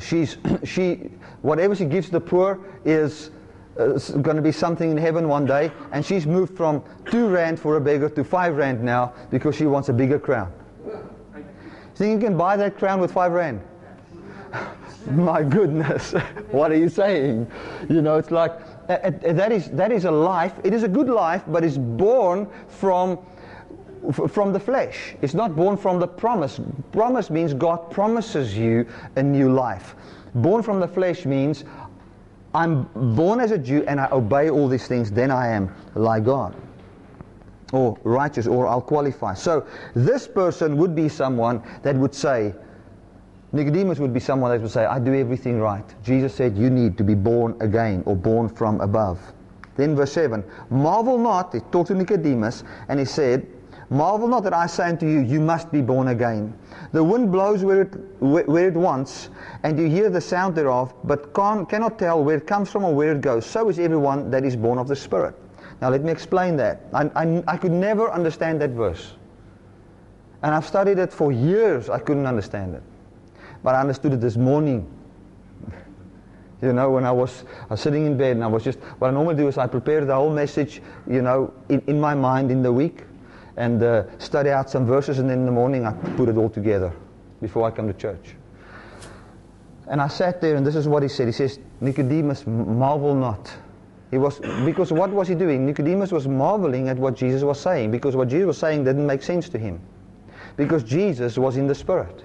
she's, 0.00 0.36
she, 0.64 1.11
whatever 1.42 1.74
she 1.74 1.84
gives 1.84 2.09
the 2.09 2.20
poor 2.20 2.61
is 2.84 3.32
uh, 3.76 3.98
going 4.22 4.36
to 4.36 4.42
be 4.42 4.52
something 4.52 4.92
in 4.92 4.96
heaven 4.96 5.26
one 5.26 5.44
day, 5.44 5.72
and 5.90 6.06
she's 6.06 6.24
moved 6.24 6.56
from 6.56 6.84
two 7.06 7.28
rand 7.28 7.59
for 7.59 7.76
a 7.76 7.80
beggar 7.80 8.09
to 8.09 8.22
five 8.22 8.56
rand 8.56 8.80
now 8.80 9.12
because 9.30 9.56
she 9.56 9.66
wants 9.66 9.88
a 9.88 9.92
bigger 9.92 10.20
crown. 10.20 10.52
You 10.86 11.44
think 11.94 12.22
you 12.22 12.28
can 12.28 12.38
buy 12.38 12.56
that 12.56 12.78
crown 12.78 13.00
with 13.00 13.11
five 13.11 13.32
rand? 13.32 13.61
My 15.11 15.42
goodness, 15.42 16.12
what 16.52 16.70
are 16.70 16.76
you 16.76 16.88
saying? 16.88 17.50
You 17.88 18.02
know, 18.02 18.18
it's 18.18 18.30
like, 18.30 18.52
that 18.86 19.50
is, 19.50 19.68
that 19.70 19.90
is 19.90 20.04
a 20.04 20.12
life, 20.12 20.52
it 20.62 20.72
is 20.72 20.84
a 20.84 20.88
good 20.88 21.09
life, 21.09 21.42
but 21.48 21.64
it's 21.64 21.76
born 21.76 22.48
from 22.68 23.18
from 24.28 24.53
the 24.53 24.61
flesh. 24.61 25.14
It's 25.22 25.34
not 25.34 25.57
born 25.57 25.76
from 25.76 25.99
the 25.99 26.09
promise. 26.09 26.61
Promise 26.92 27.30
means 27.30 27.55
God 27.55 27.90
promises 27.90 28.57
you 28.57 28.86
a 29.16 29.22
new 29.22 29.53
life. 29.53 29.94
Born 30.34 30.62
from 30.62 30.80
the 30.80 30.88
flesh 30.88 31.24
means 31.24 31.64
I'm 32.55 32.84
born 33.14 33.40
as 33.40 33.51
a 33.51 33.59
Jew 33.59 33.84
and 33.86 34.01
I 34.01 34.09
obey 34.11 34.51
all 34.51 34.68
these 34.68 34.88
things, 34.88 35.11
then 35.11 35.30
I 35.30 35.49
am 35.49 35.74
like 35.94 36.24
God. 36.24 36.57
Or 37.72 37.99
righteous, 38.03 38.46
or 38.46 38.66
I'll 38.66 38.80
qualify. 38.80 39.34
So 39.34 39.66
this 39.94 40.26
person 40.26 40.76
would 40.78 40.94
be 40.94 41.09
someone 41.09 41.62
that 41.82 41.96
would 41.96 42.14
say, 42.14 42.55
Nicodemus 43.53 43.99
would 43.99 44.12
be 44.12 44.20
someone 44.20 44.51
that 44.51 44.61
would 44.61 44.70
say, 44.70 44.84
I 44.84 44.99
do 44.99 45.14
everything 45.14 45.61
right. 45.61 45.84
Jesus 46.03 46.34
said, 46.34 46.57
You 46.57 46.70
need 46.70 46.96
to 46.99 47.05
be 47.05 47.14
born 47.14 47.57
again 47.61 48.03
or 48.07 48.16
born 48.16 48.49
from 48.49 48.80
above. 48.80 49.20
Then 49.76 49.94
verse 49.94 50.12
7 50.12 50.44
Marvel 50.70 51.18
not, 51.18 51.55
he 51.55 51.61
talked 51.72 51.88
to 51.88 51.94
Nicodemus, 51.94 52.64
and 52.88 52.99
he 52.99 53.07
said, 53.07 53.46
Marvel 53.91 54.28
not 54.28 54.45
that 54.45 54.53
I 54.53 54.66
say 54.66 54.89
unto 54.89 55.07
you, 55.07 55.20
you 55.20 55.41
must 55.41 55.72
be 55.72 55.80
born 55.80 56.09
again. 56.09 56.53
The 56.93 57.03
wind 57.03 57.32
blows 57.32 57.64
where 57.64 57.82
it, 57.82 57.95
where 58.20 58.68
it 58.68 58.74
wants, 58.74 59.30
and 59.62 59.78
you 59.78 59.89
hear 59.89 60.11
the 60.11 60.20
sound 60.20 60.55
thereof, 60.55 60.93
but 61.05 61.32
can, 61.32 61.64
cannot 61.64 61.99
tell 61.99 62.22
where 62.22 62.36
it 62.36 62.47
comes 62.47 62.70
from 62.70 62.84
or 62.84 62.95
where 62.95 63.12
it 63.12 63.22
goes. 63.22 63.47
So 63.47 63.68
is 63.70 63.78
everyone 63.78 64.30
that 64.30 64.45
is 64.45 64.57
born 64.57 64.78
of 64.78 64.89
the 64.89 64.97
Spirit. 64.97 65.34
Now 65.80 65.89
let 65.89 66.03
me 66.03 66.12
explain 66.12 66.57
that. 66.57 66.82
I, 66.93 67.11
I, 67.14 67.45
I 67.47 67.57
could 67.57 67.72
never 67.72 68.11
understand 68.11 68.61
that 68.61 68.70
verse. 68.70 69.14
And 70.43 70.55
I've 70.55 70.66
studied 70.66 70.99
it 70.99 71.12
for 71.12 71.32
years. 71.32 71.89
I 71.89 71.99
couldn't 71.99 72.26
understand 72.26 72.74
it. 72.74 72.82
But 73.62 73.74
I 73.74 73.80
understood 73.80 74.12
it 74.12 74.20
this 74.20 74.36
morning. 74.36 74.91
You 76.61 76.72
know, 76.72 76.91
when 76.91 77.05
I 77.05 77.12
was, 77.12 77.45
I 77.70 77.74
was 77.74 77.80
sitting 77.80 78.05
in 78.05 78.18
bed 78.18 78.32
and 78.32 78.43
I 78.43 78.49
was 78.49 78.64
just, 78.64 78.80
what 78.99 79.07
I 79.07 79.11
normally 79.12 79.36
do 79.36 79.47
is 79.47 79.59
I 79.59 79.68
prepare 79.68 80.05
the 80.05 80.16
whole 80.16 80.34
message, 80.34 80.82
you 81.09 81.22
know, 81.22 81.55
in, 81.68 81.80
in 81.86 82.01
my 82.01 82.16
mind 82.16 82.51
in 82.51 82.64
the 82.64 82.72
week 82.72 83.05
and 83.59 83.82
uh, 83.82 84.04
study 84.18 84.50
out 84.50 84.70
some 84.70 84.86
verses, 84.86 85.18
and 85.18 85.28
then 85.28 85.40
in 85.40 85.44
the 85.44 85.52
morning 85.52 85.84
I 85.84 85.92
put 86.16 86.28
it 86.28 86.36
all 86.36 86.48
together 86.48 86.92
before 87.42 87.64
I 87.64 87.70
come 87.72 87.88
to 87.88 87.92
church. 87.92 88.36
And 89.88 90.00
I 90.00 90.09
sat 90.09 90.40
there, 90.40 90.56
and 90.56 90.66
this 90.66 90.76
is 90.76 90.86
what 90.86 91.02
he 91.02 91.09
said. 91.09 91.26
He 91.26 91.32
says, 91.32 91.59
Nicodemus, 91.80 92.46
marvel 92.46 93.14
not. 93.14 93.52
He 94.11 94.16
was 94.16 94.38
because 94.64 94.92
what 94.92 95.11
was 95.11 95.28
he 95.28 95.34
doing? 95.34 95.66
Nicodemus 95.66 96.12
was 96.12 96.26
marveling 96.26 96.88
at 96.88 96.96
what 96.96 97.14
Jesus 97.14 97.42
was 97.42 97.61
saying 97.61 97.90
because 97.90 98.16
what 98.16 98.28
Jesus 98.28 98.46
was 98.46 98.59
saying 98.59 98.84
didn't 98.84 99.06
make 99.06 99.22
sense 99.22 99.48
to 99.50 99.59
him. 99.59 99.80
Because 100.56 100.82
Jesus 100.82 101.36
was 101.36 101.56
in 101.56 101.66
the 101.66 101.74
Spirit. 101.74 102.24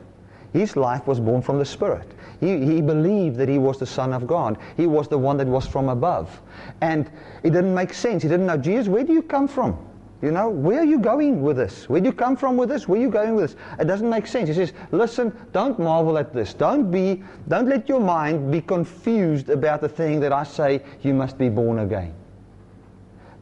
His 0.53 0.77
life 0.77 1.07
was 1.07 1.19
born 1.19 1.41
from 1.41 1.57
the 1.57 1.65
Spirit. 1.65 2.07
He, 2.39 2.63
he 2.65 2.81
believed 2.81 3.37
that 3.37 3.49
he 3.49 3.57
was 3.57 3.79
the 3.79 3.85
Son 3.85 4.13
of 4.13 4.27
God. 4.27 4.57
He 4.77 4.85
was 4.85 5.07
the 5.07 5.17
one 5.17 5.37
that 5.37 5.47
was 5.47 5.65
from 5.65 5.89
above. 5.89 6.41
And 6.81 7.09
it 7.41 7.49
didn't 7.49 7.73
make 7.73 7.93
sense. 7.93 8.23
He 8.23 8.29
didn't 8.29 8.45
know, 8.45 8.57
Jesus, 8.57 8.87
where 8.87 9.03
do 9.03 9.13
you 9.13 9.23
come 9.23 9.47
from? 9.47 9.77
You 10.23 10.31
know, 10.31 10.47
where 10.47 10.79
are 10.79 10.85
you 10.85 10.99
going 10.99 11.41
with 11.41 11.57
this? 11.57 11.89
Where 11.89 11.99
do 11.99 12.07
you 12.07 12.13
come 12.13 12.37
from 12.37 12.55
with 12.55 12.69
this? 12.69 12.87
Where 12.87 12.97
are 12.97 13.01
you 13.03 13.09
going 13.09 13.35
with 13.35 13.51
this? 13.51 13.61
It 13.77 13.87
doesn't 13.87 14.09
make 14.09 14.25
sense. 14.25 14.47
He 14.47 14.55
says, 14.55 14.71
listen, 14.91 15.37
don't 15.51 15.77
marvel 15.77 16.17
at 16.17 16.31
this. 16.31 16.53
Don't 16.53 16.89
be, 16.89 17.21
don't 17.49 17.67
let 17.67 17.89
your 17.89 17.99
mind 17.99 18.49
be 18.49 18.61
confused 18.61 19.49
about 19.49 19.81
the 19.81 19.89
thing 19.89 20.21
that 20.21 20.31
I 20.31 20.43
say 20.43 20.81
you 21.01 21.13
must 21.13 21.37
be 21.37 21.49
born 21.49 21.79
again. 21.79 22.13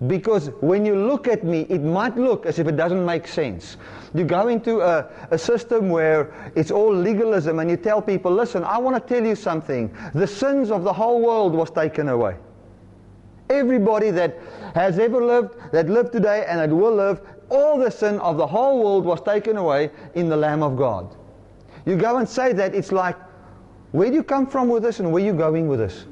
Because 0.08 0.48
when 0.62 0.84
you 0.84 0.96
look 0.96 1.28
at 1.28 1.44
me, 1.44 1.68
it 1.70 1.84
might 1.84 2.18
look 2.18 2.48
as 2.48 2.58
if 2.58 2.68
it 2.68 2.78
doesn't 2.78 3.06
make 3.06 3.28
sense. 3.28 3.78
You 4.16 4.24
go 4.24 4.48
into 4.48 4.82
a, 4.82 5.08
a 5.30 5.38
system 5.38 5.90
where 5.90 6.52
it's 6.56 6.72
all 6.72 6.92
legalism 6.92 7.60
and 7.60 7.70
you 7.70 7.78
tell 7.78 8.02
people, 8.02 8.32
listen, 8.32 8.64
I 8.64 8.80
want 8.80 8.96
to 8.96 9.14
tell 9.14 9.24
you 9.24 9.36
something. 9.36 9.96
The 10.16 10.26
sins 10.26 10.72
of 10.72 10.84
the 10.84 10.94
whole 10.94 11.22
world 11.22 11.54
was 11.54 11.70
taken 11.70 12.10
away. 12.10 12.38
Everybody 13.52 14.12
that 14.12 14.38
has 14.74 14.97
ever 14.97 15.24
lived, 15.24 15.56
that 15.74 15.89
lived 15.89 16.14
today, 16.14 16.45
and 16.47 16.60
that 16.60 16.74
will 16.74 16.95
live, 16.95 17.22
all 17.49 17.78
the 17.78 17.91
sin 17.91 18.18
of 18.20 18.38
the 18.38 18.47
whole 18.47 18.82
world 18.82 19.04
was 19.04 19.22
taken 19.22 19.58
away 19.58 19.91
in 20.16 20.30
the 20.30 20.38
Lamb 20.38 20.64
of 20.64 20.78
God. 20.78 21.16
You 21.86 21.97
go 21.97 22.18
and 22.18 22.28
say 22.28 22.54
that, 22.54 22.74
it's 22.74 22.91
like, 22.91 23.18
where 23.91 24.10
do 24.10 24.16
you 24.16 24.24
come 24.24 24.47
from 24.47 24.70
with 24.70 24.84
this 24.84 24.99
and 24.99 25.12
where 25.12 25.22
are 25.22 25.26
you 25.26 25.34
going 25.34 25.68
with 25.68 25.80
this? 25.80 26.06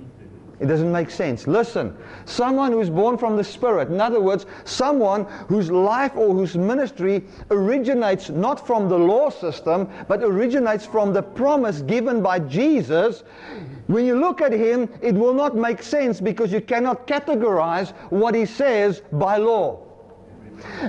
It 0.60 0.66
doesn't 0.66 0.92
make 0.92 1.10
sense. 1.10 1.48
Listen, 1.48 1.96
someone 2.26 2.74
who's 2.74 2.90
born 2.90 3.18
from 3.18 3.38
the 3.38 3.44
Spirit, 3.44 3.88
in 3.88 4.02
other 4.02 4.20
words, 4.20 4.46
someone 4.66 5.24
whose 5.48 5.72
life 5.72 6.12
or 6.18 6.34
whose 6.34 6.58
ministry 6.58 7.24
originates 7.50 8.30
not 8.30 8.68
from 8.68 8.90
the 8.90 8.98
law 8.98 9.30
system, 9.30 9.90
but 10.10 10.22
originates 10.22 10.86
from 10.86 11.14
the 11.14 11.24
promise 11.24 11.82
given 11.84 12.22
by 12.22 12.40
Jesus, 12.40 13.24
when 13.90 14.06
you 14.06 14.20
look 14.20 14.40
at 14.40 14.54
him, 14.54 14.88
it 15.02 15.16
will 15.16 15.34
not 15.34 15.56
make 15.56 15.82
sense 15.82 16.22
because 16.22 16.54
you 16.54 16.62
cannot 16.62 17.08
categorize 17.08 17.92
what 18.12 18.36
he 18.36 18.46
says 18.46 19.02
by 19.14 19.38
law. 19.38 19.80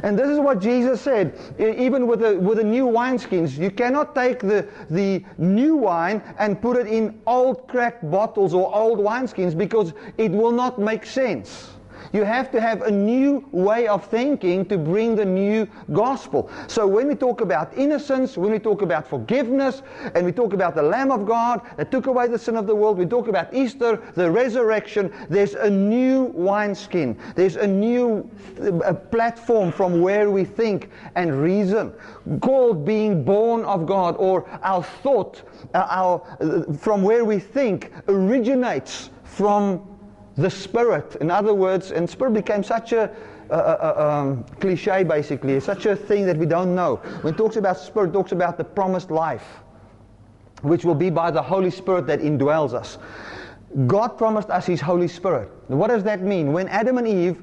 And 0.02 0.18
this 0.18 0.28
is 0.28 0.38
what 0.38 0.60
Jesus 0.60 1.00
said, 1.00 1.34
even 1.58 2.06
with 2.06 2.20
the, 2.20 2.38
with 2.38 2.58
the 2.58 2.64
new 2.64 2.86
wineskins. 2.86 3.56
You 3.56 3.70
cannot 3.70 4.14
take 4.14 4.40
the, 4.40 4.68
the 4.90 5.24
new 5.38 5.76
wine 5.76 6.22
and 6.38 6.60
put 6.60 6.76
it 6.76 6.88
in 6.88 7.22
old 7.26 7.66
cracked 7.68 8.10
bottles 8.10 8.52
or 8.52 8.74
old 8.74 8.98
wineskins 8.98 9.56
because 9.56 9.94
it 10.18 10.30
will 10.30 10.52
not 10.52 10.78
make 10.78 11.06
sense. 11.06 11.70
You 12.12 12.24
have 12.24 12.50
to 12.52 12.60
have 12.60 12.82
a 12.82 12.90
new 12.90 13.46
way 13.52 13.86
of 13.86 14.04
thinking 14.06 14.66
to 14.66 14.78
bring 14.78 15.14
the 15.14 15.24
new 15.24 15.68
gospel. 15.92 16.50
So 16.66 16.86
when 16.86 17.08
we 17.08 17.14
talk 17.14 17.40
about 17.40 17.76
innocence, 17.76 18.36
when 18.36 18.50
we 18.50 18.58
talk 18.58 18.82
about 18.82 19.06
forgiveness, 19.06 19.82
and 20.14 20.24
we 20.24 20.32
talk 20.32 20.52
about 20.52 20.74
the 20.74 20.82
Lamb 20.82 21.10
of 21.10 21.26
God 21.26 21.60
that 21.76 21.90
took 21.90 22.06
away 22.06 22.26
the 22.26 22.38
sin 22.38 22.56
of 22.56 22.66
the 22.66 22.74
world, 22.74 22.98
we 22.98 23.06
talk 23.06 23.28
about 23.28 23.52
Easter, 23.54 24.02
the 24.14 24.30
resurrection, 24.30 25.12
there's 25.28 25.54
a 25.54 25.70
new 25.70 26.24
wineskin. 26.34 27.16
There's 27.34 27.56
a 27.56 27.66
new 27.66 28.28
a 28.84 28.94
platform 28.94 29.72
from 29.72 30.00
where 30.00 30.30
we 30.30 30.44
think 30.44 30.90
and 31.14 31.40
reason 31.40 31.92
called 32.40 32.84
being 32.84 33.24
born 33.24 33.64
of 33.64 33.86
God 33.86 34.16
or 34.18 34.48
our 34.62 34.82
thought, 34.82 35.42
uh, 35.74 35.86
our, 35.88 36.22
uh, 36.40 36.72
from 36.74 37.02
where 37.02 37.24
we 37.24 37.38
think 37.38 37.92
originates 38.08 39.10
from 39.24 39.86
the 40.40 40.50
Spirit. 40.50 41.16
In 41.20 41.30
other 41.30 41.54
words, 41.54 41.92
and 41.92 42.08
Spirit 42.08 42.34
became 42.34 42.64
such 42.64 42.92
a, 42.92 43.10
a, 43.50 43.54
a 43.56 44.10
um, 44.10 44.44
cliche 44.60 45.04
basically, 45.04 45.58
such 45.60 45.86
a 45.86 45.94
thing 45.94 46.26
that 46.26 46.36
we 46.36 46.46
don't 46.46 46.74
know. 46.74 46.96
When 47.22 47.34
it 47.34 47.36
talks 47.36 47.56
about 47.56 47.78
Spirit, 47.78 48.10
it 48.10 48.12
talks 48.12 48.32
about 48.32 48.56
the 48.56 48.64
promised 48.64 49.10
life, 49.10 49.46
which 50.62 50.84
will 50.84 50.94
be 50.94 51.10
by 51.10 51.30
the 51.30 51.42
Holy 51.42 51.70
Spirit 51.70 52.06
that 52.06 52.20
indwells 52.20 52.72
us. 52.74 52.98
God 53.86 54.18
promised 54.18 54.50
us 54.50 54.66
His 54.66 54.80
Holy 54.80 55.08
Spirit. 55.08 55.50
What 55.68 55.88
does 55.88 56.02
that 56.04 56.22
mean? 56.22 56.52
When 56.52 56.68
Adam 56.68 56.98
and 56.98 57.06
Eve 57.06 57.42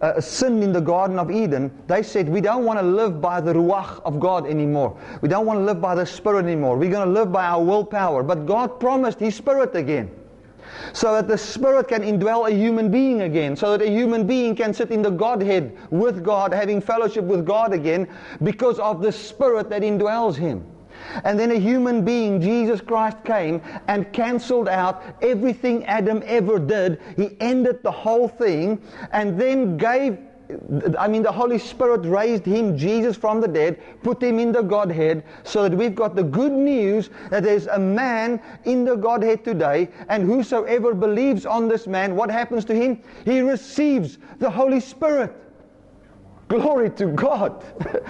uh, 0.00 0.20
sinned 0.20 0.62
in 0.62 0.72
the 0.72 0.80
Garden 0.80 1.18
of 1.18 1.30
Eden, 1.30 1.70
they 1.86 2.02
said, 2.02 2.28
We 2.28 2.40
don't 2.40 2.64
want 2.64 2.78
to 2.80 2.86
live 2.86 3.20
by 3.20 3.40
the 3.40 3.52
Ruach 3.52 4.00
of 4.04 4.18
God 4.18 4.46
anymore. 4.46 4.98
We 5.20 5.28
don't 5.28 5.46
want 5.46 5.60
to 5.60 5.64
live 5.64 5.80
by 5.80 5.94
the 5.94 6.06
Spirit 6.06 6.46
anymore. 6.46 6.76
We're 6.76 6.90
going 6.90 7.06
to 7.06 7.12
live 7.12 7.30
by 7.30 7.44
our 7.44 7.62
willpower. 7.62 8.22
But 8.22 8.46
God 8.46 8.80
promised 8.80 9.20
His 9.20 9.36
Spirit 9.36 9.76
again 9.76 10.10
so 10.92 11.12
that 11.14 11.28
the 11.28 11.38
Spirit 11.38 11.88
can 11.88 12.02
indwell 12.02 12.48
a 12.48 12.54
human 12.54 12.90
being 12.90 13.22
again, 13.22 13.56
so 13.56 13.76
that 13.76 13.86
a 13.86 13.90
human 13.90 14.26
being 14.26 14.54
can 14.54 14.72
sit 14.72 14.90
in 14.90 15.02
the 15.02 15.10
Godhead 15.10 15.76
with 15.90 16.24
God, 16.24 16.52
having 16.52 16.80
fellowship 16.80 17.24
with 17.24 17.46
God 17.46 17.72
again, 17.72 18.08
because 18.42 18.78
of 18.78 19.02
the 19.02 19.12
Spirit 19.12 19.68
that 19.70 19.82
indwells 19.82 20.36
him. 20.36 20.64
And 21.24 21.38
then 21.38 21.52
a 21.52 21.58
human 21.58 22.04
being, 22.04 22.40
Jesus 22.40 22.80
Christ, 22.80 23.18
came 23.24 23.62
and 23.86 24.12
canceled 24.12 24.68
out 24.68 25.02
everything 25.22 25.84
Adam 25.86 26.22
ever 26.26 26.58
did. 26.58 27.00
He 27.16 27.36
ended 27.40 27.82
the 27.82 27.90
whole 27.90 28.28
thing 28.28 28.80
and 29.12 29.40
then 29.40 29.76
gave 29.76 30.18
I 30.98 31.08
mean, 31.08 31.22
the 31.22 31.32
Holy 31.32 31.58
Spirit 31.58 32.06
raised 32.06 32.46
him, 32.46 32.76
Jesus, 32.76 33.16
from 33.16 33.40
the 33.40 33.48
dead, 33.48 33.78
put 34.02 34.22
him 34.22 34.38
in 34.38 34.50
the 34.50 34.62
Godhead, 34.62 35.24
so 35.44 35.68
that 35.68 35.76
we've 35.76 35.94
got 35.94 36.16
the 36.16 36.22
good 36.22 36.52
news 36.52 37.10
that 37.30 37.42
there's 37.42 37.66
a 37.66 37.78
man 37.78 38.40
in 38.64 38.84
the 38.84 38.96
Godhead 38.96 39.44
today, 39.44 39.88
and 40.08 40.24
whosoever 40.24 40.94
believes 40.94 41.44
on 41.44 41.68
this 41.68 41.86
man, 41.86 42.16
what 42.16 42.30
happens 42.30 42.64
to 42.66 42.74
him? 42.74 43.02
He 43.26 43.40
receives 43.40 44.18
the 44.38 44.48
Holy 44.48 44.80
Spirit. 44.80 45.36
Glory 46.48 46.88
to 46.92 47.08
God. 47.08 47.62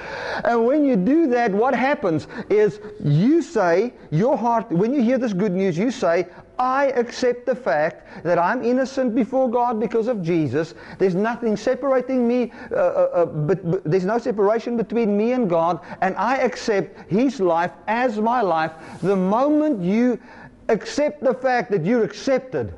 and 0.45 0.65
when 0.65 0.85
you 0.85 0.95
do 0.95 1.27
that, 1.27 1.51
what 1.51 1.75
happens 1.75 2.29
is 2.49 2.79
you 3.03 3.43
say, 3.43 3.93
your 4.13 4.37
heart, 4.39 4.71
when 4.71 4.95
you 4.95 5.03
hear 5.03 5.19
this 5.19 5.33
good 5.33 5.53
news, 5.53 5.77
you 5.77 5.91
say, 5.91 6.29
I 6.59 6.87
accept 6.87 7.47
the 7.47 7.55
fact 7.55 8.25
that 8.25 8.39
I'm 8.39 8.65
innocent 8.65 9.15
before 9.15 9.49
God 9.49 9.79
because 9.79 10.09
of 10.09 10.23
Jesus. 10.23 10.75
There's 10.99 11.15
nothing 11.15 11.57
separating 11.57 12.27
me, 12.27 12.53
uh, 12.73 12.75
uh, 12.75 12.79
uh, 12.79 13.27
but, 13.27 13.71
but, 13.71 13.85
there's 13.85 14.05
no 14.05 14.19
separation 14.19 14.77
between 14.77 15.17
me 15.17 15.33
and 15.33 15.49
God, 15.49 15.81
and 16.01 16.17
I 16.17 16.37
accept 16.39 17.11
His 17.11 17.41
life 17.41 17.73
as 17.87 18.19
my 18.19 18.41
life. 18.41 18.73
The 19.03 19.17
moment 19.17 19.83
you 19.83 20.21
accept 20.69 21.23
the 21.23 21.35
fact 21.35 21.71
that 21.71 21.85
you're 21.85 22.05
accepted, 22.05 22.75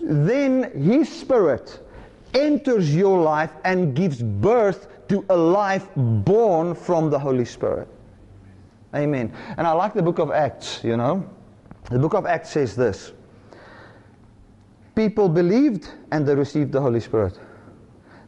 then 0.00 0.72
His 0.80 1.10
Spirit 1.10 1.78
enters 2.34 2.94
your 2.94 3.20
life 3.20 3.52
and 3.64 3.94
gives 3.94 4.22
birth 4.22 4.88
to 5.08 5.24
a 5.28 5.36
life 5.36 5.88
born 5.94 6.74
from 6.74 7.10
the 7.10 7.18
Holy 7.18 7.44
Spirit. 7.44 7.86
Amen. 8.94 9.32
And 9.56 9.66
I 9.66 9.72
like 9.72 9.94
the 9.94 10.02
book 10.02 10.18
of 10.18 10.30
Acts, 10.30 10.82
you 10.82 10.96
know. 10.96 11.28
The 11.90 11.98
book 11.98 12.14
of 12.14 12.26
Acts 12.26 12.50
says 12.50 12.76
this 12.76 13.12
People 14.94 15.28
believed 15.28 15.88
and 16.10 16.26
they 16.26 16.34
received 16.34 16.72
the 16.72 16.80
Holy 16.80 17.00
Spirit. 17.00 17.38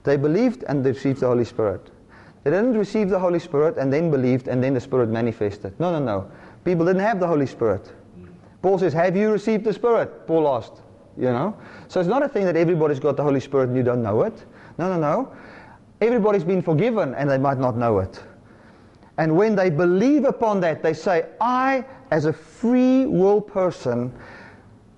They 0.03 0.17
believed 0.17 0.65
and 0.65 0.85
they 0.85 0.91
received 0.91 1.21
the 1.21 1.27
Holy 1.27 1.45
Spirit. 1.45 1.91
They 2.43 2.51
didn't 2.51 2.77
receive 2.77 3.09
the 3.09 3.19
Holy 3.19 3.39
Spirit 3.39 3.79
and 3.79 3.93
then 3.93 4.11
believed 4.11 4.49
and 4.49 4.63
then 4.63 4.75
the 4.75 4.81
Spirit 4.81 5.09
manifested. 5.09 5.79
No, 5.81 5.91
no, 5.91 5.99
no. 5.99 6.31
People 6.65 6.85
didn't 6.85 7.01
have 7.03 7.21
the 7.21 7.27
Holy 7.27 7.47
Spirit. 7.47 7.91
Paul 8.61 8.79
says, 8.79 8.93
Have 8.93 9.17
you 9.17 9.31
received 9.31 9.65
the 9.65 9.73
Spirit? 9.73 10.27
Paul 10.27 10.49
asked. 10.49 10.83
You 11.17 11.25
know? 11.25 11.57
So 11.89 12.01
it's 12.01 12.09
not 12.09 12.23
a 12.23 12.29
thing 12.29 12.45
that 12.45 12.57
everybody's 12.57 13.01
got 13.01 13.17
the 13.17 13.23
Holy 13.23 13.41
Spirit 13.41 13.69
and 13.69 13.77
you 13.77 13.83
don't 13.83 14.03
know 14.03 14.23
it. 14.23 14.45
No, 14.79 14.89
no, 14.89 14.99
no. 14.99 15.33
Everybody's 16.01 16.45
been 16.45 16.61
forgiven 16.61 17.15
and 17.15 17.31
they 17.31 17.39
might 17.39 17.59
not 17.59 17.77
know 17.77 17.99
it. 18.01 18.23
And 19.17 19.37
when 19.37 19.55
they 19.55 19.71
believe 19.71 20.25
upon 20.25 20.61
that, 20.61 20.83
they 20.83 20.93
say, 20.93 21.27
I, 21.41 21.85
as 22.15 22.27
a 22.27 22.33
free 22.33 23.07
will 23.07 23.41
person, 23.41 24.13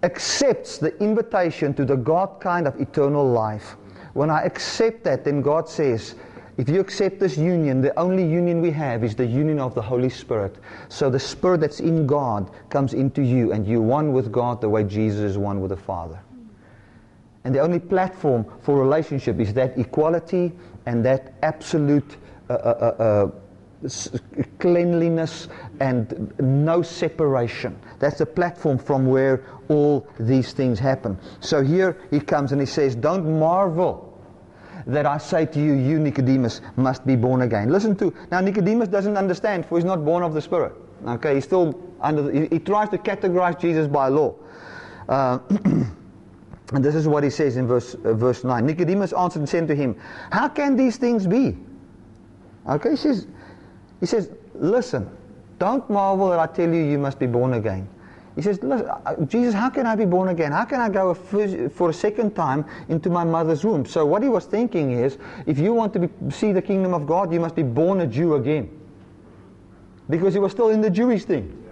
accepts 0.02 0.76
the 0.76 0.94
invitation 1.02 1.72
to 1.72 1.82
the 1.86 1.96
God 1.96 2.40
kind 2.40 2.66
of 2.66 2.78
eternal 2.78 3.26
life. 3.26 3.76
When 4.12 4.28
I 4.28 4.42
accept 4.42 5.02
that, 5.04 5.24
then 5.24 5.40
God 5.40 5.66
says, 5.66 6.14
if 6.58 6.68
you 6.68 6.78
accept 6.78 7.18
this 7.18 7.38
union, 7.38 7.80
the 7.80 7.98
only 7.98 8.22
union 8.22 8.60
we 8.60 8.70
have 8.72 9.02
is 9.02 9.14
the 9.14 9.24
union 9.24 9.58
of 9.58 9.74
the 9.74 9.80
Holy 9.80 10.10
Spirit. 10.10 10.56
So 10.90 11.08
the 11.08 11.18
Spirit 11.18 11.62
that's 11.62 11.80
in 11.80 12.06
God 12.06 12.50
comes 12.68 12.92
into 12.92 13.22
you, 13.22 13.52
and 13.52 13.66
you're 13.66 13.80
one 13.80 14.12
with 14.12 14.30
God 14.30 14.60
the 14.60 14.68
way 14.68 14.84
Jesus 14.84 15.20
is 15.20 15.38
one 15.38 15.62
with 15.62 15.70
the 15.70 15.76
Father. 15.78 16.20
And 17.44 17.54
the 17.54 17.60
only 17.60 17.78
platform 17.78 18.44
for 18.60 18.78
relationship 18.78 19.40
is 19.40 19.54
that 19.54 19.78
equality 19.78 20.52
and 20.84 21.02
that 21.06 21.32
absolute 21.42 22.18
uh, 22.50 22.52
uh, 22.52 22.56
uh, 22.56 23.02
uh 23.02 23.30
cleanliness 24.58 25.48
and 25.80 26.32
no 26.40 26.82
separation. 26.82 27.78
That's 27.98 28.18
the 28.18 28.26
platform 28.26 28.78
from 28.78 29.06
where 29.06 29.44
all 29.68 30.06
these 30.18 30.52
things 30.52 30.78
happen. 30.78 31.18
So 31.40 31.62
here 31.62 31.98
he 32.10 32.20
comes 32.20 32.52
and 32.52 32.60
he 32.60 32.66
says, 32.66 32.94
Don't 32.94 33.38
marvel 33.38 34.06
that 34.86 35.04
I 35.04 35.18
say 35.18 35.46
to 35.46 35.60
you, 35.60 35.74
you 35.74 35.98
Nicodemus 35.98 36.60
must 36.76 37.06
be 37.06 37.16
born 37.16 37.42
again. 37.42 37.70
Listen 37.70 37.96
to, 37.96 38.14
now 38.30 38.40
Nicodemus 38.40 38.88
doesn't 38.88 39.16
understand, 39.16 39.66
for 39.66 39.78
he's 39.78 39.84
not 39.84 40.04
born 40.04 40.22
of 40.22 40.32
the 40.32 40.40
Spirit. 40.40 40.74
Okay, 41.06 41.34
he's 41.34 41.44
still 41.44 41.80
under, 42.00 42.22
the, 42.22 42.32
he, 42.32 42.46
he, 42.46 42.58
tries 42.58 42.88
to 42.90 42.98
categorize 42.98 43.60
Jesus 43.60 43.88
by 43.88 44.08
law. 44.08 44.34
Uh, 45.08 45.38
and 46.72 46.84
this 46.84 46.94
is 46.94 47.08
what 47.08 47.24
he 47.24 47.30
says 47.30 47.56
in 47.56 47.66
verse, 47.66 47.94
uh, 47.94 48.14
verse 48.14 48.44
9. 48.44 48.64
Nicodemus 48.64 49.12
answered 49.12 49.40
and 49.40 49.48
said 49.48 49.68
to 49.68 49.74
him, 49.74 49.96
How 50.30 50.48
can 50.48 50.76
these 50.76 50.96
things 50.96 51.26
be? 51.26 51.56
Okay, 52.68 52.90
he 52.90 52.96
says, 52.96 53.26
he 54.00 54.06
says, 54.06 54.30
listen, 54.54 55.08
don't 55.58 55.88
marvel 55.88 56.28
that 56.30 56.38
I 56.38 56.46
tell 56.46 56.72
you 56.72 56.82
you 56.82 56.98
must 56.98 57.18
be 57.18 57.26
born 57.26 57.54
again. 57.54 57.88
He 58.34 58.42
says, 58.42 58.60
Jesus, 59.28 59.54
how 59.54 59.70
can 59.70 59.86
I 59.86 59.96
be 59.96 60.04
born 60.04 60.28
again? 60.28 60.52
How 60.52 60.66
can 60.66 60.78
I 60.78 60.90
go 60.90 61.14
for 61.14 61.88
a 61.88 61.94
second 61.94 62.36
time 62.36 62.66
into 62.90 63.08
my 63.08 63.24
mother's 63.24 63.64
womb? 63.64 63.86
So 63.86 64.04
what 64.04 64.22
he 64.22 64.28
was 64.28 64.44
thinking 64.44 64.90
is, 64.90 65.16
if 65.46 65.58
you 65.58 65.72
want 65.72 65.94
to 65.94 66.00
be, 66.00 66.30
see 66.30 66.52
the 66.52 66.60
kingdom 66.60 66.92
of 66.92 67.06
God, 67.06 67.32
you 67.32 67.40
must 67.40 67.54
be 67.54 67.62
born 67.62 68.02
a 68.02 68.06
Jew 68.06 68.34
again. 68.34 68.68
Because 70.10 70.34
he 70.34 70.38
was 70.38 70.52
still 70.52 70.68
in 70.68 70.82
the 70.82 70.90
Jewish 70.90 71.24
thing. 71.24 71.64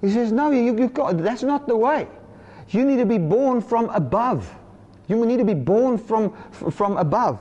He 0.00 0.10
says, 0.10 0.32
no, 0.32 0.50
you, 0.50 0.76
you 0.76 0.90
that's 1.14 1.44
not 1.44 1.68
the 1.68 1.76
way. 1.76 2.08
You 2.70 2.84
need 2.84 2.96
to 2.96 3.06
be 3.06 3.18
born 3.18 3.60
from 3.60 3.88
above. 3.90 4.52
You 5.06 5.24
need 5.24 5.36
to 5.36 5.44
be 5.44 5.54
born 5.54 5.96
from, 5.96 6.34
from 6.50 6.96
above. 6.96 7.38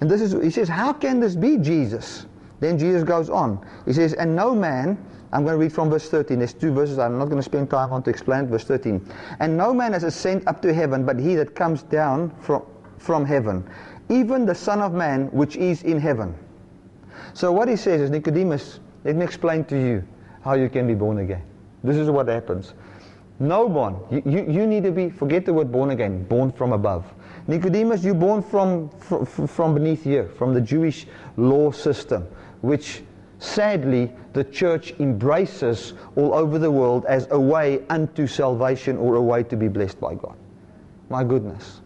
And 0.00 0.10
this 0.10 0.20
is, 0.20 0.32
he 0.44 0.50
says, 0.50 0.68
how 0.68 0.92
can 0.92 1.20
this 1.20 1.34
be, 1.34 1.56
Jesus? 1.56 2.26
Then 2.60 2.78
Jesus 2.78 3.02
goes 3.02 3.30
on. 3.30 3.64
He 3.84 3.92
says, 3.92 4.14
And 4.14 4.34
no 4.34 4.54
man, 4.54 4.98
I'm 5.32 5.42
going 5.42 5.54
to 5.54 5.58
read 5.58 5.72
from 5.72 5.90
verse 5.90 6.08
13. 6.08 6.38
There's 6.38 6.54
two 6.54 6.72
verses 6.72 6.98
I'm 6.98 7.18
not 7.18 7.24
going 7.26 7.38
to 7.38 7.42
spend 7.42 7.68
time 7.68 7.92
on 7.92 8.02
to 8.04 8.10
explain. 8.10 8.46
Verse 8.46 8.64
13. 8.64 9.04
And 9.40 9.56
no 9.56 9.74
man 9.74 9.92
has 9.92 10.04
ascended 10.04 10.46
up 10.46 10.62
to 10.62 10.72
heaven, 10.72 11.04
but 11.04 11.18
he 11.18 11.34
that 11.34 11.56
comes 11.56 11.82
down 11.82 12.30
from, 12.40 12.62
from 12.98 13.24
heaven, 13.24 13.68
even 14.08 14.46
the 14.46 14.54
Son 14.54 14.80
of 14.80 14.92
Man 14.92 15.26
which 15.32 15.56
is 15.56 15.82
in 15.82 15.98
heaven. 15.98 16.36
So 17.32 17.50
what 17.50 17.68
he 17.68 17.74
says 17.74 18.00
is, 18.00 18.10
Nicodemus, 18.10 18.78
let 19.02 19.16
me 19.16 19.24
explain 19.24 19.64
to 19.64 19.76
you 19.76 20.04
how 20.42 20.54
you 20.54 20.68
can 20.68 20.86
be 20.86 20.94
born 20.94 21.18
again. 21.18 21.42
This 21.82 21.96
is 21.96 22.08
what 22.08 22.28
happens. 22.28 22.74
No 23.40 23.66
one, 23.66 23.98
you, 24.10 24.22
you, 24.24 24.52
you 24.60 24.66
need 24.66 24.84
to 24.84 24.92
be, 24.92 25.10
forget 25.10 25.44
the 25.44 25.52
word 25.52 25.72
born 25.72 25.90
again, 25.90 26.22
born 26.24 26.52
from 26.52 26.72
above. 26.72 27.12
Nicodemus, 27.48 28.04
you're 28.04 28.14
born 28.14 28.40
from, 28.40 28.88
from, 29.00 29.26
from 29.26 29.74
beneath 29.74 30.04
here, 30.04 30.28
from 30.28 30.54
the 30.54 30.60
Jewish 30.60 31.06
law 31.36 31.72
system 31.72 32.28
which 32.64 33.02
sadly 33.38 34.10
the 34.32 34.44
church 34.44 34.94
embraces 34.98 35.92
all 36.16 36.32
over 36.34 36.58
the 36.58 36.70
world 36.70 37.04
as 37.06 37.28
a 37.30 37.38
way 37.38 37.84
unto 37.90 38.26
salvation 38.26 38.96
or 38.96 39.16
a 39.16 39.22
way 39.22 39.42
to 39.42 39.56
be 39.56 39.68
blessed 39.68 40.00
by 40.00 40.14
God. 40.14 40.36
My 41.10 41.22
goodness. 41.22 41.82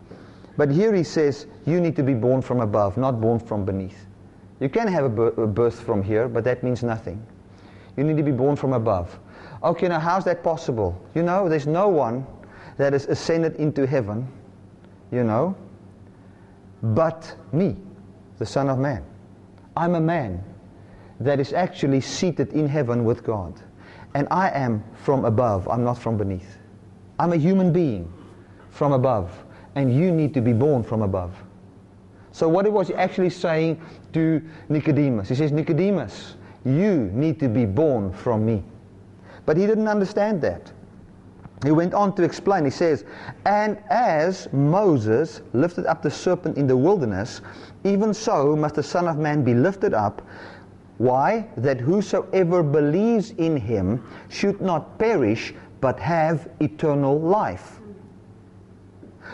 But 0.56 0.70
here 0.70 0.94
he 0.94 1.02
says, 1.02 1.46
you 1.66 1.80
need 1.80 1.96
to 1.96 2.02
be 2.02 2.14
born 2.14 2.42
from 2.42 2.60
above, 2.60 2.96
not 2.96 3.20
born 3.20 3.38
from 3.38 3.64
beneath. 3.64 4.06
You 4.60 4.68
can 4.68 4.88
have 4.88 5.04
a 5.04 5.46
birth 5.46 5.80
from 5.80 6.02
here, 6.02 6.28
but 6.28 6.44
that 6.44 6.62
means 6.62 6.82
nothing. 6.82 7.24
You 7.96 8.04
need 8.04 8.16
to 8.16 8.22
be 8.22 8.32
born 8.32 8.56
from 8.56 8.72
above. 8.72 9.18
Okay, 9.62 9.88
now 9.88 9.98
how's 9.98 10.24
that 10.24 10.42
possible? 10.42 11.00
You 11.14 11.22
know, 11.22 11.48
there's 11.48 11.66
no 11.66 11.88
one 11.88 12.26
that 12.76 12.92
has 12.92 13.06
ascended 13.06 13.56
into 13.56 13.86
heaven, 13.86 14.26
you 15.10 15.24
know, 15.24 15.56
but 16.82 17.34
me, 17.52 17.76
the 18.38 18.46
Son 18.46 18.68
of 18.68 18.78
Man. 18.78 19.04
I'm 19.76 19.94
a 19.94 20.00
man 20.00 20.42
that 21.20 21.40
is 21.40 21.52
actually 21.52 22.00
seated 22.00 22.52
in 22.52 22.68
heaven 22.68 23.04
with 23.04 23.24
God. 23.24 23.60
And 24.14 24.26
I 24.30 24.50
am 24.50 24.82
from 24.94 25.24
above, 25.24 25.68
I'm 25.68 25.84
not 25.84 25.98
from 25.98 26.16
beneath. 26.16 26.58
I'm 27.18 27.32
a 27.32 27.36
human 27.36 27.72
being 27.72 28.12
from 28.70 28.92
above. 28.92 29.44
And 29.74 29.94
you 29.94 30.10
need 30.10 30.34
to 30.34 30.40
be 30.40 30.52
born 30.52 30.82
from 30.82 31.02
above. 31.02 31.34
So 32.32 32.48
what 32.48 32.66
it 32.66 32.72
was 32.72 32.90
actually 32.90 33.30
saying 33.30 33.80
to 34.12 34.42
Nicodemus? 34.68 35.28
He 35.28 35.34
says, 35.34 35.52
Nicodemus, 35.52 36.36
you 36.64 37.10
need 37.12 37.40
to 37.40 37.48
be 37.48 37.64
born 37.64 38.12
from 38.12 38.44
me. 38.44 38.62
But 39.44 39.56
he 39.56 39.66
didn't 39.66 39.88
understand 39.88 40.40
that. 40.42 40.72
He 41.64 41.72
went 41.72 41.94
on 41.94 42.14
to 42.14 42.22
explain. 42.22 42.64
He 42.64 42.70
says, 42.70 43.04
And 43.44 43.78
as 43.90 44.48
Moses 44.52 45.42
lifted 45.52 45.86
up 45.86 46.02
the 46.02 46.10
serpent 46.10 46.56
in 46.56 46.66
the 46.66 46.76
wilderness, 46.76 47.40
even 47.84 48.14
so 48.14 48.54
must 48.54 48.76
the 48.76 48.82
Son 48.82 49.08
of 49.08 49.18
Man 49.18 49.42
be 49.42 49.54
lifted 49.54 49.94
up. 49.94 50.22
Why? 50.98 51.46
That 51.56 51.80
whosoever 51.80 52.62
believes 52.62 53.30
in 53.32 53.56
him 53.56 54.04
should 54.28 54.60
not 54.60 54.98
perish, 54.98 55.54
but 55.80 55.98
have 56.00 56.48
eternal 56.60 57.18
life. 57.18 57.80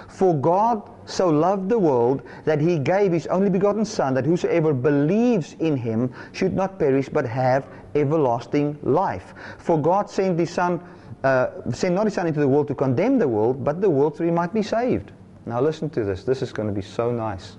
For 0.09 0.35
God 0.35 0.91
so 1.07 1.29
loved 1.29 1.69
the 1.69 1.79
world 1.79 2.23
that 2.45 2.61
he 2.61 2.79
gave 2.79 3.13
his 3.13 3.27
only 3.29 3.51
begotten 3.51 3.85
Son, 3.85 4.15
that 4.15 4.25
whosoever 4.25 4.73
believes 4.73 5.57
in 5.59 5.77
him 5.77 6.13
should 6.33 6.55
not 6.55 6.79
perish, 6.79 7.09
but 7.09 7.27
have 7.27 7.67
everlasting 7.95 8.79
life. 8.83 9.35
For 9.59 9.81
God 9.81 10.11
sent 10.11 10.39
his 10.39 10.51
Son, 10.51 10.81
uh, 11.23 11.49
sent 11.73 11.95
not 11.95 12.05
his 12.05 12.15
Son 12.15 12.27
into 12.27 12.41
the 12.41 12.49
world 12.49 12.69
to 12.69 12.75
condemn 12.75 13.19
the 13.19 13.29
world, 13.29 13.65
but 13.65 13.81
the 13.81 13.91
world 13.91 14.17
through 14.17 14.29
him 14.29 14.35
might 14.35 14.53
be 14.53 14.63
saved. 14.63 15.13
Now 15.47 15.61
listen 15.61 15.91
to 15.91 16.05
this. 16.05 16.25
This 16.25 16.43
is 16.43 16.53
going 16.53 16.69
to 16.69 16.75
be 16.75 16.83
so 16.83 17.11
nice. 17.11 17.57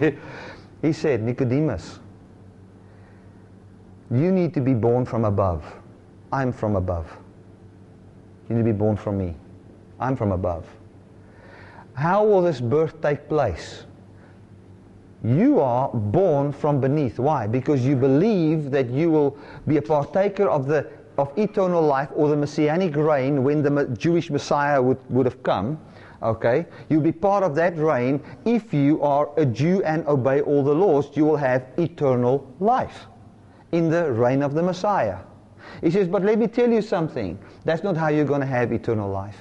he 0.82 0.92
said, 0.92 1.22
Nicodemus, 1.22 2.00
you 4.10 4.32
need 4.32 4.54
to 4.54 4.60
be 4.60 4.74
born 4.74 5.04
from 5.04 5.24
above. 5.24 5.64
I'm 6.32 6.52
from 6.52 6.76
above. 6.76 7.10
You 8.48 8.56
need 8.56 8.62
to 8.62 8.72
be 8.72 8.78
born 8.78 8.96
from 8.96 9.18
me. 9.18 9.34
I'm 10.00 10.16
from 10.16 10.32
above. 10.32 10.66
How 11.94 12.24
will 12.24 12.42
this 12.42 12.60
birth 12.60 13.00
take 13.02 13.28
place? 13.28 13.84
You 15.24 15.60
are 15.60 15.90
born 15.90 16.52
from 16.52 16.80
beneath. 16.80 17.18
Why? 17.18 17.46
Because 17.46 17.84
you 17.84 17.96
believe 17.96 18.70
that 18.70 18.88
you 18.88 19.10
will 19.10 19.36
be 19.66 19.76
a 19.76 19.82
partaker 19.82 20.48
of 20.48 20.66
the 20.66 20.88
of 21.18 21.36
eternal 21.36 21.82
life 21.82 22.08
or 22.14 22.28
the 22.28 22.36
messianic 22.36 22.94
reign 22.94 23.42
when 23.42 23.60
the 23.60 23.86
Jewish 23.98 24.30
Messiah 24.30 24.80
would, 24.80 24.98
would 25.10 25.26
have 25.26 25.42
come. 25.42 25.76
Okay? 26.22 26.64
You'll 26.88 27.02
be 27.02 27.10
part 27.10 27.42
of 27.42 27.56
that 27.56 27.76
reign 27.76 28.22
if 28.44 28.72
you 28.72 29.02
are 29.02 29.28
a 29.36 29.44
Jew 29.44 29.82
and 29.82 30.06
obey 30.06 30.42
all 30.42 30.62
the 30.62 30.74
laws. 30.74 31.10
You 31.16 31.24
will 31.24 31.36
have 31.36 31.66
eternal 31.76 32.46
life 32.60 33.08
in 33.72 33.90
the 33.90 34.10
reign 34.12 34.42
of 34.42 34.54
the 34.54 34.62
Messiah. 34.62 35.18
He 35.82 35.90
says, 35.90 36.08
but 36.08 36.22
let 36.22 36.38
me 36.38 36.46
tell 36.46 36.70
you 36.70 36.82
something. 36.82 37.38
That's 37.64 37.82
not 37.82 37.96
how 37.96 38.08
you're 38.08 38.24
going 38.24 38.40
to 38.40 38.46
have 38.46 38.72
eternal 38.72 39.10
life. 39.10 39.36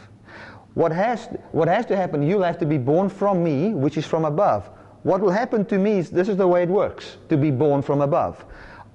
What 0.74 0.92
has, 0.92 1.26
what 1.52 1.68
has 1.68 1.86
to 1.88 1.96
happen, 1.96 2.22
you'll 2.22 2.44
have 2.44 2.60
to 2.60 2.66
be 2.66 2.78
born 2.78 3.10
from 3.10 3.44
me, 3.44 3.74
which 3.74 3.98
is 3.98 4.06
from 4.06 4.26
above. 4.26 4.70
What 5.04 5.22
will 5.22 5.32
happen 5.32 5.66
to 5.66 5.78
me 5.78 5.94
is 5.94 6.10
this 6.10 6.28
is 6.28 6.38
the 6.38 6.48
way 6.48 6.64
it 6.64 6.70
works, 6.70 7.18
to 7.30 7.38
be 7.38 7.50
born 7.50 7.82
from 7.82 8.02
above. 8.02 8.46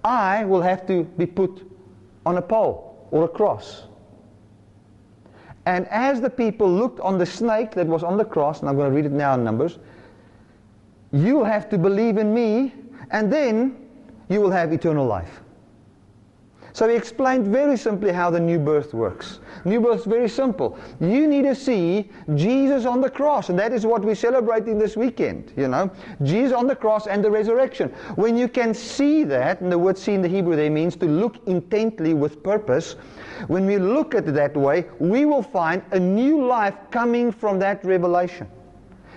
I 0.04 0.44
will 0.44 0.62
have 0.62 0.86
to 0.86 1.04
be 1.04 1.26
put 1.26 1.68
on 2.26 2.36
a 2.36 2.42
pole 2.42 3.08
or 3.10 3.24
a 3.24 3.28
cross. 3.28 3.84
And 5.66 5.86
as 5.88 6.20
the 6.20 6.30
people 6.30 6.70
looked 6.70 7.00
on 7.00 7.18
the 7.18 7.26
snake 7.26 7.72
that 7.72 7.86
was 7.86 8.02
on 8.02 8.16
the 8.16 8.24
cross, 8.24 8.60
and 8.60 8.68
I'm 8.68 8.76
going 8.76 8.90
to 8.90 8.96
read 8.96 9.06
it 9.06 9.12
now 9.12 9.34
in 9.34 9.42
Numbers, 9.42 9.78
you 11.12 11.44
have 11.44 11.68
to 11.70 11.78
believe 11.78 12.16
in 12.16 12.34
me, 12.34 12.74
and 13.10 13.32
then 13.32 13.81
you 14.32 14.40
will 14.40 14.50
have 14.50 14.72
eternal 14.72 15.06
life. 15.06 15.40
So 16.74 16.88
he 16.88 16.96
explained 16.96 17.48
very 17.48 17.76
simply 17.76 18.12
how 18.12 18.30
the 18.30 18.40
new 18.40 18.58
birth 18.58 18.94
works. 18.94 19.40
New 19.66 19.78
birth 19.78 20.00
is 20.00 20.06
very 20.06 20.28
simple. 20.28 20.78
You 21.00 21.26
need 21.26 21.42
to 21.42 21.54
see 21.54 22.08
Jesus 22.34 22.86
on 22.86 23.02
the 23.02 23.10
cross, 23.10 23.50
and 23.50 23.58
that 23.58 23.74
is 23.74 23.84
what 23.84 24.02
we're 24.02 24.14
celebrating 24.14 24.78
this 24.78 24.96
weekend, 24.96 25.52
you 25.54 25.68
know. 25.68 25.90
Jesus 26.22 26.54
on 26.54 26.66
the 26.66 26.74
cross 26.74 27.06
and 27.06 27.22
the 27.22 27.30
resurrection. 27.30 27.90
When 28.14 28.38
you 28.38 28.48
can 28.48 28.72
see 28.72 29.22
that, 29.24 29.60
and 29.60 29.70
the 29.70 29.78
word 29.78 29.98
see 29.98 30.14
in 30.14 30.22
the 30.22 30.28
Hebrew 30.28 30.56
there 30.56 30.70
means 30.70 30.96
to 30.96 31.06
look 31.06 31.46
intently 31.46 32.14
with 32.14 32.42
purpose, 32.42 32.96
when 33.48 33.66
we 33.66 33.76
look 33.76 34.14
at 34.14 34.26
it 34.26 34.32
that 34.32 34.56
way, 34.56 34.86
we 34.98 35.26
will 35.26 35.42
find 35.42 35.82
a 35.92 36.00
new 36.00 36.46
life 36.46 36.74
coming 36.90 37.32
from 37.32 37.58
that 37.58 37.84
revelation. 37.84 38.48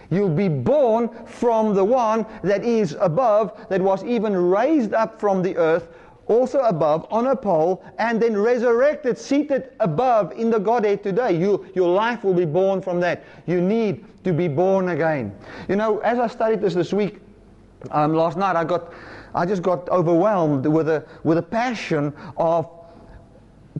You'll 0.10 0.30
be 0.30 0.49
born 0.49 1.10
from 1.26 1.74
the 1.74 1.84
one 1.84 2.26
that 2.43 2.64
is 2.64 2.95
above, 2.99 3.68
that 3.70 3.82
was 3.82 4.03
even 4.03 4.36
raised 4.36 4.93
up 4.93 5.20
from 5.20 5.41
the 5.41 5.58
earth, 5.58 5.88
also 6.28 6.60
above 6.62 7.06
on 7.12 7.28
a 7.28 7.36
pole, 7.36 7.84
and 7.99 8.22
then 8.22 8.36
resurrected, 8.36 9.18
seated 9.18 9.72
above 9.80 10.32
in 10.32 10.49
the 10.49 10.60
Godhead 10.60 11.03
today. 11.03 11.38
You, 11.38 11.68
your 11.76 11.93
life 11.93 12.24
will 12.24 12.34
be 12.34 12.45
born 12.45 12.82
from 12.82 12.99
that. 13.01 13.24
You 13.45 13.62
need 13.62 14.06
to 14.24 14.34
be 14.34 14.47
born 14.47 14.89
again. 14.89 15.36
You 15.70 15.76
know, 15.76 15.99
as 15.99 16.18
I 16.18 16.28
studied 16.28 16.62
this 16.62 16.74
this 16.74 16.91
week, 16.93 17.20
um, 17.91 18.16
last 18.16 18.38
night 18.38 18.56
I 18.56 18.64
got, 18.64 18.91
I 19.36 19.45
just 19.45 19.62
got 19.62 19.88
overwhelmed 19.89 20.66
with 20.66 20.89
a 20.89 21.06
with 21.24 21.38
a 21.38 21.43
passion 21.43 22.12
of 22.38 22.68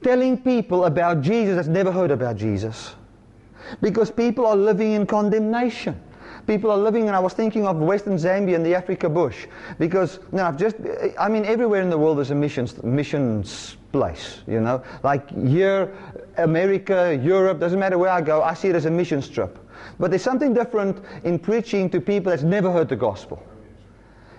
telling 0.04 0.38
people 0.38 0.86
about 0.86 1.22
Jesus 1.22 1.56
that's 1.56 1.68
never 1.68 1.92
heard 1.92 2.12
about 2.12 2.36
Jesus, 2.36 2.94
because 3.82 4.12
people 4.12 4.46
are 4.46 4.56
living 4.56 4.92
in 4.92 5.08
condemnation 5.08 6.00
people 6.48 6.72
are 6.72 6.78
living, 6.78 7.08
and 7.08 7.16
I 7.16 7.20
was 7.20 7.34
thinking 7.34 7.66
of 7.66 7.78
Western 7.78 8.18
Zambia 8.18 8.56
and 8.56 8.66
the 8.66 8.76
Africa 8.76 9.10
bush, 9.10 9.48
because 9.80 10.20
you 10.32 10.38
know, 10.38 10.46
I've 10.46 10.58
just, 10.58 10.76
I 11.20 11.30
mean, 11.30 11.46
everywhere 11.46 11.82
in 11.82 11.90
the 11.90 11.98
world 11.98 12.18
there's 12.18 12.32
a 12.32 12.36
missions, 12.36 12.82
missions 12.84 13.78
place, 13.92 14.42
you 14.48 14.60
know, 14.60 14.84
like 15.04 15.30
here, 15.48 15.94
America, 16.38 17.20
Europe, 17.24 17.60
doesn't 17.60 17.80
matter 17.80 17.98
where 17.98 18.12
I 18.12 18.22
go, 18.22 18.42
I 18.42 18.54
see 18.54 18.70
it 18.70 18.76
as 18.76 18.86
a 18.86 18.92
mission 18.92 19.22
trip. 19.22 19.58
But 20.00 20.12
there's 20.12 20.24
something 20.24 20.54
different 20.54 21.04
in 21.24 21.40
preaching 21.40 21.90
to 21.92 22.02
people 22.02 22.32
that's 22.32 22.44
never 22.44 22.72
heard 22.72 22.90
the 22.90 22.96
gospel. 22.96 23.42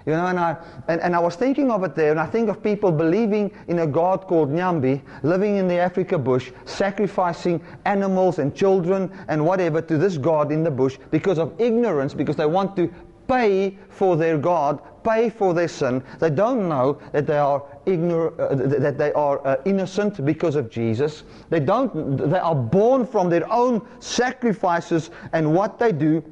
You 0.06 0.12
know, 0.12 0.26
and 0.26 0.38
I, 0.38 0.56
and, 0.86 1.00
and 1.00 1.16
I 1.16 1.18
was 1.18 1.34
thinking 1.34 1.68
of 1.68 1.82
it 1.82 1.96
there, 1.96 2.12
and 2.12 2.20
I 2.20 2.26
think 2.26 2.48
of 2.48 2.62
people 2.62 2.92
believing 2.92 3.50
in 3.66 3.80
a 3.80 3.86
God 3.88 4.28
called 4.28 4.50
Nyambi, 4.52 5.02
living 5.24 5.56
in 5.56 5.66
the 5.66 5.78
Africa 5.78 6.16
bush, 6.16 6.52
sacrificing 6.64 7.60
animals 7.86 8.38
and 8.38 8.54
children 8.54 9.10
and 9.26 9.44
whatever 9.44 9.82
to 9.82 9.98
this 9.98 10.16
God 10.16 10.52
in 10.52 10.62
the 10.62 10.70
bush 10.70 10.96
because 11.10 11.40
of 11.40 11.60
ignorance, 11.60 12.14
because 12.14 12.36
they 12.36 12.46
want 12.46 12.76
to 12.76 12.88
pay 13.26 13.76
for 13.88 14.16
their 14.16 14.38
God, 14.38 14.80
pay 15.02 15.28
for 15.28 15.52
their 15.52 15.66
sin. 15.66 16.04
They 16.20 16.30
don't 16.30 16.68
know 16.68 17.00
that 17.10 17.26
they 17.26 17.38
are 17.38 17.64
ignor- 17.86 18.38
uh, 18.38 18.78
that 18.78 18.98
they 18.98 19.12
are 19.12 19.44
uh, 19.44 19.56
innocent 19.64 20.24
because 20.24 20.54
of 20.54 20.70
Jesus. 20.70 21.24
They 21.50 21.58
don't. 21.58 22.16
They 22.16 22.38
are 22.38 22.54
born 22.54 23.06
from 23.06 23.28
their 23.28 23.50
own 23.52 23.84
sacrifices 23.98 25.10
and 25.32 25.52
what 25.52 25.80
they 25.80 25.90
do 25.90 26.22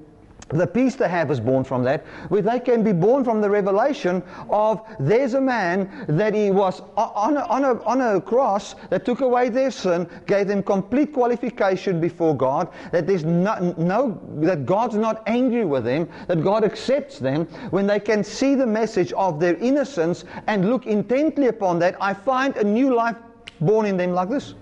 the 0.50 0.66
peace 0.66 0.94
they 0.94 1.08
have 1.08 1.30
is 1.30 1.40
born 1.40 1.64
from 1.64 1.82
that, 1.84 2.04
where 2.28 2.42
they 2.42 2.60
can 2.60 2.82
be 2.82 2.92
born 2.92 3.24
from 3.24 3.40
the 3.40 3.48
revelation 3.48 4.22
of 4.50 4.82
there's 5.00 5.34
a 5.34 5.40
man 5.40 6.04
that 6.08 6.34
he 6.34 6.50
was 6.50 6.82
on 6.96 7.36
a, 7.36 7.40
on, 7.46 7.64
a, 7.64 7.82
on 7.84 8.00
a 8.00 8.20
cross 8.20 8.74
that 8.90 9.04
took 9.06 9.20
away 9.20 9.48
their 9.48 9.70
sin, 9.70 10.08
gave 10.26 10.46
them 10.46 10.62
complete 10.62 11.12
qualification 11.12 12.00
before 12.00 12.36
God, 12.36 12.68
that 12.92 13.06
there's 13.06 13.24
no, 13.24 13.74
no 13.78 14.20
that 14.42 14.66
God's 14.66 14.96
not 14.96 15.22
angry 15.26 15.64
with 15.64 15.84
them, 15.84 16.08
that 16.28 16.42
God 16.42 16.62
accepts 16.62 17.18
them, 17.18 17.46
when 17.70 17.86
they 17.86 17.98
can 17.98 18.22
see 18.22 18.54
the 18.54 18.66
message 18.66 19.12
of 19.14 19.40
their 19.40 19.56
innocence 19.56 20.24
and 20.46 20.68
look 20.68 20.86
intently 20.86 21.46
upon 21.46 21.78
that, 21.78 21.96
I 22.00 22.12
find 22.12 22.56
a 22.56 22.64
new 22.64 22.94
life 22.94 23.16
born 23.60 23.86
in 23.86 23.96
them 23.96 24.12
like 24.12 24.28
this. 24.28 24.54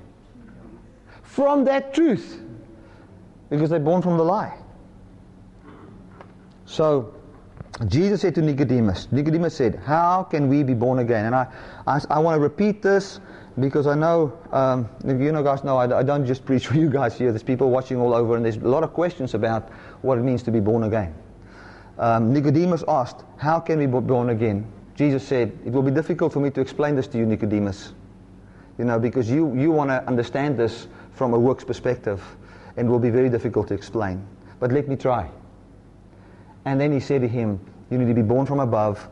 From 1.22 1.64
that 1.64 1.92
truth. 1.92 2.40
Because 3.50 3.68
they're 3.68 3.80
born 3.80 4.00
from 4.00 4.16
the 4.16 4.24
lie. 4.24 4.61
So 6.72 7.12
Jesus 7.86 8.22
said 8.22 8.34
to 8.36 8.40
Nicodemus, 8.40 9.12
Nicodemus 9.12 9.54
said, 9.54 9.74
How 9.84 10.22
can 10.22 10.48
we 10.48 10.62
be 10.62 10.72
born 10.72 11.00
again? 11.00 11.26
And 11.26 11.34
I, 11.34 11.46
I, 11.86 12.00
I 12.08 12.18
want 12.18 12.36
to 12.36 12.40
repeat 12.40 12.80
this 12.80 13.20
because 13.60 13.86
I 13.86 13.94
know, 13.94 14.32
um, 14.52 14.88
you 15.04 15.32
know, 15.32 15.42
guys 15.42 15.64
no, 15.64 15.76
I, 15.76 15.98
I, 15.98 16.02
don't 16.02 16.24
just 16.24 16.46
preach 16.46 16.66
for 16.68 16.76
you 16.76 16.88
guys 16.88 17.18
here. 17.18 17.30
There's 17.30 17.42
people 17.42 17.68
watching 17.68 17.98
all 17.98 18.14
over, 18.14 18.36
and 18.36 18.44
there's 18.46 18.56
a 18.56 18.60
lot 18.60 18.84
of 18.84 18.94
questions 18.94 19.34
about 19.34 19.68
what 20.00 20.16
it 20.16 20.22
means 20.22 20.42
to 20.44 20.50
be 20.50 20.60
born 20.60 20.84
again. 20.84 21.14
Um, 21.98 22.32
Nicodemus 22.32 22.84
asked, 22.88 23.22
How 23.36 23.60
can 23.60 23.78
we 23.78 23.84
be 23.84 24.00
born 24.00 24.30
again? 24.30 24.66
Jesus 24.94 25.28
said, 25.28 25.52
It 25.66 25.72
will 25.72 25.82
be 25.82 25.90
difficult 25.90 26.32
for 26.32 26.40
me 26.40 26.48
to 26.52 26.62
explain 26.62 26.96
this 26.96 27.06
to 27.08 27.18
you, 27.18 27.26
Nicodemus. 27.26 27.92
You 28.78 28.86
know, 28.86 28.98
because 28.98 29.28
you, 29.28 29.54
you 29.54 29.72
want 29.72 29.90
to 29.90 30.02
understand 30.08 30.58
this 30.58 30.88
from 31.12 31.34
a 31.34 31.38
works 31.38 31.64
perspective, 31.64 32.24
and 32.78 32.88
it 32.88 32.90
will 32.90 32.98
be 32.98 33.10
very 33.10 33.28
difficult 33.28 33.68
to 33.68 33.74
explain. 33.74 34.26
But 34.58 34.72
let 34.72 34.88
me 34.88 34.96
try. 34.96 35.28
And 36.64 36.80
then 36.80 36.92
he 36.92 37.00
said 37.00 37.20
to 37.22 37.28
him, 37.28 37.60
You 37.90 37.98
need 37.98 38.08
to 38.08 38.14
be 38.14 38.22
born 38.22 38.46
from 38.46 38.60
above. 38.60 39.08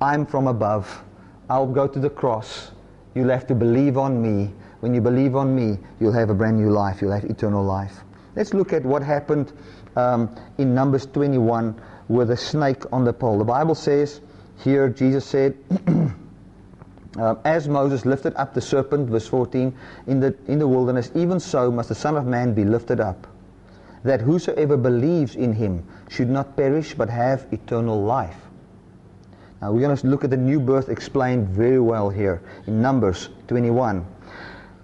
I'm 0.00 0.26
from 0.26 0.46
above. 0.46 1.02
I'll 1.48 1.66
go 1.66 1.86
to 1.86 1.98
the 1.98 2.10
cross. 2.10 2.72
You'll 3.14 3.30
have 3.30 3.46
to 3.48 3.54
believe 3.54 3.96
on 3.96 4.20
me. 4.20 4.52
When 4.80 4.94
you 4.94 5.00
believe 5.00 5.36
on 5.36 5.54
me, 5.54 5.78
you'll 6.00 6.12
have 6.12 6.30
a 6.30 6.34
brand 6.34 6.58
new 6.58 6.70
life. 6.70 7.00
You'll 7.00 7.12
have 7.12 7.24
eternal 7.24 7.64
life. 7.64 8.00
Let's 8.34 8.52
look 8.52 8.72
at 8.72 8.84
what 8.84 9.02
happened 9.02 9.52
um, 9.96 10.34
in 10.58 10.74
Numbers 10.74 11.06
21 11.06 11.80
with 12.08 12.30
a 12.30 12.36
snake 12.36 12.82
on 12.92 13.04
the 13.04 13.12
pole. 13.12 13.38
The 13.38 13.44
Bible 13.44 13.74
says 13.74 14.20
here, 14.62 14.88
Jesus 14.88 15.24
said, 15.24 15.56
uh, 17.18 17.36
As 17.44 17.68
Moses 17.68 18.04
lifted 18.04 18.34
up 18.36 18.54
the 18.54 18.60
serpent, 18.60 19.08
verse 19.08 19.26
14, 19.26 19.76
in 20.06 20.20
the, 20.20 20.36
in 20.46 20.58
the 20.58 20.68
wilderness, 20.68 21.10
even 21.14 21.40
so 21.40 21.70
must 21.70 21.88
the 21.88 21.94
Son 21.94 22.16
of 22.16 22.26
Man 22.26 22.54
be 22.54 22.64
lifted 22.64 23.00
up, 23.00 23.26
that 24.06 24.20
whosoever 24.20 24.76
believes 24.76 25.36
in 25.36 25.52
him 25.52 25.86
should 26.08 26.30
not 26.30 26.56
perish 26.56 26.94
but 26.94 27.10
have 27.10 27.46
eternal 27.52 28.02
life. 28.02 28.36
Now 29.60 29.72
we're 29.72 29.80
going 29.80 29.96
to 29.96 30.06
look 30.06 30.24
at 30.24 30.30
the 30.30 30.36
new 30.36 30.60
birth 30.60 30.88
explained 30.88 31.48
very 31.48 31.80
well 31.80 32.10
here 32.10 32.42
in 32.66 32.80
Numbers 32.80 33.30
21. 33.48 34.06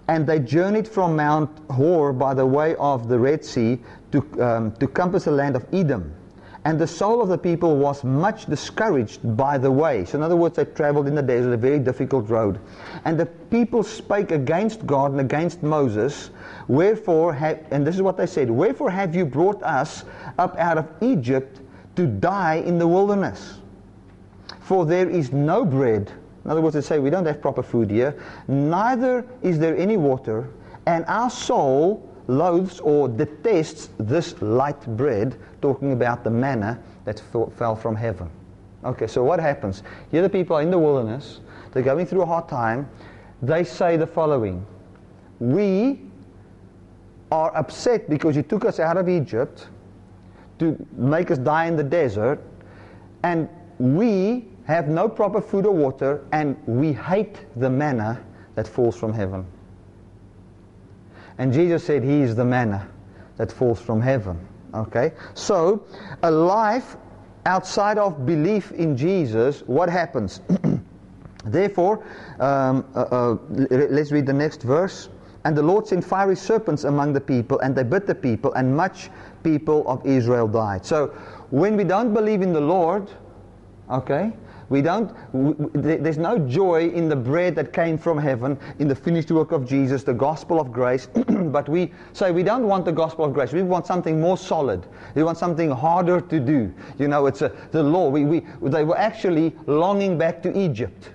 And 0.07 0.27
they 0.27 0.39
journeyed 0.39 0.87
from 0.87 1.15
Mount 1.15 1.49
Hor 1.71 2.11
by 2.11 2.33
the 2.33 2.45
way 2.45 2.75
of 2.75 3.07
the 3.07 3.17
Red 3.17 3.45
Sea 3.45 3.79
to, 4.11 4.43
um, 4.43 4.71
to 4.73 4.87
compass 4.87 5.25
the 5.25 5.31
land 5.31 5.55
of 5.55 5.65
Edom. 5.73 6.13
And 6.65 6.79
the 6.79 6.87
soul 6.87 7.21
of 7.21 7.27
the 7.27 7.37
people 7.37 7.75
was 7.75 8.05
much 8.05 8.45
discouraged 8.45 9.35
by 9.35 9.57
the 9.57 9.69
way. 9.69 10.05
So, 10.05 10.17
in 10.17 10.23
other 10.23 10.37
words, 10.37 10.55
they 10.55 10.63
traveled 10.63 11.07
in 11.07 11.15
the 11.15 11.21
desert, 11.21 11.51
a 11.51 11.57
very 11.57 11.79
difficult 11.79 12.29
road. 12.29 12.57
And 13.03 13.19
the 13.19 13.25
people 13.25 13.83
spake 13.83 14.31
against 14.31 14.85
God 14.85 15.11
and 15.11 15.19
against 15.19 15.61
Moses. 15.61 16.29
Wherefore, 16.69 17.33
have, 17.33 17.59
and 17.71 17.85
this 17.85 17.95
is 17.95 18.01
what 18.01 18.15
they 18.15 18.25
said, 18.25 18.49
Wherefore 18.49 18.89
have 18.89 19.13
you 19.13 19.25
brought 19.25 19.61
us 19.61 20.05
up 20.37 20.55
out 20.57 20.77
of 20.77 20.87
Egypt 21.01 21.59
to 21.97 22.07
die 22.07 22.55
in 22.65 22.79
the 22.79 22.87
wilderness? 22.87 23.59
For 24.61 24.85
there 24.85 25.09
is 25.09 25.33
no 25.33 25.65
bread. 25.65 26.13
In 26.45 26.51
other 26.51 26.61
words, 26.61 26.75
they 26.75 26.81
say, 26.81 26.97
We 26.99 27.09
don't 27.09 27.25
have 27.25 27.41
proper 27.41 27.63
food 27.63 27.91
here. 27.91 28.15
Neither 28.47 29.25
is 29.41 29.59
there 29.59 29.75
any 29.75 29.97
water. 29.97 30.49
And 30.85 31.03
our 31.07 31.29
soul 31.29 32.09
loathes 32.27 32.79
or 32.79 33.07
detests 33.07 33.89
this 33.99 34.41
light 34.41 34.81
bread, 34.97 35.37
talking 35.61 35.93
about 35.93 36.23
the 36.23 36.29
manna 36.29 36.79
that 37.05 37.19
fell 37.19 37.75
from 37.75 37.95
heaven. 37.95 38.29
Okay, 38.85 39.07
so 39.07 39.23
what 39.23 39.39
happens? 39.39 39.83
Here 40.11 40.21
the 40.21 40.29
people 40.29 40.57
are 40.57 40.61
in 40.61 40.71
the 40.71 40.79
wilderness, 40.79 41.39
they're 41.71 41.83
going 41.83 42.05
through 42.05 42.21
a 42.21 42.25
hard 42.25 42.47
time. 42.47 42.89
They 43.41 43.63
say 43.63 43.97
the 43.97 44.07
following 44.07 44.65
We 45.39 46.01
are 47.31 47.55
upset 47.55 48.09
because 48.09 48.35
you 48.35 48.43
took 48.43 48.63
us 48.65 48.79
out 48.79 48.97
of 48.97 49.09
Egypt 49.09 49.67
to 50.59 50.77
make 50.95 51.31
us 51.31 51.37
die 51.37 51.65
in 51.65 51.75
the 51.75 51.83
desert, 51.83 52.39
and 53.23 53.49
we 53.79 54.47
have 54.65 54.87
no 54.87 55.09
proper 55.09 55.41
food 55.41 55.65
or 55.65 55.73
water, 55.73 56.23
and 56.31 56.55
we 56.67 56.93
hate 56.93 57.45
the 57.57 57.69
manna 57.69 58.21
that 58.55 58.67
falls 58.67 58.95
from 58.95 59.11
heaven. 59.11 59.45
And 61.37 61.51
Jesus 61.51 61.83
said, 61.83 62.03
He 62.03 62.21
is 62.21 62.35
the 62.35 62.45
manna 62.45 62.87
that 63.37 63.51
falls 63.51 63.81
from 63.81 64.01
heaven. 64.01 64.39
Okay? 64.73 65.13
So, 65.33 65.85
a 66.23 66.31
life 66.31 66.97
outside 67.45 67.97
of 67.97 68.25
belief 68.25 68.71
in 68.71 68.95
Jesus, 68.95 69.61
what 69.65 69.89
happens? 69.89 70.41
Therefore, 71.45 72.03
um, 72.39 72.85
uh, 72.95 72.99
uh, 72.99 73.37
let's 73.69 74.11
read 74.11 74.25
the 74.25 74.33
next 74.33 74.63
verse. 74.63 75.09
And 75.45 75.57
the 75.57 75.63
Lord 75.63 75.85
sent 75.85 76.05
fiery 76.05 76.37
serpents 76.37 76.85
among 76.85 77.11
the 77.11 77.19
people, 77.19 77.59
and 77.59 77.75
they 77.75 77.83
bit 77.83 78.07
the 78.07 78.15
people, 78.15 78.53
and 78.53 78.75
much 78.75 79.09
people 79.43 79.85
of 79.89 80.05
Israel 80.05 80.47
died. 80.47 80.85
So, 80.85 81.07
when 81.49 81.75
we 81.75 81.83
don't 81.83 82.13
believe 82.13 82.41
in 82.41 82.53
the 82.53 82.61
Lord, 82.61 83.09
okay, 83.91 84.31
we 84.69 84.81
don't, 84.81 85.13
there's 85.73 86.17
no 86.17 86.37
joy 86.37 86.89
in 86.89 87.09
the 87.09 87.15
bread 87.15 87.55
that 87.55 87.73
came 87.73 87.97
from 87.97 88.17
heaven, 88.17 88.57
in 88.79 88.87
the 88.87 88.95
finished 88.95 89.31
work 89.31 89.51
of 89.51 89.67
Jesus, 89.67 90.03
the 90.03 90.13
gospel 90.13 90.59
of 90.59 90.71
grace. 90.71 91.07
but 91.27 91.67
we 91.69 91.91
say 92.13 92.31
we 92.31 92.43
don't 92.43 92.67
want 92.67 92.85
the 92.85 92.91
gospel 92.91 93.25
of 93.25 93.33
grace. 93.33 93.51
We 93.51 93.63
want 93.63 93.85
something 93.85 94.19
more 94.19 94.37
solid. 94.37 94.85
We 95.15 95.23
want 95.23 95.37
something 95.37 95.69
harder 95.69 96.21
to 96.21 96.39
do. 96.39 96.73
You 96.97 97.07
know, 97.07 97.25
it's 97.25 97.41
a, 97.41 97.51
the 97.71 97.83
law. 97.83 98.09
We, 98.09 98.25
we, 98.25 98.39
they 98.61 98.83
were 98.83 98.97
actually 98.97 99.55
longing 99.65 100.17
back 100.17 100.41
to 100.43 100.57
Egypt. 100.57 101.09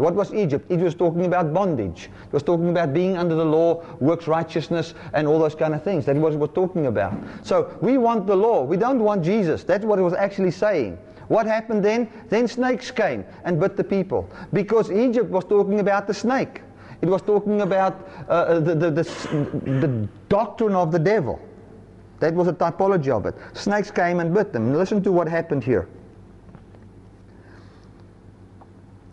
What 0.00 0.14
was 0.14 0.32
Egypt? 0.32 0.64
It 0.70 0.78
was 0.78 0.94
talking 0.94 1.26
about 1.26 1.52
bondage. 1.52 2.08
It 2.24 2.32
was 2.32 2.42
talking 2.42 2.70
about 2.70 2.94
being 2.94 3.18
under 3.18 3.34
the 3.34 3.44
law, 3.44 3.84
works 4.00 4.26
righteousness, 4.26 4.94
and 5.12 5.28
all 5.28 5.38
those 5.38 5.54
kind 5.54 5.74
of 5.74 5.82
things. 5.82 6.06
That 6.06 6.16
was 6.16 6.36
what 6.36 6.56
was 6.56 6.68
talking 6.68 6.86
about. 6.86 7.12
So 7.42 7.76
we 7.82 7.98
want 7.98 8.26
the 8.26 8.34
law. 8.34 8.64
We 8.64 8.78
don't 8.78 9.00
want 9.00 9.22
Jesus. 9.22 9.62
That's 9.62 9.84
what 9.84 9.98
it 9.98 10.02
was 10.02 10.14
actually 10.14 10.52
saying. 10.52 10.96
What 11.30 11.46
happened 11.46 11.84
then? 11.84 12.10
Then 12.28 12.48
snakes 12.48 12.90
came 12.90 13.24
and 13.44 13.60
bit 13.60 13.76
the 13.76 13.84
people. 13.84 14.28
Because 14.52 14.90
Egypt 14.90 15.30
was 15.30 15.44
talking 15.44 15.78
about 15.78 16.08
the 16.08 16.12
snake. 16.12 16.62
It 17.02 17.08
was 17.08 17.22
talking 17.22 17.60
about 17.60 18.08
uh, 18.28 18.32
uh, 18.32 18.58
the, 18.58 18.74
the, 18.74 18.90
the, 18.90 19.04
the 19.70 20.08
doctrine 20.28 20.74
of 20.74 20.90
the 20.90 20.98
devil. 20.98 21.40
That 22.18 22.34
was 22.34 22.48
a 22.48 22.52
typology 22.52 23.10
of 23.10 23.26
it. 23.26 23.36
Snakes 23.52 23.92
came 23.92 24.18
and 24.18 24.34
bit 24.34 24.52
them. 24.52 24.74
Listen 24.74 25.04
to 25.04 25.12
what 25.12 25.28
happened 25.28 25.62
here. 25.62 25.88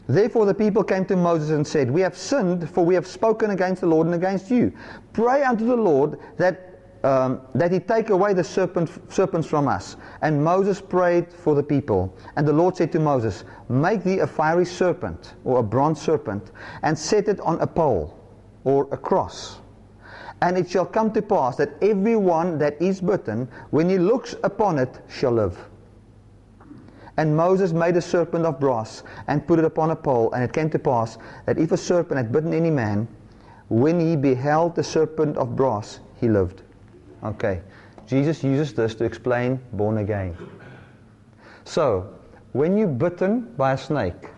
Therefore 0.07 0.47
the 0.47 0.55
people 0.55 0.83
came 0.83 1.05
to 1.05 1.15
Moses 1.15 1.51
and 1.51 1.67
said, 1.67 1.91
We 1.91 2.01
have 2.01 2.17
sinned, 2.17 2.67
for 2.67 2.83
we 2.83 2.95
have 2.95 3.05
spoken 3.05 3.51
against 3.51 3.81
the 3.81 3.87
Lord 3.87 4.07
and 4.07 4.15
against 4.15 4.49
you. 4.49 4.73
Pray 5.13 5.43
unto 5.43 5.67
the 5.67 5.75
Lord 5.75 6.17
that 6.37 6.66
um, 7.07 7.41
that 7.55 7.71
he 7.71 7.79
take 7.79 8.09
away 8.09 8.33
the 8.33 8.43
serpent, 8.43 8.89
serpents 9.09 9.47
from 9.47 9.69
us. 9.69 9.95
And 10.21 10.43
Moses 10.43 10.81
prayed 10.81 11.31
for 11.31 11.55
the 11.55 11.63
people. 11.63 12.13
And 12.35 12.45
the 12.45 12.51
Lord 12.51 12.75
said 12.75 12.91
to 12.91 12.99
Moses, 12.99 13.45
Make 13.69 14.03
thee 14.03 14.19
a 14.19 14.27
fiery 14.27 14.65
serpent, 14.65 15.35
or 15.45 15.59
a 15.59 15.63
bronze 15.63 16.01
serpent, 16.01 16.51
and 16.83 16.99
set 16.99 17.29
it 17.29 17.39
on 17.39 17.61
a 17.61 17.67
pole, 17.67 18.19
or 18.65 18.89
a 18.91 18.97
cross. 18.97 19.59
And 20.41 20.57
it 20.57 20.69
shall 20.69 20.85
come 20.85 21.13
to 21.13 21.21
pass 21.21 21.55
that 21.55 21.81
every 21.81 22.17
one 22.17 22.57
that 22.57 22.79
is 22.81 22.99
bitten, 22.99 23.47
when 23.69 23.89
he 23.89 23.97
looks 23.97 24.35
upon 24.43 24.77
it, 24.77 24.99
shall 25.07 25.31
live. 25.31 25.57
And 27.15 27.35
Moses 27.37 27.71
made 27.71 27.95
a 27.95 28.01
serpent 28.01 28.45
of 28.45 28.59
brass, 28.59 29.03
and 29.27 29.47
put 29.47 29.59
it 29.59 29.65
upon 29.65 29.91
a 29.91 29.95
pole. 29.95 30.33
And 30.33 30.43
it 30.43 30.51
came 30.51 30.69
to 30.71 30.79
pass 30.79 31.17
that 31.45 31.57
if 31.57 31.71
a 31.71 31.77
serpent 31.77 32.17
had 32.17 32.33
bitten 32.33 32.53
any 32.53 32.69
man, 32.69 33.07
when 33.69 33.97
he 33.97 34.17
beheld 34.17 34.75
the 34.75 34.83
serpent 34.83 35.37
of 35.37 35.55
brass, 35.55 36.01
he 36.19 36.27
lived. 36.27 36.63
Okay. 37.23 37.61
Jesus 38.05 38.43
uses 38.43 38.73
this 38.73 38.95
to 38.95 39.03
explain 39.03 39.59
born 39.73 39.97
again. 39.97 40.35
So, 41.65 42.13
when 42.53 42.77
you're 42.77 42.87
bitten 42.87 43.53
by 43.57 43.73
a 43.73 43.77
snake, 43.77 44.29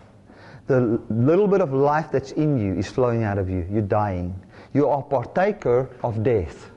the 0.66 1.00
little 1.08 1.46
bit 1.46 1.60
of 1.60 1.72
life 1.72 2.10
that's 2.10 2.32
in 2.32 2.58
you 2.58 2.74
is 2.74 2.88
flowing 2.88 3.22
out 3.22 3.38
of 3.38 3.48
you. 3.48 3.66
You're 3.70 3.82
dying. 3.82 4.34
You 4.72 4.88
are 4.88 5.00
a 5.00 5.02
partaker 5.02 5.88
of 6.02 6.22
death. 6.22 6.70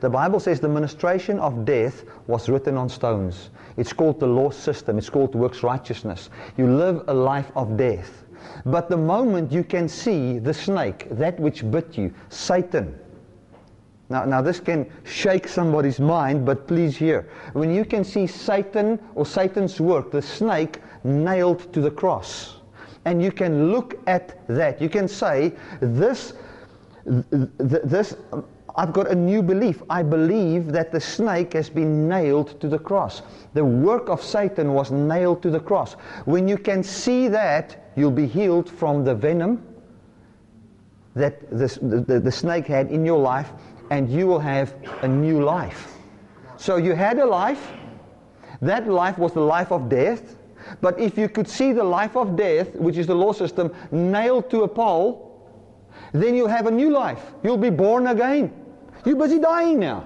The 0.00 0.10
Bible 0.10 0.40
says 0.40 0.60
the 0.60 0.68
ministration 0.68 1.38
of 1.38 1.64
death 1.64 2.04
was 2.26 2.48
written 2.48 2.76
on 2.76 2.88
stones. 2.88 3.50
It's 3.76 3.92
called 3.92 4.20
the 4.20 4.26
law 4.26 4.50
system. 4.50 4.98
It's 4.98 5.10
called 5.10 5.34
works 5.34 5.62
righteousness. 5.62 6.30
You 6.56 6.66
live 6.66 7.04
a 7.08 7.14
life 7.14 7.50
of 7.56 7.76
death. 7.76 8.24
But 8.64 8.88
the 8.88 8.96
moment 8.96 9.52
you 9.52 9.64
can 9.64 9.88
see 9.88 10.38
the 10.38 10.54
snake, 10.54 11.08
that 11.10 11.40
which 11.40 11.68
bit 11.70 11.96
you, 11.96 12.12
Satan, 12.28 12.98
now, 14.08 14.24
now 14.24 14.40
this 14.40 14.60
can 14.60 14.90
shake 15.04 15.48
somebody's 15.48 15.98
mind, 15.98 16.46
but 16.46 16.68
please 16.68 16.96
hear. 16.96 17.28
When 17.54 17.74
you 17.74 17.84
can 17.84 18.04
see 18.04 18.26
Satan 18.26 19.00
or 19.14 19.26
Satan's 19.26 19.80
work, 19.80 20.12
the 20.12 20.22
snake 20.22 20.80
nailed 21.02 21.72
to 21.72 21.80
the 21.80 21.90
cross, 21.90 22.56
and 23.04 23.22
you 23.22 23.32
can 23.32 23.70
look 23.72 23.98
at 24.06 24.46
that, 24.48 24.80
you 24.80 24.88
can 24.88 25.08
say, 25.08 25.52
this, 25.80 26.34
this, 27.04 28.16
I've 28.76 28.92
got 28.92 29.10
a 29.10 29.14
new 29.14 29.42
belief. 29.42 29.82
I 29.88 30.02
believe 30.02 30.70
that 30.72 30.92
the 30.92 31.00
snake 31.00 31.52
has 31.54 31.70
been 31.70 32.08
nailed 32.08 32.60
to 32.60 32.68
the 32.68 32.78
cross. 32.78 33.22
The 33.54 33.64
work 33.64 34.08
of 34.08 34.22
Satan 34.22 34.74
was 34.74 34.90
nailed 34.90 35.42
to 35.42 35.50
the 35.50 35.60
cross. 35.60 35.94
When 36.26 36.46
you 36.46 36.58
can 36.58 36.82
see 36.82 37.26
that, 37.28 37.90
you'll 37.96 38.10
be 38.10 38.26
healed 38.26 38.68
from 38.68 39.04
the 39.04 39.14
venom 39.14 39.64
that 41.14 41.48
the, 41.50 42.04
the, 42.06 42.20
the 42.20 42.32
snake 42.32 42.66
had 42.66 42.90
in 42.90 43.04
your 43.06 43.18
life 43.18 43.50
and 43.90 44.10
you 44.10 44.26
will 44.26 44.38
have 44.38 44.74
a 45.02 45.08
new 45.08 45.42
life. 45.42 45.96
So 46.56 46.76
you 46.76 46.94
had 46.94 47.18
a 47.18 47.26
life. 47.26 47.72
That 48.62 48.88
life 48.88 49.18
was 49.18 49.32
the 49.32 49.40
life 49.40 49.70
of 49.70 49.88
death. 49.88 50.36
But 50.80 50.98
if 50.98 51.16
you 51.16 51.28
could 51.28 51.48
see 51.48 51.72
the 51.72 51.84
life 51.84 52.16
of 52.16 52.36
death, 52.36 52.74
which 52.74 52.96
is 52.96 53.06
the 53.06 53.14
law 53.14 53.32
system, 53.32 53.72
nailed 53.92 54.50
to 54.50 54.62
a 54.62 54.68
pole, 54.68 55.22
then 56.12 56.34
you'll 56.34 56.48
have 56.48 56.66
a 56.66 56.70
new 56.70 56.90
life. 56.90 57.32
You'll 57.42 57.56
be 57.56 57.70
born 57.70 58.06
again. 58.08 58.52
You're 59.04 59.16
busy 59.16 59.38
dying 59.38 59.78
now. 59.78 60.04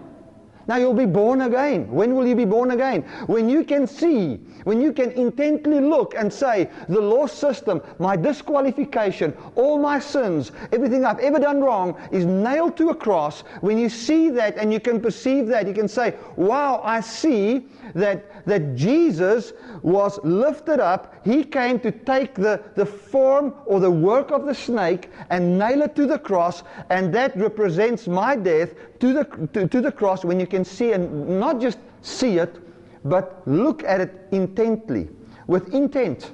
Now 0.71 0.77
you'll 0.77 0.95
be 0.95 1.05
born 1.05 1.41
again. 1.41 1.91
When 1.91 2.15
will 2.15 2.25
you 2.25 2.37
be 2.37 2.45
born 2.45 2.71
again? 2.71 3.03
When 3.27 3.49
you 3.49 3.65
can 3.65 3.89
see, 3.89 4.37
when 4.63 4.81
you 4.81 4.93
can 4.93 5.11
intently 5.11 5.81
look 5.81 6.15
and 6.15 6.33
say, 6.33 6.71
the 6.89 7.01
law 7.01 7.27
system, 7.27 7.83
my 7.99 8.15
disqualification, 8.15 9.37
all 9.57 9.81
my 9.81 9.99
sins, 9.99 10.53
everything 10.71 11.05
I've 11.05 11.19
ever 11.19 11.41
done 11.41 11.61
wrong 11.61 11.97
is 12.13 12.25
nailed 12.25 12.77
to 12.77 12.91
a 12.91 12.95
cross. 12.95 13.41
When 13.63 13.79
you 13.79 13.89
see 13.89 14.31
that 14.31 14.59
and 14.59 14.73
you 14.73 14.79
can 14.79 15.01
perceive 15.01 15.49
that, 15.49 15.67
you 15.67 15.75
can 15.75 15.89
say, 15.89 16.15
wow, 16.37 16.81
I 16.85 17.01
see 17.01 17.67
that, 17.95 18.40
that 18.47 18.75
Jesus 18.75 19.53
was 19.83 20.19
lifted 20.25 20.81
up. 20.81 21.15
He 21.25 21.45
came 21.45 21.81
to 21.81 21.91
take 21.91 22.35
the, 22.35 22.63
the 22.75 22.87
form 22.87 23.55
or 23.67 23.81
the 23.81 23.91
work 23.91 24.31
of 24.31 24.47
the 24.47 24.55
snake 24.55 25.11
and 25.31 25.59
nail 25.59 25.83
it 25.83 25.95
to 25.97 26.07
the 26.07 26.19
cross, 26.19 26.63
and 26.91 27.13
that 27.15 27.37
represents 27.37 28.07
my 28.07 28.37
death 28.37 28.75
to 29.01 29.13
the, 29.13 29.49
to, 29.53 29.69
to 29.69 29.81
the 29.81 29.93
cross 29.93 30.25
when 30.25 30.41
you 30.41 30.47
can 30.47 30.65
see 30.65 30.93
and 30.93 31.41
not 31.41 31.61
just 31.61 31.79
see 32.03 32.39
it, 32.39 32.57
but 33.05 33.43
look 33.47 33.83
at 33.85 34.01
it 34.01 34.29
intently, 34.31 35.09
with 35.47 35.73
intent. 35.75 36.33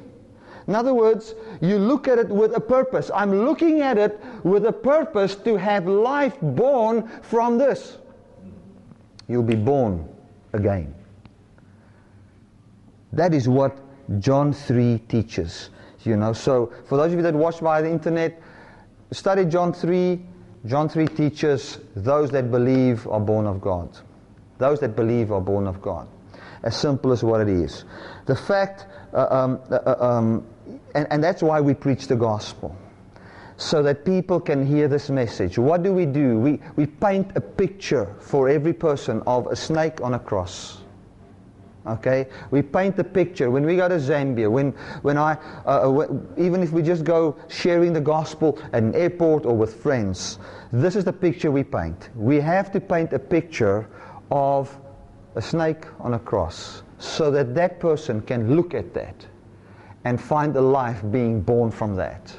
In 0.66 0.74
other 0.74 0.94
words, 0.94 1.34
you 1.60 1.78
look 1.78 2.08
at 2.08 2.18
it 2.18 2.28
with 2.28 2.56
a 2.56 2.60
purpose. 2.60 3.10
I'm 3.14 3.44
looking 3.44 3.82
at 3.82 3.98
it 3.98 4.20
with 4.42 4.66
a 4.66 4.72
purpose 4.72 5.36
to 5.36 5.56
have 5.56 5.86
life 5.86 6.36
born 6.42 7.08
from 7.22 7.56
this. 7.56 7.98
You'll 9.28 9.44
be 9.44 9.54
born 9.54 10.08
again. 10.52 10.92
That 13.16 13.32
is 13.32 13.48
what 13.48 13.78
John 14.20 14.52
3 14.52 14.98
teaches. 15.08 15.70
You 16.04 16.16
know, 16.16 16.34
so 16.34 16.72
for 16.84 16.98
those 16.98 17.12
of 17.12 17.18
you 17.18 17.22
that 17.22 17.34
watch 17.34 17.60
via 17.60 17.82
the 17.82 17.90
internet, 17.90 18.40
study 19.10 19.46
John 19.46 19.72
3. 19.72 20.20
John 20.66 20.88
3 20.88 21.06
teaches 21.06 21.78
those 21.96 22.30
that 22.32 22.50
believe 22.50 23.06
are 23.08 23.20
born 23.20 23.46
of 23.46 23.60
God. 23.60 23.98
Those 24.58 24.80
that 24.80 24.94
believe 24.96 25.32
are 25.32 25.40
born 25.40 25.66
of 25.66 25.80
God. 25.80 26.06
As 26.62 26.76
simple 26.76 27.10
as 27.10 27.24
what 27.24 27.40
it 27.40 27.48
is. 27.48 27.84
The 28.26 28.36
fact, 28.36 28.86
uh, 29.14 29.26
um, 29.30 29.60
uh, 29.70 29.74
uh 29.74 29.96
um, 29.98 30.46
and, 30.94 31.06
and 31.10 31.24
that's 31.24 31.42
why 31.42 31.60
we 31.60 31.72
preach 31.72 32.08
the 32.08 32.16
gospel. 32.16 32.76
So 33.56 33.82
that 33.84 34.04
people 34.04 34.40
can 34.40 34.66
hear 34.66 34.88
this 34.88 35.08
message. 35.08 35.56
What 35.56 35.82
do 35.82 35.92
we 35.94 36.04
do? 36.04 36.38
We, 36.38 36.60
we 36.76 36.84
paint 36.84 37.32
a 37.34 37.40
picture 37.40 38.14
for 38.20 38.50
every 38.50 38.74
person 38.74 39.22
of 39.26 39.46
a 39.46 39.56
snake 39.56 40.02
on 40.02 40.12
a 40.12 40.18
cross. 40.18 40.82
Okay, 41.86 42.26
we 42.50 42.62
paint 42.62 42.96
the 42.96 43.04
picture 43.04 43.48
when 43.48 43.64
we 43.64 43.76
go 43.76 43.88
to 43.88 43.94
Zambia. 43.94 44.50
When 44.50 44.72
when 45.02 45.16
I 45.16 45.38
uh, 45.64 45.88
uh 45.88 46.08
even 46.36 46.62
if 46.62 46.72
we 46.72 46.82
just 46.82 47.04
go 47.04 47.36
sharing 47.48 47.92
the 47.92 48.00
gospel 48.00 48.58
at 48.72 48.82
an 48.82 48.94
airport 48.94 49.46
or 49.46 49.56
with 49.56 49.74
friends, 49.82 50.38
this 50.72 50.96
is 50.96 51.04
the 51.04 51.12
picture 51.12 51.52
we 51.52 51.62
paint. 51.62 52.10
We 52.16 52.40
have 52.40 52.72
to 52.72 52.80
paint 52.80 53.12
a 53.12 53.20
picture 53.20 53.88
of 54.32 54.76
a 55.36 55.42
snake 55.42 55.84
on 56.00 56.14
a 56.14 56.18
cross, 56.18 56.82
so 56.98 57.30
that 57.30 57.54
that 57.54 57.78
person 57.78 58.20
can 58.20 58.56
look 58.56 58.74
at 58.74 58.92
that 58.94 59.24
and 60.04 60.20
find 60.20 60.56
a 60.56 60.60
life 60.60 61.02
being 61.12 61.40
born 61.40 61.70
from 61.70 61.94
that. 61.96 62.36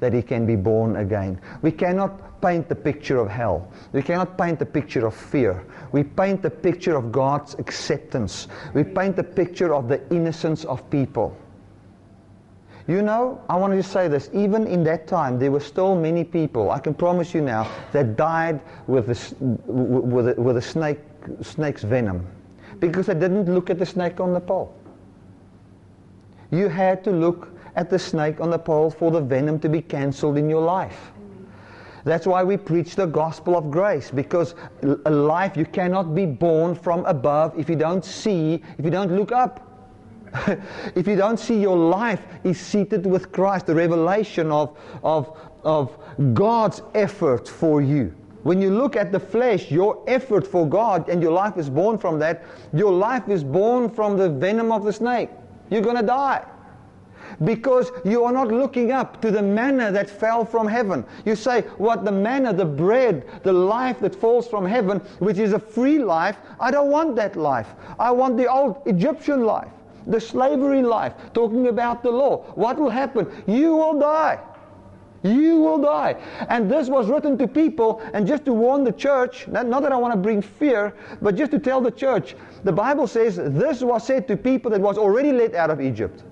That 0.00 0.12
he 0.12 0.22
can 0.22 0.44
be 0.44 0.56
born 0.56 0.96
again. 0.96 1.40
We 1.62 1.72
cannot 1.72 2.29
paint 2.40 2.68
the 2.68 2.74
picture 2.74 3.18
of 3.18 3.28
hell. 3.28 3.70
We 3.92 4.02
cannot 4.02 4.38
paint 4.38 4.58
the 4.58 4.66
picture 4.66 5.06
of 5.06 5.14
fear. 5.14 5.64
We 5.92 6.02
paint 6.02 6.42
the 6.42 6.50
picture 6.50 6.96
of 6.96 7.12
God's 7.12 7.54
acceptance. 7.54 8.48
We 8.74 8.84
paint 8.84 9.16
the 9.16 9.24
picture 9.24 9.74
of 9.74 9.88
the 9.88 10.00
innocence 10.14 10.64
of 10.64 10.88
people. 10.90 11.36
You 12.86 13.02
know, 13.02 13.40
I 13.48 13.56
want 13.56 13.72
to 13.74 13.82
say 13.82 14.08
this. 14.08 14.30
Even 14.32 14.66
in 14.66 14.82
that 14.84 15.06
time, 15.06 15.38
there 15.38 15.52
were 15.52 15.60
still 15.60 15.94
many 15.94 16.24
people, 16.24 16.70
I 16.70 16.80
can 16.80 16.94
promise 16.94 17.34
you 17.34 17.40
now, 17.40 17.70
that 17.92 18.16
died 18.16 18.60
with 18.86 19.10
a, 19.10 19.34
with 19.70 20.28
a, 20.28 20.40
with 20.40 20.56
a 20.56 20.62
snake, 20.62 20.98
snake's 21.42 21.82
venom 21.82 22.26
because 22.80 23.06
they 23.06 23.14
didn't 23.14 23.52
look 23.52 23.70
at 23.70 23.78
the 23.78 23.86
snake 23.86 24.20
on 24.20 24.32
the 24.32 24.40
pole. 24.40 24.74
You 26.50 26.68
had 26.68 27.04
to 27.04 27.12
look 27.12 27.48
at 27.76 27.90
the 27.90 27.98
snake 27.98 28.40
on 28.40 28.50
the 28.50 28.58
pole 28.58 28.90
for 28.90 29.10
the 29.10 29.20
venom 29.20 29.60
to 29.60 29.68
be 29.68 29.82
cancelled 29.82 30.36
in 30.36 30.50
your 30.50 30.62
life. 30.62 31.12
That's 32.04 32.26
why 32.26 32.42
we 32.42 32.56
preach 32.56 32.96
the 32.96 33.06
gospel 33.06 33.56
of 33.56 33.70
grace 33.70 34.10
because 34.10 34.54
a 35.04 35.10
life 35.10 35.56
you 35.56 35.66
cannot 35.66 36.14
be 36.14 36.26
born 36.26 36.74
from 36.74 37.04
above 37.06 37.58
if 37.58 37.68
you 37.68 37.76
don't 37.76 38.04
see, 38.04 38.62
if 38.78 38.84
you 38.84 38.90
don't 38.90 39.12
look 39.12 39.32
up. 39.32 39.66
if 40.94 41.06
you 41.08 41.16
don't 41.16 41.38
see 41.38 41.60
your 41.60 41.76
life 41.76 42.22
is 42.44 42.58
seated 42.58 43.04
with 43.04 43.32
Christ, 43.32 43.66
the 43.66 43.74
revelation 43.74 44.50
of, 44.52 44.78
of, 45.02 45.36
of 45.64 45.96
God's 46.34 46.82
effort 46.94 47.48
for 47.48 47.82
you. 47.82 48.14
When 48.42 48.62
you 48.62 48.70
look 48.70 48.96
at 48.96 49.12
the 49.12 49.20
flesh, 49.20 49.70
your 49.70 50.02
effort 50.06 50.46
for 50.46 50.66
God 50.66 51.08
and 51.08 51.20
your 51.20 51.32
life 51.32 51.58
is 51.58 51.68
born 51.68 51.98
from 51.98 52.18
that, 52.20 52.44
your 52.72 52.92
life 52.92 53.28
is 53.28 53.44
born 53.44 53.90
from 53.90 54.16
the 54.16 54.30
venom 54.30 54.72
of 54.72 54.84
the 54.84 54.92
snake. 54.92 55.28
You're 55.68 55.82
going 55.82 55.96
to 55.96 56.02
die 56.02 56.44
because 57.44 57.90
you 58.04 58.24
are 58.24 58.32
not 58.32 58.48
looking 58.48 58.92
up 58.92 59.20
to 59.22 59.30
the 59.30 59.42
manna 59.42 59.90
that 59.92 60.10
fell 60.10 60.44
from 60.44 60.66
heaven. 60.66 61.04
You 61.24 61.36
say, 61.36 61.62
What 61.78 62.04
the 62.04 62.12
manna, 62.12 62.52
the 62.52 62.64
bread, 62.64 63.26
the 63.42 63.52
life 63.52 64.00
that 64.00 64.14
falls 64.14 64.46
from 64.46 64.66
heaven, 64.66 64.98
which 65.18 65.38
is 65.38 65.52
a 65.52 65.58
free 65.58 65.98
life, 65.98 66.36
I 66.58 66.70
don't 66.70 66.90
want 66.90 67.16
that 67.16 67.36
life. 67.36 67.68
I 67.98 68.10
want 68.10 68.36
the 68.36 68.50
old 68.50 68.82
Egyptian 68.86 69.44
life, 69.44 69.70
the 70.06 70.20
slavery 70.20 70.82
life, 70.82 71.14
talking 71.32 71.68
about 71.68 72.02
the 72.02 72.10
law. 72.10 72.44
What 72.54 72.78
will 72.78 72.90
happen? 72.90 73.26
You 73.46 73.76
will 73.76 73.98
die. 73.98 74.40
You 75.22 75.56
will 75.56 75.78
die. 75.78 76.16
And 76.48 76.70
this 76.70 76.88
was 76.88 77.08
written 77.08 77.36
to 77.38 77.46
people, 77.46 78.00
and 78.14 78.26
just 78.26 78.46
to 78.46 78.54
warn 78.54 78.84
the 78.84 78.92
church, 78.92 79.48
not 79.48 79.82
that 79.82 79.92
I 79.92 79.96
want 79.96 80.14
to 80.14 80.18
bring 80.18 80.40
fear, 80.40 80.94
but 81.20 81.34
just 81.34 81.50
to 81.52 81.58
tell 81.58 81.80
the 81.80 81.90
church, 81.90 82.36
the 82.64 82.72
Bible 82.72 83.06
says 83.06 83.36
this 83.36 83.82
was 83.82 84.06
said 84.06 84.26
to 84.28 84.36
people 84.36 84.70
that 84.70 84.80
was 84.80 84.96
already 84.96 85.32
led 85.32 85.54
out 85.54 85.68
of 85.70 85.80
Egypt. 85.80 86.24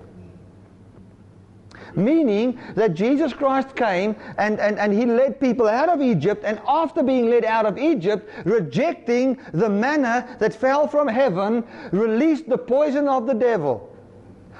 Meaning 1.94 2.58
that 2.74 2.94
Jesus 2.94 3.32
Christ 3.32 3.74
came 3.74 4.16
and, 4.38 4.60
and, 4.60 4.78
and 4.78 4.92
he 4.92 5.06
led 5.06 5.40
people 5.40 5.68
out 5.68 5.88
of 5.88 6.00
Egypt, 6.00 6.44
and 6.44 6.60
after 6.66 7.02
being 7.02 7.30
led 7.30 7.44
out 7.44 7.66
of 7.66 7.78
Egypt, 7.78 8.28
rejecting 8.44 9.38
the 9.52 9.68
manna 9.68 10.36
that 10.38 10.54
fell 10.54 10.86
from 10.86 11.08
heaven, 11.08 11.64
released 11.92 12.48
the 12.48 12.58
poison 12.58 13.08
of 13.08 13.26
the 13.26 13.34
devil 13.34 13.88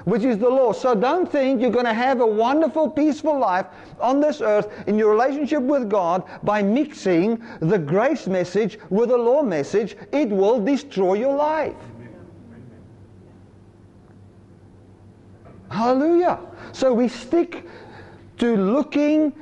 which 0.09 0.25
is 0.25 0.39
the 0.39 0.49
law. 0.49 0.73
So 0.73 0.95
don't 0.95 1.31
think 1.31 1.61
you're 1.61 1.71
going 1.71 1.85
to 1.85 1.93
have 1.93 2.21
a 2.21 2.27
wonderful, 2.27 2.89
peaceful 2.89 3.39
life 3.39 3.67
on 4.01 4.21
this 4.21 4.41
earth 4.41 4.69
in 4.87 4.99
your 4.99 5.11
relationship 5.11 5.63
with 5.63 5.91
God 5.91 6.25
by 6.43 6.63
mixing 6.63 7.45
the 7.61 7.79
grace 7.79 8.27
message 8.27 8.79
with 8.89 9.11
the 9.11 9.19
law 9.19 9.43
message. 9.43 9.97
It 10.13 10.31
will 10.31 10.65
destroy 10.65 11.15
your 11.15 11.37
life. 11.37 11.77
Hallelujah. 15.71 16.39
So 16.73 16.93
we 16.93 17.09
stick 17.09 17.65
to 18.39 18.57
looking 18.57 19.33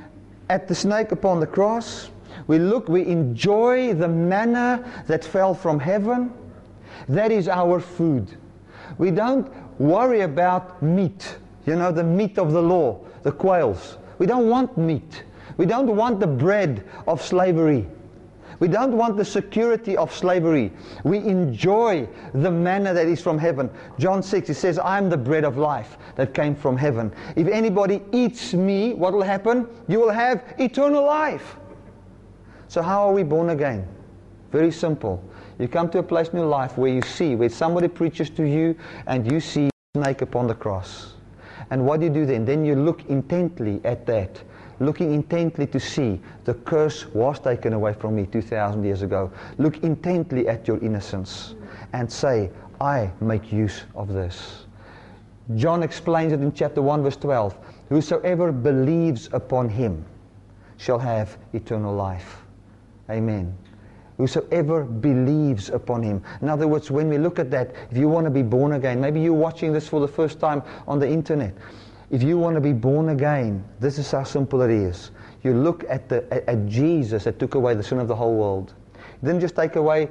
at 0.49 0.69
the 0.69 0.75
snake 0.75 1.13
upon 1.13 1.41
the 1.41 1.47
cross. 1.47 2.11
We 2.47 2.59
look, 2.59 2.89
we 2.89 3.07
enjoy 3.07 3.95
the 3.95 4.09
manna 4.09 5.03
that 5.07 5.25
fell 5.25 5.55
from 5.55 5.81
heaven. 5.81 6.33
That 7.09 7.31
is 7.31 7.49
our 7.49 7.81
food. 7.81 8.37
We 8.99 9.11
don't 9.11 9.51
worry 9.81 10.21
about 10.21 10.83
meat, 10.83 11.39
you 11.67 11.77
know, 11.77 11.93
the 11.93 12.05
meat 12.05 12.39
of 12.39 12.53
the 12.53 12.63
law, 12.63 13.01
the 13.23 13.33
quails. 13.33 13.99
We 14.19 14.27
don't 14.27 14.49
want 14.49 14.77
meat. 14.79 15.25
We 15.57 15.67
don't 15.67 15.95
want 15.95 16.21
the 16.21 16.27
bread 16.27 16.85
of 17.07 17.23
slavery. 17.23 17.87
We 18.59 18.69
don't 18.69 18.97
want 18.97 19.17
the 19.17 19.25
security 19.25 19.97
of 19.97 20.13
slavery. 20.15 20.73
We 21.05 21.19
enjoy 21.19 22.09
the 22.33 22.51
manna 22.51 22.95
that 22.95 23.07
is 23.07 23.21
from 23.21 23.39
heaven. 23.39 23.71
John 23.99 24.23
6, 24.23 24.51
it 24.51 24.55
says, 24.55 24.79
I 24.79 24.99
am 24.99 25.11
the 25.11 25.17
bread 25.17 25.45
of 25.45 25.59
life 25.59 25.99
that 26.17 26.33
came 26.33 26.55
from 26.55 26.77
heaven. 26.77 27.13
If 27.37 27.49
anybody 27.49 28.03
eats 28.13 28.55
me, 28.55 28.95
what 28.95 29.13
will 29.13 29.23
happen? 29.23 29.69
You 29.89 30.01
will 30.01 30.11
have 30.11 30.55
eternal 30.59 31.05
life. 31.05 31.57
So, 32.69 32.83
how 32.83 33.09
are 33.09 33.13
we 33.13 33.23
born 33.23 33.51
again? 33.51 33.87
Very 34.51 34.73
simple. 34.73 35.23
You 35.59 35.69
come 35.69 35.91
to 35.91 35.99
a 35.99 36.03
place 36.03 36.29
in 36.29 36.37
your 36.37 36.47
life 36.47 36.77
where 36.77 36.93
you 36.93 37.03
see, 37.03 37.35
where 37.35 37.49
somebody 37.49 37.89
preaches 37.89 38.31
to 38.31 38.45
you 38.45 38.77
and 39.07 39.31
you 39.31 39.41
see 39.41 39.71
snake 39.95 40.23
upon 40.23 40.47
the 40.47 40.55
cross. 40.55 41.15
And 41.71 41.85
what 41.85 42.01
do 42.01 42.07
you 42.07 42.13
do 42.13 42.27
then? 42.27 42.45
Then 42.45 42.65
you 42.65 42.75
look 42.75 43.05
intently 43.07 43.81
at 43.85 44.07
that 44.07 44.43
looking 44.81 45.13
intently 45.15 45.67
to 45.67 45.81
see 45.81 46.21
the 46.45 46.55
curse 46.55 47.07
was 47.15 47.39
taken 47.39 47.73
away 47.73 47.95
from 47.95 48.17
me 48.17 48.27
2,000 48.27 48.85
years 48.85 49.03
ago. 49.03 49.31
Look 49.59 49.83
intently 49.83 50.49
at 50.49 50.69
your 50.69 50.79
innocence 50.79 51.55
and 51.93 52.11
say, 52.11 52.51
I 52.81 53.11
make 53.21 53.53
use 53.53 53.85
of 53.95 54.13
this. 54.13 54.67
John 55.55 55.83
explains 55.83 56.33
it 56.33 56.41
in 56.41 56.53
chapter 56.53 56.83
1, 56.83 57.03
verse 57.03 57.17
12. 57.17 57.57
Whosoever 57.89 58.51
believes 58.53 59.29
upon 59.33 59.69
him 59.69 60.05
shall 60.77 60.99
have 60.99 61.39
eternal 61.53 61.95
life. 61.95 62.43
Amen. 63.09 63.57
Whosoever 64.17 64.85
believes 64.85 65.69
upon 65.69 66.03
him. 66.03 66.23
In 66.41 66.49
other 66.49 66.67
words, 66.67 66.91
when 66.91 67.09
we 67.09 67.19
look 67.19 67.39
at 67.39 67.51
that, 67.51 67.75
if 67.91 67.97
you 67.97 68.09
want 68.09 68.25
to 68.25 68.31
be 68.31 68.43
born 68.43 68.73
again, 68.73 69.01
maybe 69.01 69.21
you're 69.21 69.35
watching 69.35 69.73
this 69.73 69.87
for 69.89 70.01
the 70.01 70.09
first 70.09 70.41
time 70.41 70.63
on 70.89 70.99
the 70.99 71.09
internet. 71.09 71.55
If 72.11 72.23
you 72.23 72.39
want 72.39 72.55
to 72.55 72.61
be 72.61 72.73
born 72.73 73.09
again, 73.09 73.65
this 73.81 73.99
is 73.99 74.11
how 74.11 74.25
simple 74.25 74.63
it 74.63 74.71
is. 74.71 75.11
You 75.43 75.55
look 75.55 75.85
at, 75.89 76.09
the, 76.09 76.25
at, 76.33 76.49
at 76.49 76.67
Jesus 76.67 77.25
that 77.25 77.39
took 77.39 77.55
away 77.55 77.75
the 77.75 77.83
sin 77.83 77.99
of 77.99 78.09
the 78.09 78.15
whole 78.15 78.35
world. 78.37 78.75
He 79.21 79.27
didn't 79.27 79.41
just 79.41 79.57
take 79.57 79.77
away 79.77 80.09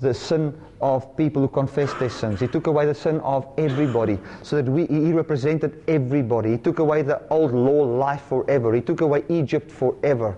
the 0.00 0.14
sin 0.14 0.58
of 0.80 1.16
people 1.16 1.42
who 1.42 1.48
confess 1.48 1.92
their 1.94 2.10
sins. 2.10 2.40
He 2.40 2.48
took 2.48 2.66
away 2.66 2.86
the 2.86 2.94
sin 2.94 3.20
of 3.20 3.46
everybody 3.58 4.18
so 4.42 4.56
that 4.56 4.70
we, 4.70 4.86
he 4.86 5.12
represented 5.12 5.82
everybody. 5.88 6.52
He 6.52 6.58
took 6.58 6.78
away 6.78 7.02
the 7.02 7.20
old 7.30 7.52
law 7.52 7.82
life 7.82 8.22
forever. 8.22 8.72
He 8.74 8.80
took 8.80 9.00
away 9.00 9.24
Egypt 9.28 9.70
forever. 9.70 10.36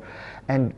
And 0.49 0.73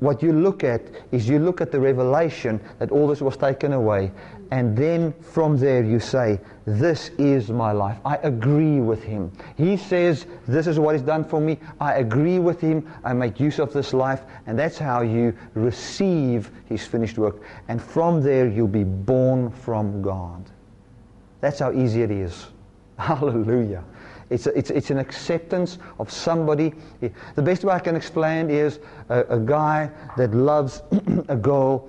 what 0.00 0.22
you 0.22 0.32
look 0.32 0.64
at 0.64 0.82
is 1.12 1.28
you 1.28 1.38
look 1.38 1.60
at 1.60 1.70
the 1.70 1.78
revelation 1.78 2.60
that 2.78 2.90
all 2.90 3.06
this 3.06 3.20
was 3.20 3.36
taken 3.36 3.72
away. 3.72 4.10
And 4.50 4.76
then 4.76 5.12
from 5.20 5.56
there 5.56 5.82
you 5.82 5.98
say, 5.98 6.40
This 6.66 7.10
is 7.18 7.50
my 7.50 7.72
life. 7.72 7.98
I 8.04 8.16
agree 8.16 8.80
with 8.80 9.02
him. 9.02 9.32
He 9.56 9.76
says, 9.76 10.26
This 10.46 10.66
is 10.66 10.78
what 10.78 10.94
he's 10.94 11.02
done 11.02 11.24
for 11.24 11.40
me. 11.40 11.58
I 11.80 11.94
agree 11.94 12.38
with 12.38 12.60
him. 12.60 12.90
I 13.04 13.12
make 13.12 13.40
use 13.40 13.58
of 13.58 13.72
this 13.72 13.92
life. 13.92 14.22
And 14.46 14.58
that's 14.58 14.78
how 14.78 15.02
you 15.02 15.36
receive 15.54 16.50
his 16.66 16.86
finished 16.86 17.18
work. 17.18 17.42
And 17.68 17.82
from 17.82 18.22
there 18.22 18.48
you'll 18.48 18.68
be 18.68 18.84
born 18.84 19.50
from 19.50 20.02
God. 20.02 20.44
That's 21.40 21.58
how 21.58 21.72
easy 21.72 22.02
it 22.02 22.10
is. 22.10 22.46
Hallelujah. 22.98 23.84
It's, 24.30 24.46
a, 24.46 24.58
it's, 24.58 24.70
it's 24.70 24.90
an 24.90 24.98
acceptance 24.98 25.78
of 26.00 26.10
somebody. 26.10 26.74
The 27.36 27.42
best 27.42 27.64
way 27.64 27.74
I 27.74 27.78
can 27.78 27.94
explain 27.94 28.50
is 28.50 28.80
a, 29.08 29.20
a 29.28 29.38
guy 29.38 29.90
that 30.16 30.34
loves 30.34 30.82
a 31.28 31.36
girl. 31.36 31.88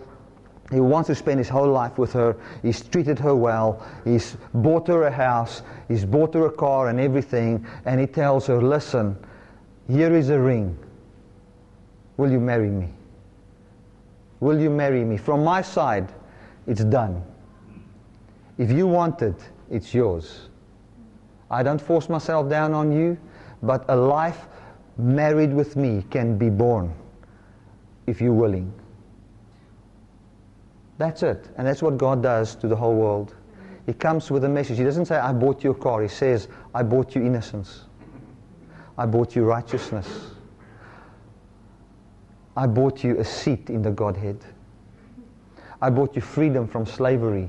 He 0.72 0.82
wants 0.82 1.07
to 1.07 1.15
spend 1.15 1.39
his 1.39 1.47
whole 1.47 1.70
life 1.72 1.97
with 1.97 2.11
her. 2.13 2.36
He's 2.61 2.82
treated 2.82 3.18
her 3.20 3.34
well. 3.36 3.86
He's 4.03 4.36
bought 4.53 4.88
her 4.88 5.03
a 5.03 5.11
house. 5.11 5.61
He's 5.88 6.03
bought 6.03 6.34
her 6.34 6.47
a 6.47 6.51
car 6.51 6.89
and 6.89 6.99
everything. 6.99 7.65
And 7.86 8.01
he 8.01 8.07
tells 8.07 8.47
her, 8.47 8.61
listen, 8.61 9.18
here 9.88 10.13
is 10.13 10.30
a 10.30 10.39
ring. 10.39 10.78
Will 12.18 12.32
you 12.32 12.39
marry 12.39 12.70
me? 12.70 12.89
Will 14.41 14.59
you 14.59 14.70
marry 14.70 15.05
me? 15.05 15.18
From 15.18 15.43
my 15.43 15.61
side, 15.61 16.11
it's 16.68 16.84
done. 16.84 17.24
If 18.57 18.70
you 18.72 18.88
want 18.88 19.22
it, 19.22 19.39
it's 19.72 19.93
yours. 19.93 20.49
I 21.49 21.63
don't 21.63 21.82
force 21.82 22.09
myself 22.09 22.49
down 22.49 22.74
on 22.74 22.91
you, 22.91 23.18
but 23.63 23.86
a 23.88 23.95
life 23.95 24.47
married 24.97 25.53
with 25.53 25.76
me 25.76 26.03
can 26.09 26.38
be 26.38 26.49
born 26.49 26.93
if 28.05 28.20
you're 28.20 28.34
willing. 28.34 28.74
That's 30.97 31.23
it. 31.23 31.49
And 31.57 31.67
that's 31.67 31.81
what 31.81 31.97
God 31.97 32.23
does 32.23 32.55
to 32.55 32.67
the 32.67 32.75
whole 32.75 32.95
world. 32.95 33.35
He 33.85 33.93
comes 33.93 34.29
with 34.29 34.43
a 34.43 34.49
message. 34.49 34.77
He 34.77 34.83
doesn't 34.83 35.05
say, 35.05 35.15
I 35.15 35.31
bought 35.31 35.63
you 35.63 35.71
a 35.71 35.75
car. 35.75 36.01
He 36.01 36.07
says, 36.07 36.47
I 36.73 36.83
bought 36.83 37.15
you 37.15 37.23
innocence. 37.23 37.83
I 38.97 39.05
bought 39.05 39.35
you 39.35 39.45
righteousness. 39.45 40.07
I 42.55 42.65
bought 42.65 43.03
you 43.03 43.19
a 43.19 43.23
seat 43.23 43.69
in 43.69 43.83
the 43.83 43.91
Godhead. 43.91 44.39
I 45.81 45.91
bought 45.91 46.15
you 46.15 46.21
freedom 46.21 46.67
from 46.67 46.87
slavery, 46.87 47.47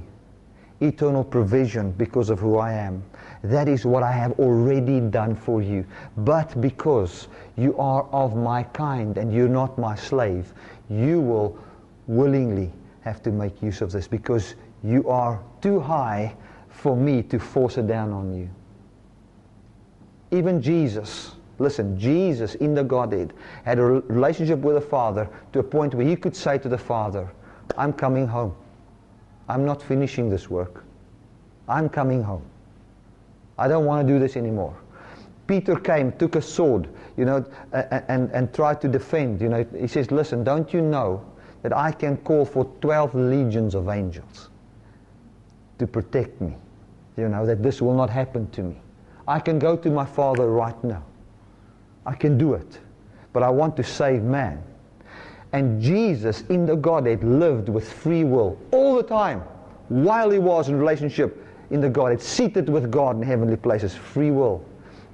eternal 0.81 1.25
provision 1.25 1.93
because 1.93 2.29
of 2.29 2.39
who 2.39 2.59
I 2.59 2.75
am. 2.75 3.03
That 3.43 3.69
is 3.69 3.87
what 3.87 4.03
I 4.03 4.13
have 4.13 4.39
already 4.39 5.01
done 5.01 5.35
for 5.35 5.63
you. 5.63 5.87
But 6.19 6.61
because 6.61 7.29
you 7.57 7.77
are 7.79 8.05
of 8.13 8.37
my 8.37 8.65
kind 8.65 9.17
and 9.17 9.33
you're 9.33 9.49
not 9.49 9.79
my 9.79 9.97
slave, 9.97 10.53
you 10.91 11.21
will 11.21 11.59
willingly 12.07 12.71
have 13.09 13.23
to 13.23 13.31
make 13.31 13.63
use 13.63 13.81
of 13.81 13.91
this 13.91 14.07
because 14.07 14.55
you 14.85 15.09
are 15.09 15.43
too 15.61 15.81
high 15.81 16.37
for 16.69 16.97
me 16.97 17.23
to 17.25 17.39
force 17.39 17.79
it 17.79 17.87
down 17.87 18.13
on 18.13 18.33
you. 18.33 18.49
Even 20.31 20.61
Jesus, 20.61 21.33
listen, 21.59 21.99
Jesus 21.99 22.55
in 22.57 22.75
the 22.75 22.85
Godhead 22.85 23.33
had 23.65 23.79
a 23.79 23.83
relationship 23.83 24.59
with 24.61 24.75
the 24.75 24.81
Father 24.81 25.29
to 25.53 25.59
a 25.59 25.63
point 25.63 25.95
where 25.95 26.07
he 26.07 26.17
could 26.17 26.37
say 26.37 26.59
to 26.59 26.69
the 26.69 26.79
Father, 26.79 27.29
I'm 27.77 27.93
coming 27.93 28.27
home. 28.27 28.55
I'm 29.49 29.65
not 29.65 29.83
finishing 29.83 30.29
this 30.29 30.51
work. 30.51 30.85
I'm 31.67 31.89
coming 31.89 32.23
home. 32.23 32.45
I 33.57 33.69
don't 33.69 33.87
want 33.87 34.07
to 34.07 34.13
do 34.13 34.21
this 34.21 34.37
anymore. 34.37 34.77
Peter 35.47 35.77
came, 35.77 36.13
took 36.13 36.37
a 36.37 36.43
sword, 36.43 36.89
you 37.17 37.25
know, 37.25 37.45
and, 37.73 38.05
and, 38.09 38.31
and 38.33 38.55
tried 38.55 38.83
to 38.83 38.89
defend. 38.89 39.41
You 39.41 39.49
know, 39.49 39.67
he 39.77 39.89
says, 39.89 40.11
listen, 40.11 40.45
don't 40.45 40.73
you 40.75 40.83
know 40.83 41.25
that 41.63 41.77
I 41.77 41.93
can 41.93 42.17
call 42.19 42.45
for 42.45 42.65
12 42.81 43.15
legions 43.15 43.75
of 43.75 43.89
angels 43.89 44.51
to 45.79 45.87
protect 45.87 46.41
me? 46.41 46.57
You 47.17 47.29
know, 47.29 47.45
that 47.47 47.63
this 47.63 47.83
will 47.83 47.95
not 47.95 48.11
happen 48.11 48.49
to 48.51 48.63
me. 48.63 48.77
I 49.27 49.41
can 49.41 49.59
go 49.59 49.77
to 49.77 49.91
my 49.91 50.05
Father 50.05 50.49
right 50.49 50.83
now. 50.85 51.05
I 52.07 52.15
can 52.15 52.39
do 52.39 52.55
it. 52.55 52.79
But 53.33 53.43
I 53.43 53.51
want 53.51 53.77
to 53.77 53.85
save 53.85 54.23
man. 54.23 54.63
And 55.53 55.81
Jesus 55.81 56.43
in 56.49 56.67
the 56.67 56.77
Godhead 56.77 57.25
lived 57.25 57.69
with 57.69 57.91
free 57.93 58.25
will 58.25 58.59
all 58.71 58.97
the 58.97 59.03
time 59.03 59.41
while 59.89 60.31
he 60.31 60.39
was 60.39 60.69
in 60.69 60.79
relationship 60.79 61.45
in 61.71 61.81
the 61.81 61.89
Godhead, 61.89 62.21
seated 62.21 62.69
with 62.69 62.91
God 62.91 63.17
in 63.17 63.23
heavenly 63.23 63.57
places, 63.57 63.95
free 63.95 64.31
will. 64.31 64.65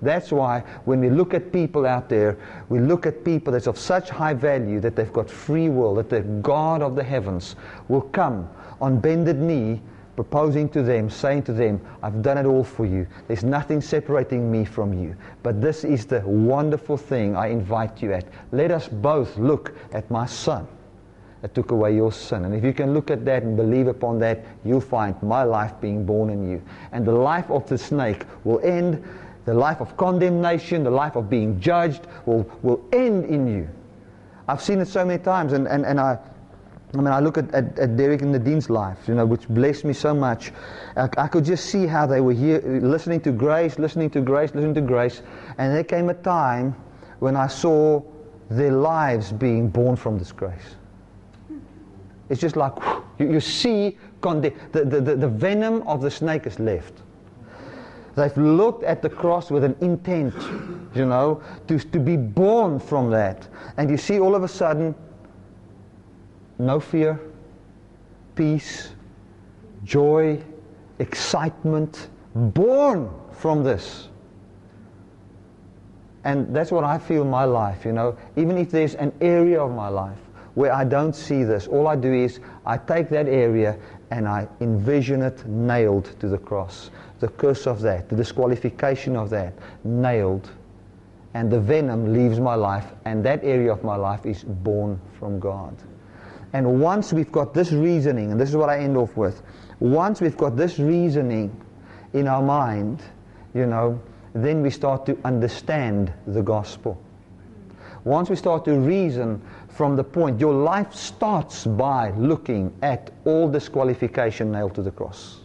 That's 0.05 0.31
why 0.31 0.61
when 0.85 1.01
we 1.01 1.11
look 1.11 1.35
at 1.35 1.53
people 1.53 1.87
out 1.87 2.09
there, 2.09 2.39
we 2.69 2.79
look 2.79 3.07
at 3.07 3.25
people 3.25 3.53
that's 3.53 3.67
of 3.67 3.79
such 3.79 4.11
high 4.11 4.35
value 4.35 4.81
that 4.81 4.97
they've 4.97 5.13
got 5.13 5.31
free 5.31 5.69
will, 5.69 5.95
that 5.97 6.11
the 6.11 6.21
God 6.21 6.83
of 6.83 6.95
the 6.95 7.03
heavens 7.03 7.57
will 7.89 8.03
come 8.03 8.49
on 8.81 9.01
bended 9.01 9.39
knee, 9.39 9.81
proposing 10.17 10.69
to 10.69 10.83
them, 10.83 11.11
saying 11.11 11.43
to 11.43 11.53
them, 11.53 11.81
I've 12.03 12.23
done 12.23 12.39
it 12.39 12.47
all 12.47 12.65
for 12.65 12.87
you. 12.87 13.07
There's 13.27 13.45
nothing 13.45 13.81
separating 13.81 14.51
me 14.51 14.65
from 14.65 14.93
you. 14.93 15.17
But 15.43 15.61
this 15.61 15.85
is 15.85 16.07
the 16.07 16.21
wonderful 16.21 16.97
thing 16.97 17.35
I 17.35 17.49
invite 17.49 18.03
you 18.03 18.13
at. 18.13 18.27
Let 18.53 18.71
us 18.71 18.87
both 18.87 19.37
look 19.37 19.75
at 19.93 20.11
my 20.11 20.27
son 20.27 20.69
that 21.45 21.55
took 21.55 21.73
away 21.73 21.95
your 21.95 22.11
sin. 22.11 22.47
And 22.47 22.55
if 22.55 22.65
you 22.65 22.73
can 22.73 22.95
look 22.95 23.11
at 23.11 23.25
that 23.27 23.43
and 23.43 23.55
believe 23.55 23.87
upon 23.87 24.19
that, 24.21 24.47
you'll 24.65 24.81
find 24.81 25.15
my 25.23 25.43
life 25.43 25.73
being 25.79 26.07
born 26.07 26.31
in 26.31 26.49
you. 26.49 26.63
And 26.93 27.05
the 27.05 27.13
life 27.13 27.51
of 27.51 27.69
the 27.69 27.77
snake 27.77 28.25
will 28.45 28.61
end, 28.61 29.05
the 29.45 29.55
life 29.55 29.81
of 29.81 29.97
condemnation, 29.97 30.85
the 30.85 30.91
life 30.91 31.17
of 31.17 31.29
being 31.29 31.61
judged 31.61 32.07
will, 32.27 32.51
will 32.63 32.85
end 32.93 33.25
in 33.27 33.47
you. 33.47 33.69
I've 34.49 34.61
seen 34.61 34.81
it 34.81 34.89
so 34.89 35.05
many 35.05 35.23
times, 35.23 35.53
and, 35.53 35.67
and, 35.67 35.85
and 35.85 35.99
I, 35.99 36.19
I 36.93 36.97
mean, 36.97 37.09
I 37.09 37.21
look 37.21 37.39
at, 37.39 37.53
at, 37.55 37.79
at 37.79 37.97
Derek 37.97 38.23
and 38.23 38.33
Nadine's 38.33 38.71
life, 38.71 38.99
you 39.09 39.15
know, 39.15 39.27
which 39.27 39.49
blessed 39.49 39.85
me 39.85 39.93
so 39.93 40.15
much. 40.15 40.53
I, 40.97 41.09
I, 41.17 41.29
could 41.29 41.45
just 41.45 41.67
see 41.67 41.87
how 41.87 42.07
they 42.07 42.21
were 42.21 42.33
here, 42.33 42.61
listening 42.61 43.21
to 43.23 43.33
grace, 43.33 43.79
listening 43.79 44.11
to 44.11 44.21
grace, 44.21 44.55
listening 44.55 44.75
to 44.75 44.81
grace. 44.81 45.23
And 45.59 45.75
there 45.75 45.85
came 45.85 46.09
a 46.09 46.15
time 46.15 46.77
when 47.19 47.37
I 47.37 47.49
saw 47.49 48.03
their 48.51 48.73
lives 48.73 49.33
being 49.33 49.69
born 49.69 49.97
from 49.97 50.19
this 50.19 50.31
grace. 50.31 50.77
It's 52.29 52.41
just 52.41 52.57
like 52.57 52.73
you, 53.19 53.33
you 53.33 53.41
see 53.41 53.99
the, 54.23 54.53
the, 54.73 54.85
the, 54.85 55.17
the 55.17 55.29
venom 55.29 55.83
of 55.83 56.01
the 56.01 56.11
snake 56.11 56.47
is 56.47 56.59
left. 56.59 57.03
They've 58.17 58.37
looked 58.37 58.85
at 58.85 59.03
the 59.03 59.09
cross 59.09 59.51
with 59.51 59.65
an 59.65 59.77
intent, 59.81 60.35
you 60.95 61.05
know, 61.05 61.43
to, 61.67 61.79
to 61.79 61.99
be 61.99 62.17
born 62.17 62.79
from 62.79 63.11
that. 63.11 63.49
And 63.77 63.91
you 63.91 63.97
see 63.97 64.21
all 64.21 64.35
of 64.35 64.45
a 64.45 64.49
sudden, 64.49 64.95
no 66.59 66.79
fear, 66.79 67.21
peace, 68.37 68.91
joy, 69.83 70.41
excitement, 70.99 72.09
born 72.35 73.11
from 73.33 73.65
this. 73.65 74.09
And 76.25 76.55
that's 76.55 76.71
what 76.71 76.85
I 76.85 76.99
feel 76.99 77.23
in 77.23 77.31
my 77.31 77.45
life, 77.45 77.85
you 77.85 77.93
know. 77.93 78.17
Even 78.37 78.57
if 78.57 78.71
there's 78.71 78.95
an 78.95 79.13
area 79.21 79.61
of 79.61 79.73
my 79.73 79.89
life 79.89 80.19
where 80.55 80.73
I 80.73 80.85
don't 80.85 81.15
see 81.15 81.45
this. 81.45 81.67
All 81.67 81.87
I 81.87 81.97
do 81.97 82.13
is 82.13 82.41
I 82.65 82.79
take 82.79 83.09
that 83.11 83.27
area 83.27 83.77
and 84.11 84.29
I 84.29 84.49
envision 84.61 85.23
it 85.23 85.45
nailed 85.47 86.19
to 86.21 86.29
the 86.29 86.39
cross. 86.39 86.91
The 87.25 87.31
curse 87.31 87.67
of 87.67 87.81
that, 87.81 88.11
the 88.11 88.17
disqualification 88.17 89.17
of 89.17 89.31
that, 89.31 89.55
nailed. 89.83 90.51
And 91.33 91.51
the 91.51 91.59
venom 91.59 92.13
leaves 92.13 92.39
my 92.39 92.55
life, 92.55 92.93
and 93.07 93.25
that 93.25 93.43
area 93.43 93.73
of 93.73 93.83
my 93.83 93.97
life 93.97 94.27
is 94.27 94.45
born 94.45 95.01
from 95.19 95.41
God. 95.41 95.75
And 96.53 96.83
once 96.83 97.15
we've 97.15 97.33
got 97.33 97.55
this 97.55 97.73
reasoning, 97.73 98.31
and 98.31 98.39
this 98.39 98.51
is 98.51 98.57
what 98.57 98.69
I 98.69 98.81
end 98.81 98.99
off 98.99 99.17
with, 99.17 99.41
once 99.81 100.21
we've 100.21 100.37
got 100.37 100.55
this 100.55 100.79
reasoning 100.79 101.59
in 102.13 102.29
our 102.29 102.43
mind, 102.43 103.03
you 103.55 103.65
know, 103.65 103.99
then 104.35 104.61
we 104.61 104.69
start 104.69 105.07
to 105.07 105.17
understand 105.25 106.13
the 106.27 106.43
gospel. 106.43 107.01
Once 108.05 108.29
we 108.29 108.37
start 108.37 108.67
to 108.67 108.75
reason 108.75 109.41
from 109.69 109.97
the 109.97 110.05
point, 110.05 110.39
your 110.39 110.53
life 110.53 110.93
starts 110.93 111.65
by 111.65 112.11
looking 112.19 112.71
at 112.83 113.13
all 113.25 113.49
disqualification 113.49 114.53
nailed 114.53 114.75
to 114.75 114.83
the 114.83 114.91
cross. 114.91 115.44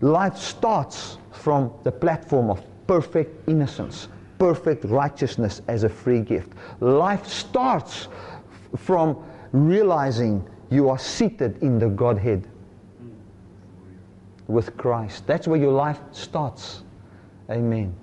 Life 0.00 0.36
starts 0.36 1.18
from 1.30 1.72
the 1.82 1.92
platform 1.92 2.50
of 2.50 2.62
perfect 2.86 3.48
innocence, 3.48 4.08
perfect 4.38 4.84
righteousness 4.84 5.62
as 5.68 5.84
a 5.84 5.88
free 5.88 6.20
gift. 6.20 6.52
Life 6.80 7.26
starts 7.26 8.08
from 8.76 9.16
realizing 9.52 10.46
you 10.70 10.88
are 10.88 10.98
seated 10.98 11.62
in 11.62 11.78
the 11.78 11.88
Godhead 11.88 12.46
with 14.48 14.76
Christ. 14.76 15.26
That's 15.26 15.48
where 15.48 15.58
your 15.58 15.72
life 15.72 16.00
starts. 16.12 16.82
Amen. 17.50 17.94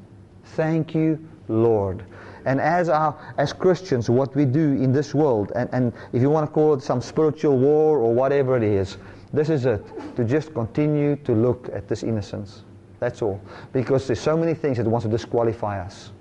Thank 0.43 0.95
you, 0.95 1.19
Lord. 1.47 2.03
And 2.45 2.59
as, 2.59 2.89
our, 2.89 3.17
as 3.37 3.53
Christians, 3.53 4.09
what 4.09 4.35
we 4.35 4.45
do 4.45 4.73
in 4.73 4.91
this 4.91 5.13
world, 5.13 5.51
and, 5.55 5.69
and 5.71 5.93
if 6.11 6.21
you 6.21 6.29
want 6.29 6.47
to 6.47 6.51
call 6.51 6.73
it 6.73 6.81
some 6.81 7.01
spiritual 7.01 7.57
war 7.57 7.99
or 7.99 8.13
whatever 8.13 8.57
it 8.57 8.63
is, 8.63 8.97
this 9.33 9.49
is 9.49 9.65
it. 9.65 9.83
To 10.15 10.23
just 10.23 10.53
continue 10.53 11.15
to 11.17 11.33
look 11.33 11.69
at 11.73 11.87
this 11.87 12.03
innocence. 12.03 12.63
That's 12.99 13.21
all. 13.21 13.41
Because 13.73 14.07
there's 14.07 14.21
so 14.21 14.37
many 14.37 14.53
things 14.53 14.77
that 14.77 14.85
wants 14.85 15.05
to 15.05 15.11
disqualify 15.11 15.81
us. 15.81 16.11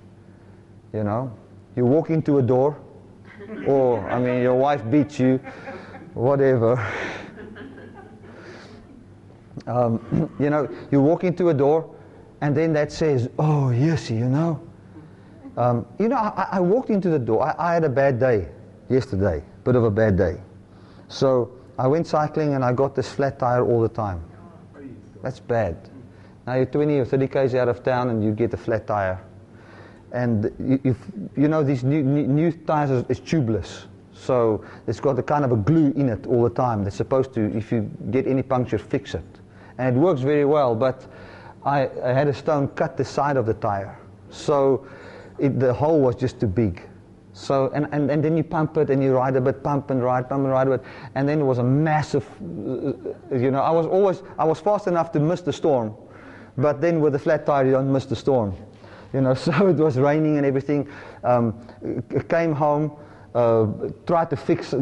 You 0.91 1.03
know? 1.03 1.31
You 1.75 1.85
walk 1.85 2.09
into 2.09 2.39
a 2.39 2.41
door, 2.41 2.77
or, 3.67 4.09
I 4.09 4.19
mean, 4.19 4.41
your 4.41 4.55
wife 4.55 4.83
beats 4.89 5.19
you, 5.19 5.39
whatever. 6.13 6.75
Um, 9.67 10.29
you 10.39 10.49
know, 10.49 10.67
you 10.91 10.99
walk 10.99 11.23
into 11.23 11.49
a 11.49 11.53
door, 11.53 11.95
and 12.41 12.57
then 12.57 12.73
that 12.73 12.91
says, 12.91 13.29
oh, 13.39 13.69
yes, 13.69 14.09
you 14.09 14.25
know. 14.25 14.59
Um, 15.55 15.85
you 15.99 16.09
know, 16.09 16.17
I, 16.17 16.47
I, 16.53 16.59
walked 16.59 16.89
into 16.89 17.09
the 17.09 17.19
door. 17.19 17.43
I, 17.43 17.55
I, 17.57 17.73
had 17.75 17.83
a 17.83 17.89
bad 17.89 18.19
day 18.19 18.49
yesterday, 18.89 19.43
bit 19.63 19.75
of 19.75 19.83
a 19.83 19.91
bad 19.91 20.17
day. 20.17 20.41
So 21.07 21.51
I 21.77 21.87
went 21.87 22.07
cycling 22.07 22.53
and 22.53 22.63
I 22.63 22.71
got 22.73 22.95
this 22.95 23.11
flat 23.11 23.39
tire 23.39 23.65
all 23.65 23.81
the 23.81 23.89
time. 23.89 24.23
That's 25.21 25.39
bad. 25.39 25.89
Now 26.45 26.55
you're 26.55 26.65
20 26.65 26.99
or 26.99 27.05
30 27.05 27.27
k's 27.27 27.55
out 27.55 27.69
of 27.69 27.83
town 27.83 28.09
and 28.09 28.23
you 28.23 28.31
get 28.31 28.53
a 28.53 28.57
flat 28.57 28.85
tire. 28.85 29.23
And 30.11 30.51
you, 30.83 30.95
you 31.35 31.47
know, 31.47 31.63
these 31.63 31.83
new, 31.83 32.03
new 32.03 32.51
tires 32.51 32.91
is, 32.91 33.05
is 33.09 33.19
tubeless. 33.19 33.85
So 34.13 34.63
it's 34.85 34.99
got 34.99 35.17
a 35.17 35.23
kind 35.23 35.43
of 35.43 35.51
a 35.51 35.55
glue 35.55 35.91
in 35.95 36.09
it 36.09 36.27
all 36.27 36.43
the 36.43 36.49
time 36.49 36.83
that's 36.83 36.95
supposed 36.95 37.33
to, 37.33 37.55
if 37.57 37.71
you 37.71 37.89
get 38.11 38.27
any 38.27 38.43
puncture, 38.43 38.77
fix 38.77 39.15
it. 39.15 39.23
And 39.77 39.97
it 39.97 39.99
works 39.99 40.21
very 40.21 40.45
well, 40.45 40.75
but 40.75 41.07
I, 41.65 41.89
I 42.03 42.13
had 42.13 42.27
a 42.27 42.33
stone 42.33 42.67
cut 42.69 42.95
the 42.95 43.05
side 43.05 43.37
of 43.37 43.45
the 43.45 43.55
tire. 43.55 43.97
So 44.29 44.85
it, 45.39 45.59
the 45.59 45.73
hole 45.73 45.99
was 45.99 46.15
just 46.15 46.39
too 46.39 46.47
big. 46.47 46.83
So, 47.33 47.71
and, 47.73 47.87
and, 47.91 48.11
and 48.11 48.23
then 48.23 48.37
you 48.37 48.43
pump 48.43 48.77
it 48.77 48.91
and 48.91 49.03
you 49.03 49.15
ride 49.15 49.35
a 49.35 49.41
bit, 49.41 49.63
pump 49.63 49.89
and 49.89 50.03
ride, 50.03 50.29
pump 50.29 50.43
and 50.43 50.51
ride 50.51 50.67
a 50.67 50.77
bit. 50.77 50.87
And 51.15 51.27
then 51.27 51.41
it 51.41 51.43
was 51.43 51.57
a 51.57 51.63
massive, 51.63 52.25
uh, 52.39 53.35
you 53.35 53.49
know, 53.49 53.61
I 53.61 53.71
was 53.71 53.87
always, 53.87 54.21
I 54.37 54.45
was 54.45 54.59
fast 54.59 54.85
enough 54.87 55.11
to 55.13 55.19
miss 55.19 55.41
the 55.41 55.51
storm. 55.51 55.95
But 56.57 56.79
then 56.79 57.01
with 57.01 57.15
a 57.15 57.19
flat 57.19 57.47
tire, 57.47 57.65
you 57.65 57.71
don't 57.71 57.91
miss 57.91 58.05
the 58.05 58.15
storm. 58.15 58.55
You 59.13 59.21
know, 59.21 59.33
so 59.33 59.67
it 59.67 59.77
was 59.77 59.97
raining 59.97 60.37
and 60.37 60.45
everything. 60.45 60.87
Um, 61.23 61.59
came 62.29 62.53
home, 62.53 62.91
uh, 63.33 63.67
tried 64.05 64.29
to 64.29 64.35
fix, 64.35 64.75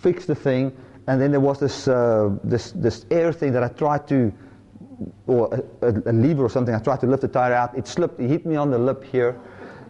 fix 0.00 0.26
the 0.26 0.34
thing. 0.34 0.76
And 1.06 1.20
then 1.20 1.30
there 1.30 1.40
was 1.40 1.60
this, 1.60 1.86
uh, 1.86 2.30
this, 2.42 2.72
this 2.72 3.06
air 3.10 3.32
thing 3.32 3.52
that 3.52 3.62
I 3.62 3.68
tried 3.68 4.08
to, 4.08 4.32
or 5.28 5.64
a, 5.82 5.90
a 5.90 6.12
lever 6.12 6.44
or 6.44 6.48
something, 6.48 6.74
I 6.74 6.78
tried 6.80 7.00
to 7.00 7.06
lift 7.06 7.22
the 7.22 7.28
tire 7.28 7.52
out. 7.52 7.76
It 7.78 7.86
slipped, 7.86 8.18
it 8.18 8.28
hit 8.28 8.46
me 8.46 8.56
on 8.56 8.70
the 8.70 8.78
lip 8.78 9.04
here. 9.04 9.38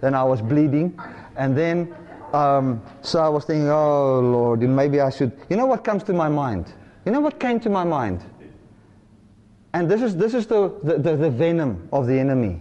Then 0.01 0.15
I 0.15 0.25
was 0.25 0.43
bleeding. 0.43 0.99
And 1.37 1.57
then, 1.57 1.95
um, 2.33 2.83
so 3.03 3.21
I 3.21 3.29
was 3.29 3.45
thinking, 3.45 3.69
oh 3.69 4.21
Lord, 4.21 4.61
maybe 4.61 5.01
I 5.01 5.11
should. 5.11 5.33
You 5.49 5.57
know 5.57 5.67
what 5.67 5.85
comes 5.85 6.03
to 6.05 6.13
my 6.13 6.29
mind? 6.29 6.73
You 7.05 7.13
know 7.13 7.21
what 7.21 7.39
came 7.39 7.61
to 7.61 7.71
my 7.71 7.85
mind? 7.85 8.25
And 9.73 9.91
this 9.91 10.03
is, 10.03 10.17
this 10.17 10.35
is 10.35 10.47
the, 10.47 10.73
the, 10.83 10.99
the, 10.99 11.17
the 11.17 11.31
venom 11.31 11.89
of 11.93 12.07
the 12.07 12.19
enemy. 12.19 12.61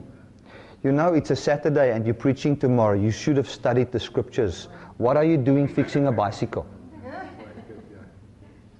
You 0.84 0.92
know, 0.92 1.14
it's 1.14 1.30
a 1.32 1.36
Saturday 1.36 1.94
and 1.94 2.06
you're 2.06 2.16
preaching 2.16 2.58
tomorrow. 2.58 3.00
You 3.00 3.12
should 3.12 3.38
have 3.38 3.50
studied 3.50 3.92
the 3.92 4.00
scriptures. 4.00 4.68
What 4.98 5.16
are 5.16 5.24
you 5.24 5.38
doing 5.38 5.68
fixing 5.68 6.08
a 6.08 6.12
bicycle? 6.12 6.66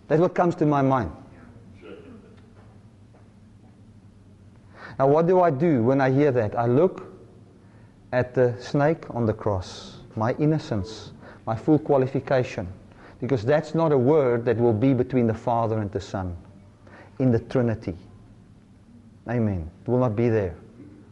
That's 0.08 0.20
what 0.20 0.36
comes 0.36 0.56
to 0.56 0.66
my 0.66 0.82
mind. 0.82 1.12
Now, 5.00 5.08
what 5.08 5.28
do 5.28 5.42
I 5.42 5.50
do 5.50 5.84
when 5.84 6.02
I 6.02 6.12
hear 6.12 6.32
that? 6.32 6.58
I 6.58 6.66
look 6.66 7.13
at 8.14 8.36
the 8.36 8.56
snake 8.60 9.10
on 9.10 9.26
the 9.26 9.34
cross, 9.34 9.98
my 10.16 10.34
innocence, 10.34 11.12
my 11.48 11.56
full 11.56 11.80
qualification. 11.80 12.68
Because 13.20 13.44
that's 13.44 13.74
not 13.74 13.92
a 13.92 13.98
word 13.98 14.46
that 14.46 14.56
will 14.58 14.74
be 14.74 14.94
between 14.94 15.26
the 15.26 15.34
Father 15.34 15.80
and 15.80 15.92
the 15.92 16.00
Son 16.00 16.38
in 17.18 17.32
the 17.32 17.40
Trinity. 17.40 17.98
Amen. 19.28 19.70
It 19.82 19.90
will 19.90 19.98
not 19.98 20.16
be 20.16 20.30
there. 20.30 20.56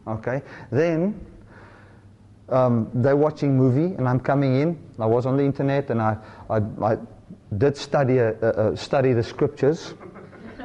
Okay? 0.06 0.42
Then 0.70 1.18
um, 2.48 2.88
they're 2.94 3.16
watching 3.16 3.56
movie 3.56 3.96
and 3.96 4.08
I'm 4.08 4.20
coming 4.20 4.60
in. 4.60 4.78
I 5.00 5.06
was 5.06 5.26
on 5.26 5.36
the 5.36 5.42
internet 5.42 5.90
and 5.90 6.00
I, 6.00 6.16
I, 6.48 6.58
I 6.84 6.98
did 7.58 7.76
study, 7.76 8.20
uh, 8.20 8.32
uh, 8.42 8.76
study 8.76 9.12
the 9.12 9.24
scriptures. 9.24 9.94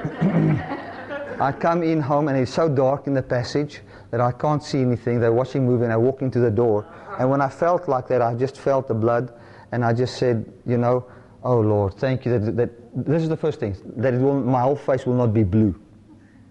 I 1.39 1.51
come 1.59 1.81
in 1.81 2.01
home 2.01 2.27
and 2.27 2.37
it's 2.37 2.53
so 2.53 2.69
dark 2.69 3.07
in 3.07 3.15
the 3.15 3.23
passage 3.23 3.81
that 4.11 4.21
I 4.21 4.31
can't 4.31 4.63
see 4.63 4.81
anything. 4.81 5.19
They're 5.19 5.33
watching 5.33 5.65
movie 5.65 5.83
and 5.83 5.93
I 5.93 5.97
walk 5.97 6.21
into 6.21 6.39
the 6.39 6.51
door. 6.51 6.85
And 7.19 7.29
when 7.29 7.41
I 7.41 7.49
felt 7.49 7.87
like 7.87 8.07
that, 8.07 8.21
I 8.21 8.33
just 8.33 8.57
felt 8.57 8.87
the 8.87 8.93
blood 8.93 9.33
and 9.71 9.83
I 9.83 9.93
just 9.93 10.17
said, 10.17 10.51
you 10.65 10.77
know, 10.77 11.05
oh 11.43 11.59
Lord, 11.59 11.95
thank 11.95 12.25
you 12.25 12.39
that, 12.39 12.55
that 12.55 13.05
this 13.05 13.21
is 13.21 13.29
the 13.29 13.37
first 13.37 13.59
thing, 13.59 13.75
that 13.97 14.13
it 14.13 14.19
will, 14.19 14.39
my 14.39 14.61
whole 14.61 14.75
face 14.75 15.05
will 15.05 15.15
not 15.15 15.33
be 15.33 15.43
blue 15.43 15.75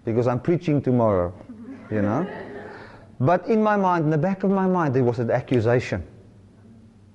because 0.05 0.27
I'm 0.27 0.39
preaching 0.39 0.81
tomorrow, 0.81 1.33
you 1.91 2.01
know. 2.01 2.27
But 3.19 3.47
in 3.47 3.61
my 3.63 3.75
mind, 3.75 4.05
in 4.05 4.11
the 4.11 4.17
back 4.17 4.43
of 4.43 4.51
my 4.51 4.67
mind, 4.67 4.93
there 4.93 5.03
was 5.03 5.19
an 5.19 5.31
accusation. 5.31 6.05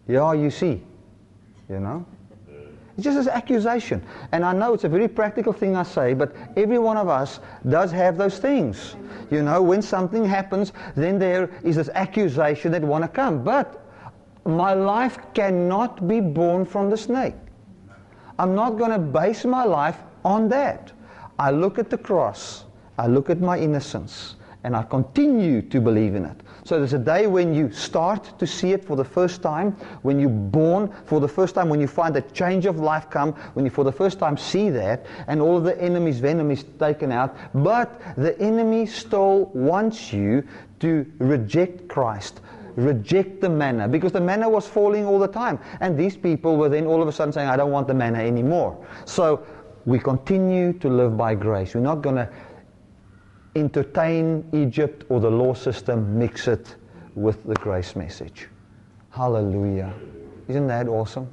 Yeah, 0.08 0.32
you 0.32 0.50
see, 0.50 0.82
you 1.68 1.80
know. 1.80 2.04
Just 3.02 3.26
an 3.26 3.34
accusation. 3.34 4.00
And 4.30 4.44
I 4.44 4.52
know 4.52 4.74
it's 4.74 4.84
a 4.84 4.88
very 4.88 5.08
practical 5.08 5.52
thing 5.52 5.76
I 5.76 5.82
say, 5.82 6.14
but 6.14 6.34
every 6.56 6.78
one 6.78 6.96
of 6.96 7.08
us 7.08 7.40
does 7.68 7.90
have 7.90 8.16
those 8.16 8.38
things. 8.38 8.94
You 9.30 9.42
know, 9.42 9.60
when 9.60 9.82
something 9.82 10.24
happens, 10.24 10.72
then 10.94 11.18
there 11.18 11.50
is 11.64 11.76
this 11.76 11.88
accusation 11.94 12.70
that 12.72 12.82
want 12.82 13.02
to 13.02 13.08
come. 13.08 13.42
But 13.42 13.84
my 14.44 14.74
life 14.74 15.18
cannot 15.34 16.06
be 16.06 16.20
born 16.20 16.64
from 16.64 16.90
the 16.90 16.96
snake. 16.96 17.34
I'm 18.38 18.54
not 18.54 18.78
going 18.78 18.90
to 18.90 18.98
base 18.98 19.44
my 19.44 19.64
life 19.64 19.98
on 20.24 20.48
that. 20.50 20.92
I 21.38 21.50
look 21.50 21.78
at 21.78 21.90
the 21.90 21.98
cross. 21.98 22.64
I 22.98 23.08
look 23.08 23.30
at 23.30 23.40
my 23.40 23.58
innocence. 23.58 24.36
And 24.64 24.76
I 24.76 24.84
continue 24.84 25.60
to 25.62 25.80
believe 25.80 26.14
in 26.14 26.24
it. 26.24 26.40
So 26.64 26.78
there's 26.78 26.92
a 26.92 26.98
day 26.98 27.26
when 27.26 27.52
you 27.52 27.72
start 27.72 28.38
to 28.38 28.46
see 28.46 28.72
it 28.72 28.84
for 28.84 28.94
the 28.94 29.04
first 29.04 29.42
time, 29.42 29.72
when 30.02 30.20
you're 30.20 30.30
born 30.30 30.92
for 31.06 31.18
the 31.18 31.26
first 31.26 31.56
time, 31.56 31.68
when 31.68 31.80
you 31.80 31.88
find 31.88 32.14
that 32.14 32.32
change 32.32 32.66
of 32.66 32.78
life 32.78 33.10
come, 33.10 33.32
when 33.54 33.64
you 33.64 33.70
for 33.70 33.82
the 33.82 33.90
first 33.90 34.20
time 34.20 34.36
see 34.36 34.70
that, 34.70 35.04
and 35.26 35.40
all 35.40 35.56
of 35.56 35.64
the 35.64 35.80
enemy's 35.82 36.20
venom 36.20 36.52
is 36.52 36.64
taken 36.78 37.10
out. 37.10 37.36
But 37.52 38.00
the 38.16 38.38
enemy 38.40 38.86
still 38.86 39.46
wants 39.46 40.12
you 40.12 40.46
to 40.78 41.04
reject 41.18 41.88
Christ, 41.88 42.40
reject 42.76 43.40
the 43.40 43.48
manna, 43.48 43.88
because 43.88 44.12
the 44.12 44.20
manna 44.20 44.48
was 44.48 44.68
falling 44.68 45.04
all 45.04 45.18
the 45.18 45.26
time. 45.26 45.58
And 45.80 45.98
these 45.98 46.16
people 46.16 46.56
were 46.56 46.68
then 46.68 46.86
all 46.86 47.02
of 47.02 47.08
a 47.08 47.12
sudden 47.12 47.32
saying, 47.32 47.48
I 47.48 47.56
don't 47.56 47.72
want 47.72 47.88
the 47.88 47.94
manna 47.94 48.20
anymore. 48.20 48.86
So 49.04 49.44
we 49.84 49.98
continue 49.98 50.74
to 50.74 50.88
live 50.88 51.16
by 51.16 51.34
grace. 51.34 51.74
We're 51.74 51.80
not 51.80 52.02
going 52.02 52.16
to 52.16 52.28
entertain 53.54 54.48
Egypt 54.52 55.04
or 55.08 55.20
the 55.20 55.30
law 55.30 55.54
system, 55.54 56.18
mix 56.18 56.48
it 56.48 56.76
with 57.14 57.44
the 57.44 57.54
grace 57.54 57.94
message. 57.94 58.48
Hallelujah. 59.10 59.92
Isn't 60.48 60.66
that 60.68 60.88
awesome? 60.88 61.28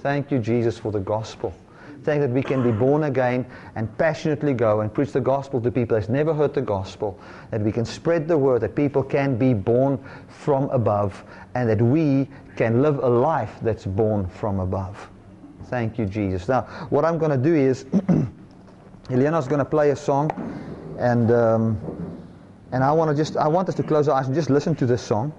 Thank 0.00 0.30
you, 0.30 0.38
Jesus, 0.38 0.78
for 0.78 0.90
the 0.90 1.00
gospel. 1.00 1.54
Thank 2.02 2.20
that 2.20 2.30
we 2.30 2.42
can 2.42 2.64
be 2.64 2.72
born 2.72 3.04
again 3.04 3.46
and 3.76 3.96
passionately 3.96 4.54
go 4.54 4.80
and 4.80 4.92
preach 4.92 5.12
the 5.12 5.20
gospel 5.20 5.60
to 5.60 5.70
people 5.70 5.96
that's 5.96 6.08
never 6.08 6.34
heard 6.34 6.52
the 6.52 6.60
gospel. 6.60 7.18
That 7.52 7.60
we 7.60 7.70
can 7.70 7.84
spread 7.84 8.26
the 8.26 8.36
word, 8.36 8.62
that 8.62 8.74
people 8.74 9.04
can 9.04 9.36
be 9.36 9.54
born 9.54 10.04
from 10.26 10.68
above, 10.70 11.22
and 11.54 11.68
that 11.68 11.80
we 11.80 12.28
can 12.56 12.82
live 12.82 12.98
a 12.98 13.08
life 13.08 13.56
that's 13.62 13.86
born 13.86 14.26
from 14.26 14.58
above. 14.58 15.08
Thank 15.66 15.96
you, 15.96 16.06
Jesus. 16.06 16.48
Now, 16.48 16.62
what 16.90 17.04
I'm 17.04 17.18
going 17.18 17.30
to 17.30 17.36
do 17.36 17.54
is, 17.54 17.86
Elena's 19.10 19.46
going 19.46 19.60
to 19.60 19.64
play 19.64 19.90
a 19.90 19.96
song. 19.96 20.30
And, 21.02 21.32
um, 21.32 21.80
and 22.70 22.84
I 22.84 22.92
want 22.92 23.10
to 23.10 23.16
just, 23.16 23.36
I 23.36 23.48
want 23.48 23.68
us 23.68 23.74
to 23.74 23.82
close 23.82 24.06
our 24.06 24.16
eyes 24.16 24.26
and 24.26 24.34
just 24.36 24.50
listen 24.50 24.76
to 24.76 24.86
this 24.86 25.02
song. 25.02 25.34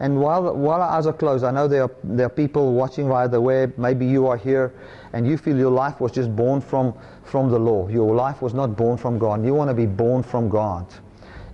And 0.00 0.20
while, 0.20 0.54
while 0.54 0.82
our 0.82 0.88
eyes 0.88 1.06
are 1.06 1.12
closed, 1.12 1.44
I 1.44 1.52
know 1.52 1.68
there 1.68 1.84
are, 1.84 1.90
there 2.02 2.26
are 2.26 2.30
people 2.30 2.72
watching 2.72 3.08
via 3.08 3.28
the 3.28 3.40
web. 3.40 3.78
Maybe 3.78 4.06
you 4.06 4.26
are 4.26 4.36
here 4.36 4.72
and 5.12 5.24
you 5.24 5.38
feel 5.38 5.56
your 5.56 5.70
life 5.70 6.00
was 6.00 6.10
just 6.10 6.34
born 6.34 6.60
from, 6.60 6.94
from 7.22 7.48
the 7.48 7.58
law. 7.60 7.86
Your 7.88 8.12
life 8.12 8.42
was 8.42 8.54
not 8.54 8.76
born 8.76 8.96
from 8.98 9.18
God. 9.18 9.44
You 9.44 9.54
want 9.54 9.70
to 9.70 9.74
be 9.74 9.86
born 9.86 10.24
from 10.24 10.48
God. 10.48 10.86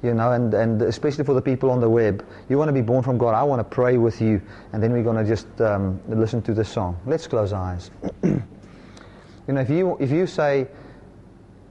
You 0.02 0.14
know, 0.14 0.32
and, 0.32 0.52
and 0.54 0.80
especially 0.80 1.24
for 1.24 1.34
the 1.34 1.42
people 1.42 1.70
on 1.70 1.80
the 1.80 1.88
web, 1.88 2.26
you 2.48 2.56
want 2.56 2.68
to 2.70 2.74
be 2.74 2.82
born 2.82 3.02
from 3.02 3.18
God. 3.18 3.34
I 3.34 3.42
want 3.42 3.60
to 3.60 3.64
pray 3.64 3.96
with 3.96 4.20
you, 4.20 4.40
and 4.72 4.82
then 4.82 4.92
we're 4.92 5.02
going 5.02 5.16
to 5.16 5.24
just 5.24 5.48
um, 5.62 5.98
listen 6.08 6.42
to 6.42 6.52
this 6.52 6.68
song. 6.68 7.00
Let's 7.06 7.26
close 7.26 7.54
our 7.54 7.72
eyes. 7.72 7.90
you 8.22 8.42
know, 9.48 9.62
if 9.62 9.70
you, 9.70 9.96
if 10.00 10.10
you 10.10 10.26
say, 10.26 10.66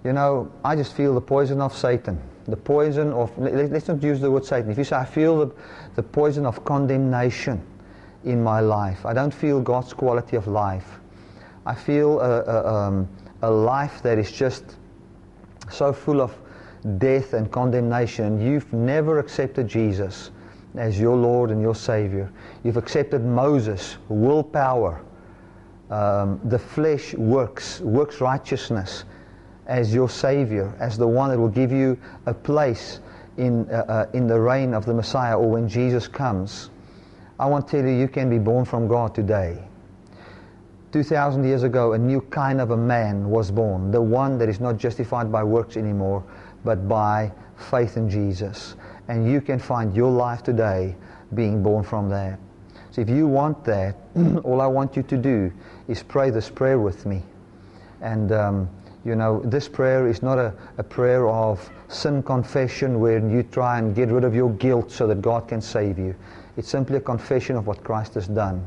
you 0.03 0.13
know, 0.13 0.51
I 0.63 0.75
just 0.75 0.93
feel 0.93 1.13
the 1.13 1.21
poison 1.21 1.61
of 1.61 1.75
Satan. 1.75 2.21
The 2.47 2.57
poison 2.57 3.13
of, 3.13 3.37
let's 3.37 3.87
not 3.87 4.03
use 4.03 4.19
the 4.19 4.29
word 4.29 4.45
Satan. 4.45 4.69
If 4.69 4.77
you 4.77 4.83
say, 4.83 4.97
I 4.97 5.05
feel 5.05 5.45
the, 5.45 5.55
the 5.95 6.03
poison 6.03 6.45
of 6.45 6.65
condemnation 6.65 7.65
in 8.25 8.43
my 8.43 8.59
life, 8.59 9.05
I 9.05 9.13
don't 9.13 9.33
feel 9.33 9.61
God's 9.61 9.93
quality 9.93 10.35
of 10.35 10.47
life. 10.47 10.99
I 11.65 11.73
feel 11.73 12.19
a, 12.19 12.41
a, 12.41 12.73
um, 12.73 13.07
a 13.41 13.49
life 13.49 14.03
that 14.03 14.17
is 14.17 14.31
just 14.31 14.75
so 15.71 15.93
full 15.93 16.21
of 16.21 16.35
death 16.97 17.33
and 17.33 17.49
condemnation. 17.49 18.41
You've 18.41 18.71
never 18.73 19.19
accepted 19.19 19.69
Jesus 19.69 20.31
as 20.75 20.99
your 20.99 21.15
Lord 21.15 21.49
and 21.49 21.61
your 21.61 21.75
Savior. 21.75 22.29
You've 22.65 22.77
accepted 22.77 23.23
Moses, 23.23 23.97
willpower, 24.09 25.01
um, 25.89 26.41
the 26.45 26.59
flesh 26.59 27.13
works, 27.13 27.79
works 27.79 28.19
righteousness 28.19 29.05
as 29.67 29.93
your 29.93 30.09
Savior, 30.09 30.73
as 30.79 30.97
the 30.97 31.07
one 31.07 31.29
that 31.29 31.39
will 31.39 31.47
give 31.47 31.71
you 31.71 31.97
a 32.25 32.33
place 32.33 32.99
in, 33.37 33.69
uh, 33.69 33.85
uh, 33.87 34.05
in 34.13 34.27
the 34.27 34.39
reign 34.39 34.73
of 34.73 34.85
the 34.85 34.93
Messiah 34.93 35.37
or 35.37 35.49
when 35.49 35.67
Jesus 35.67 36.07
comes. 36.07 36.69
I 37.39 37.45
want 37.47 37.67
to 37.67 37.77
tell 37.77 37.89
you, 37.89 37.95
you 37.95 38.07
can 38.07 38.29
be 38.29 38.39
born 38.39 38.65
from 38.65 38.87
God 38.87 39.15
today. 39.15 39.63
2,000 40.91 41.43
years 41.43 41.63
ago, 41.63 41.93
a 41.93 41.97
new 41.97 42.21
kind 42.21 42.61
of 42.61 42.71
a 42.71 42.77
man 42.77 43.27
was 43.29 43.49
born, 43.49 43.89
the 43.89 44.01
one 44.01 44.37
that 44.37 44.47
is 44.47 44.59
not 44.59 44.77
justified 44.77 45.31
by 45.31 45.43
works 45.43 45.75
anymore, 45.75 46.23
but 46.63 46.87
by 46.87 47.31
faith 47.57 47.97
in 47.97 48.07
Jesus. 48.09 48.75
And 49.07 49.29
you 49.29 49.41
can 49.41 49.57
find 49.57 49.95
your 49.95 50.11
life 50.11 50.43
today 50.43 50.95
being 51.33 51.63
born 51.63 51.83
from 51.83 52.09
that. 52.09 52.39
So 52.91 53.01
if 53.01 53.09
you 53.09 53.27
want 53.27 53.65
that, 53.65 53.95
all 54.43 54.61
I 54.61 54.67
want 54.67 54.95
you 54.95 55.01
to 55.01 55.17
do 55.17 55.51
is 55.87 56.03
pray 56.03 56.29
this 56.29 56.49
prayer 56.49 56.77
with 56.77 57.07
me. 57.07 57.23
And, 58.01 58.31
um, 58.31 58.69
you 59.05 59.15
know, 59.15 59.41
this 59.43 59.67
prayer 59.67 60.07
is 60.07 60.23
not 60.23 60.37
a, 60.37 60.53
a 60.77 60.83
prayer 60.83 61.27
of 61.27 61.69
sin 61.89 62.23
confession 62.23 62.99
where 62.99 63.25
you 63.27 63.43
try 63.43 63.77
and 63.77 63.93
get 63.93 64.09
rid 64.09 64.23
of 64.23 64.33
your 64.33 64.51
guilt 64.53 64.91
so 64.91 65.07
that 65.07 65.21
God 65.21 65.47
can 65.47 65.61
save 65.61 65.99
you. 65.99 66.15
It's 66.55 66.69
simply 66.69 66.97
a 66.97 67.01
confession 67.01 67.55
of 67.55 67.67
what 67.67 67.83
Christ 67.83 68.13
has 68.13 68.27
done. 68.27 68.65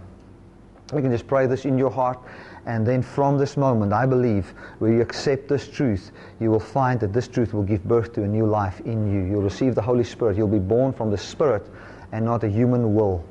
You 0.95 1.01
can 1.01 1.11
just 1.11 1.27
pray 1.27 1.47
this 1.47 1.65
in 1.65 1.77
your 1.79 1.91
heart, 1.91 2.19
and 2.67 2.87
then 2.87 3.03
from 3.03 3.39
this 3.39 3.57
moment, 3.57 3.93
I 3.93 4.07
believe, 4.07 4.55
where 4.79 4.93
you 4.93 5.01
accept 5.01 5.49
this 5.49 5.69
truth, 5.69 6.13
you 6.39 6.51
will 6.51 6.61
find 6.61 7.01
that 7.01 7.13
this 7.13 7.27
truth 7.27 7.55
will 7.55 7.65
give 7.65 7.83
birth 7.85 8.13
to 8.15 8.23
a 8.23 8.29
new 8.29 8.47
life 8.47 8.81
in 8.81 9.13
you. 9.13 9.23
You'll 9.29 9.43
receive 9.43 9.75
the 9.75 9.83
Holy 9.83 10.05
Spirit. 10.05 10.37
You'll 10.37 10.49
be 10.49 10.59
born 10.59 10.93
from 10.93 11.11
the 11.11 11.19
Spirit 11.19 11.67
and 12.13 12.25
not 12.25 12.45
a 12.45 12.49
human 12.49 12.95
will. 12.95 13.25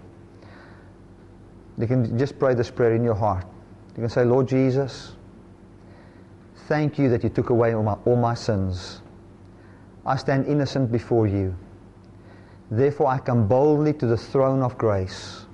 You 1.78 1.88
can 1.88 2.18
just 2.18 2.40
pray 2.40 2.54
this 2.54 2.72
prayer 2.72 2.96
in 2.96 3.04
your 3.04 3.16
heart. 3.16 3.46
You 3.96 4.02
can 4.02 4.10
say, 4.10 4.26
Lord 4.26 4.48
Jesus, 4.48 5.15
thank 6.68 6.98
you 6.98 7.10
that 7.10 7.24
you 7.24 7.30
took 7.30 7.50
away 7.50 7.74
all 7.74 7.84
my, 7.84 7.94
all 8.06 8.16
my 8.16 8.34
sins. 8.34 9.02
I 10.06 10.16
stand 10.16 10.48
innocent 10.48 10.92
before 10.92 11.28
you. 11.28 11.56
Therefore, 12.72 13.08
I 13.08 13.20
come 13.20 13.48
boldly 13.48 13.94
to 13.94 14.08
the 14.08 14.18
throne 14.18 14.62
of 14.62 14.78
grace 14.78 15.46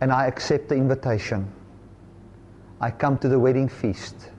and 0.00 0.12
I 0.12 0.26
accept 0.26 0.68
the 0.68 0.76
invitation. 0.76 1.52
I 2.80 2.90
come 2.90 3.18
to 3.18 3.28
the 3.28 3.38
wedding 3.38 3.68
feast. 3.68 4.30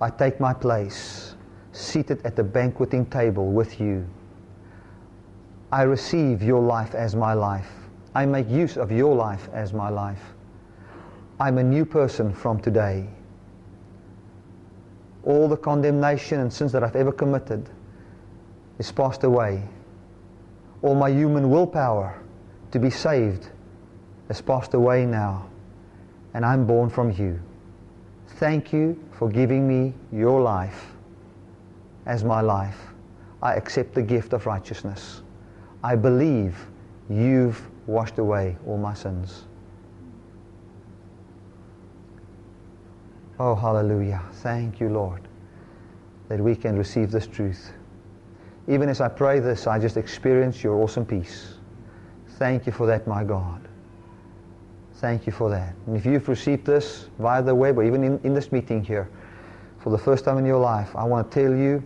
I 0.00 0.10
take 0.10 0.40
my 0.40 0.52
place, 0.52 1.36
seated 1.72 2.24
at 2.24 2.34
the 2.34 2.42
banqueting 2.42 3.06
table 3.06 3.52
with 3.52 3.80
you. 3.80 4.06
I 5.70 5.82
receive 5.82 6.42
your 6.42 6.60
life 6.60 6.94
as 6.94 7.14
my 7.14 7.34
life. 7.34 7.70
I 8.14 8.26
make 8.26 8.48
use 8.48 8.76
of 8.76 8.90
your 8.90 9.14
life 9.14 9.48
as 9.52 9.72
my 9.72 9.88
life. 9.88 10.22
I'm 11.38 11.58
a 11.58 11.62
new 11.62 11.84
person 11.84 12.34
from 12.34 12.60
today. 12.60 13.06
All 15.24 15.48
the 15.48 15.56
condemnation 15.56 16.40
and 16.40 16.52
sins 16.52 16.72
that 16.72 16.82
I've 16.82 16.96
ever 16.96 17.12
committed 17.12 17.68
is 18.78 18.90
passed 18.90 19.24
away. 19.24 19.62
All 20.82 20.94
my 20.94 21.10
human 21.10 21.50
willpower 21.50 22.20
to 22.70 22.78
be 22.78 22.90
saved 22.90 23.50
has 24.28 24.40
passed 24.40 24.74
away 24.74 25.04
now, 25.04 25.46
and 26.32 26.44
I'm 26.44 26.66
born 26.66 26.88
from 26.88 27.10
you. 27.10 27.40
Thank 28.36 28.72
you 28.72 28.98
for 29.12 29.28
giving 29.28 29.68
me 29.68 29.92
your 30.10 30.40
life 30.40 30.92
as 32.06 32.24
my 32.24 32.40
life. 32.40 32.80
I 33.42 33.54
accept 33.54 33.94
the 33.94 34.02
gift 34.02 34.32
of 34.32 34.46
righteousness. 34.46 35.22
I 35.82 35.96
believe 35.96 36.56
you've 37.08 37.60
washed 37.86 38.18
away 38.18 38.56
all 38.66 38.78
my 38.78 38.94
sins. 38.94 39.44
Oh, 43.42 43.54
hallelujah. 43.54 44.20
Thank 44.42 44.80
you, 44.80 44.90
Lord, 44.90 45.22
that 46.28 46.38
we 46.38 46.54
can 46.54 46.76
receive 46.76 47.10
this 47.10 47.26
truth. 47.26 47.72
Even 48.68 48.90
as 48.90 49.00
I 49.00 49.08
pray 49.08 49.40
this, 49.40 49.66
I 49.66 49.78
just 49.78 49.96
experience 49.96 50.62
your 50.62 50.74
awesome 50.74 51.06
peace. 51.06 51.54
Thank 52.36 52.66
you 52.66 52.72
for 52.72 52.86
that, 52.86 53.06
my 53.06 53.24
God. 53.24 53.66
Thank 54.96 55.26
you 55.26 55.32
for 55.32 55.48
that. 55.48 55.74
And 55.86 55.96
if 55.96 56.04
you've 56.04 56.28
received 56.28 56.66
this 56.66 57.08
via 57.18 57.42
the 57.42 57.54
web 57.54 57.78
or 57.78 57.82
even 57.82 58.04
in, 58.04 58.20
in 58.24 58.34
this 58.34 58.52
meeting 58.52 58.84
here 58.84 59.08
for 59.78 59.88
the 59.88 59.96
first 59.96 60.26
time 60.26 60.36
in 60.36 60.44
your 60.44 60.60
life, 60.60 60.94
I 60.94 61.04
want 61.04 61.30
to 61.30 61.42
tell 61.42 61.56
you 61.56 61.82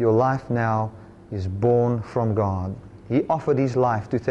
your 0.00 0.10
life 0.10 0.50
now 0.50 0.90
is 1.30 1.46
born 1.46 2.02
from 2.02 2.34
God. 2.34 2.74
He 3.08 3.22
offered 3.30 3.58
his 3.58 3.76
life 3.76 4.08
to 4.08 4.18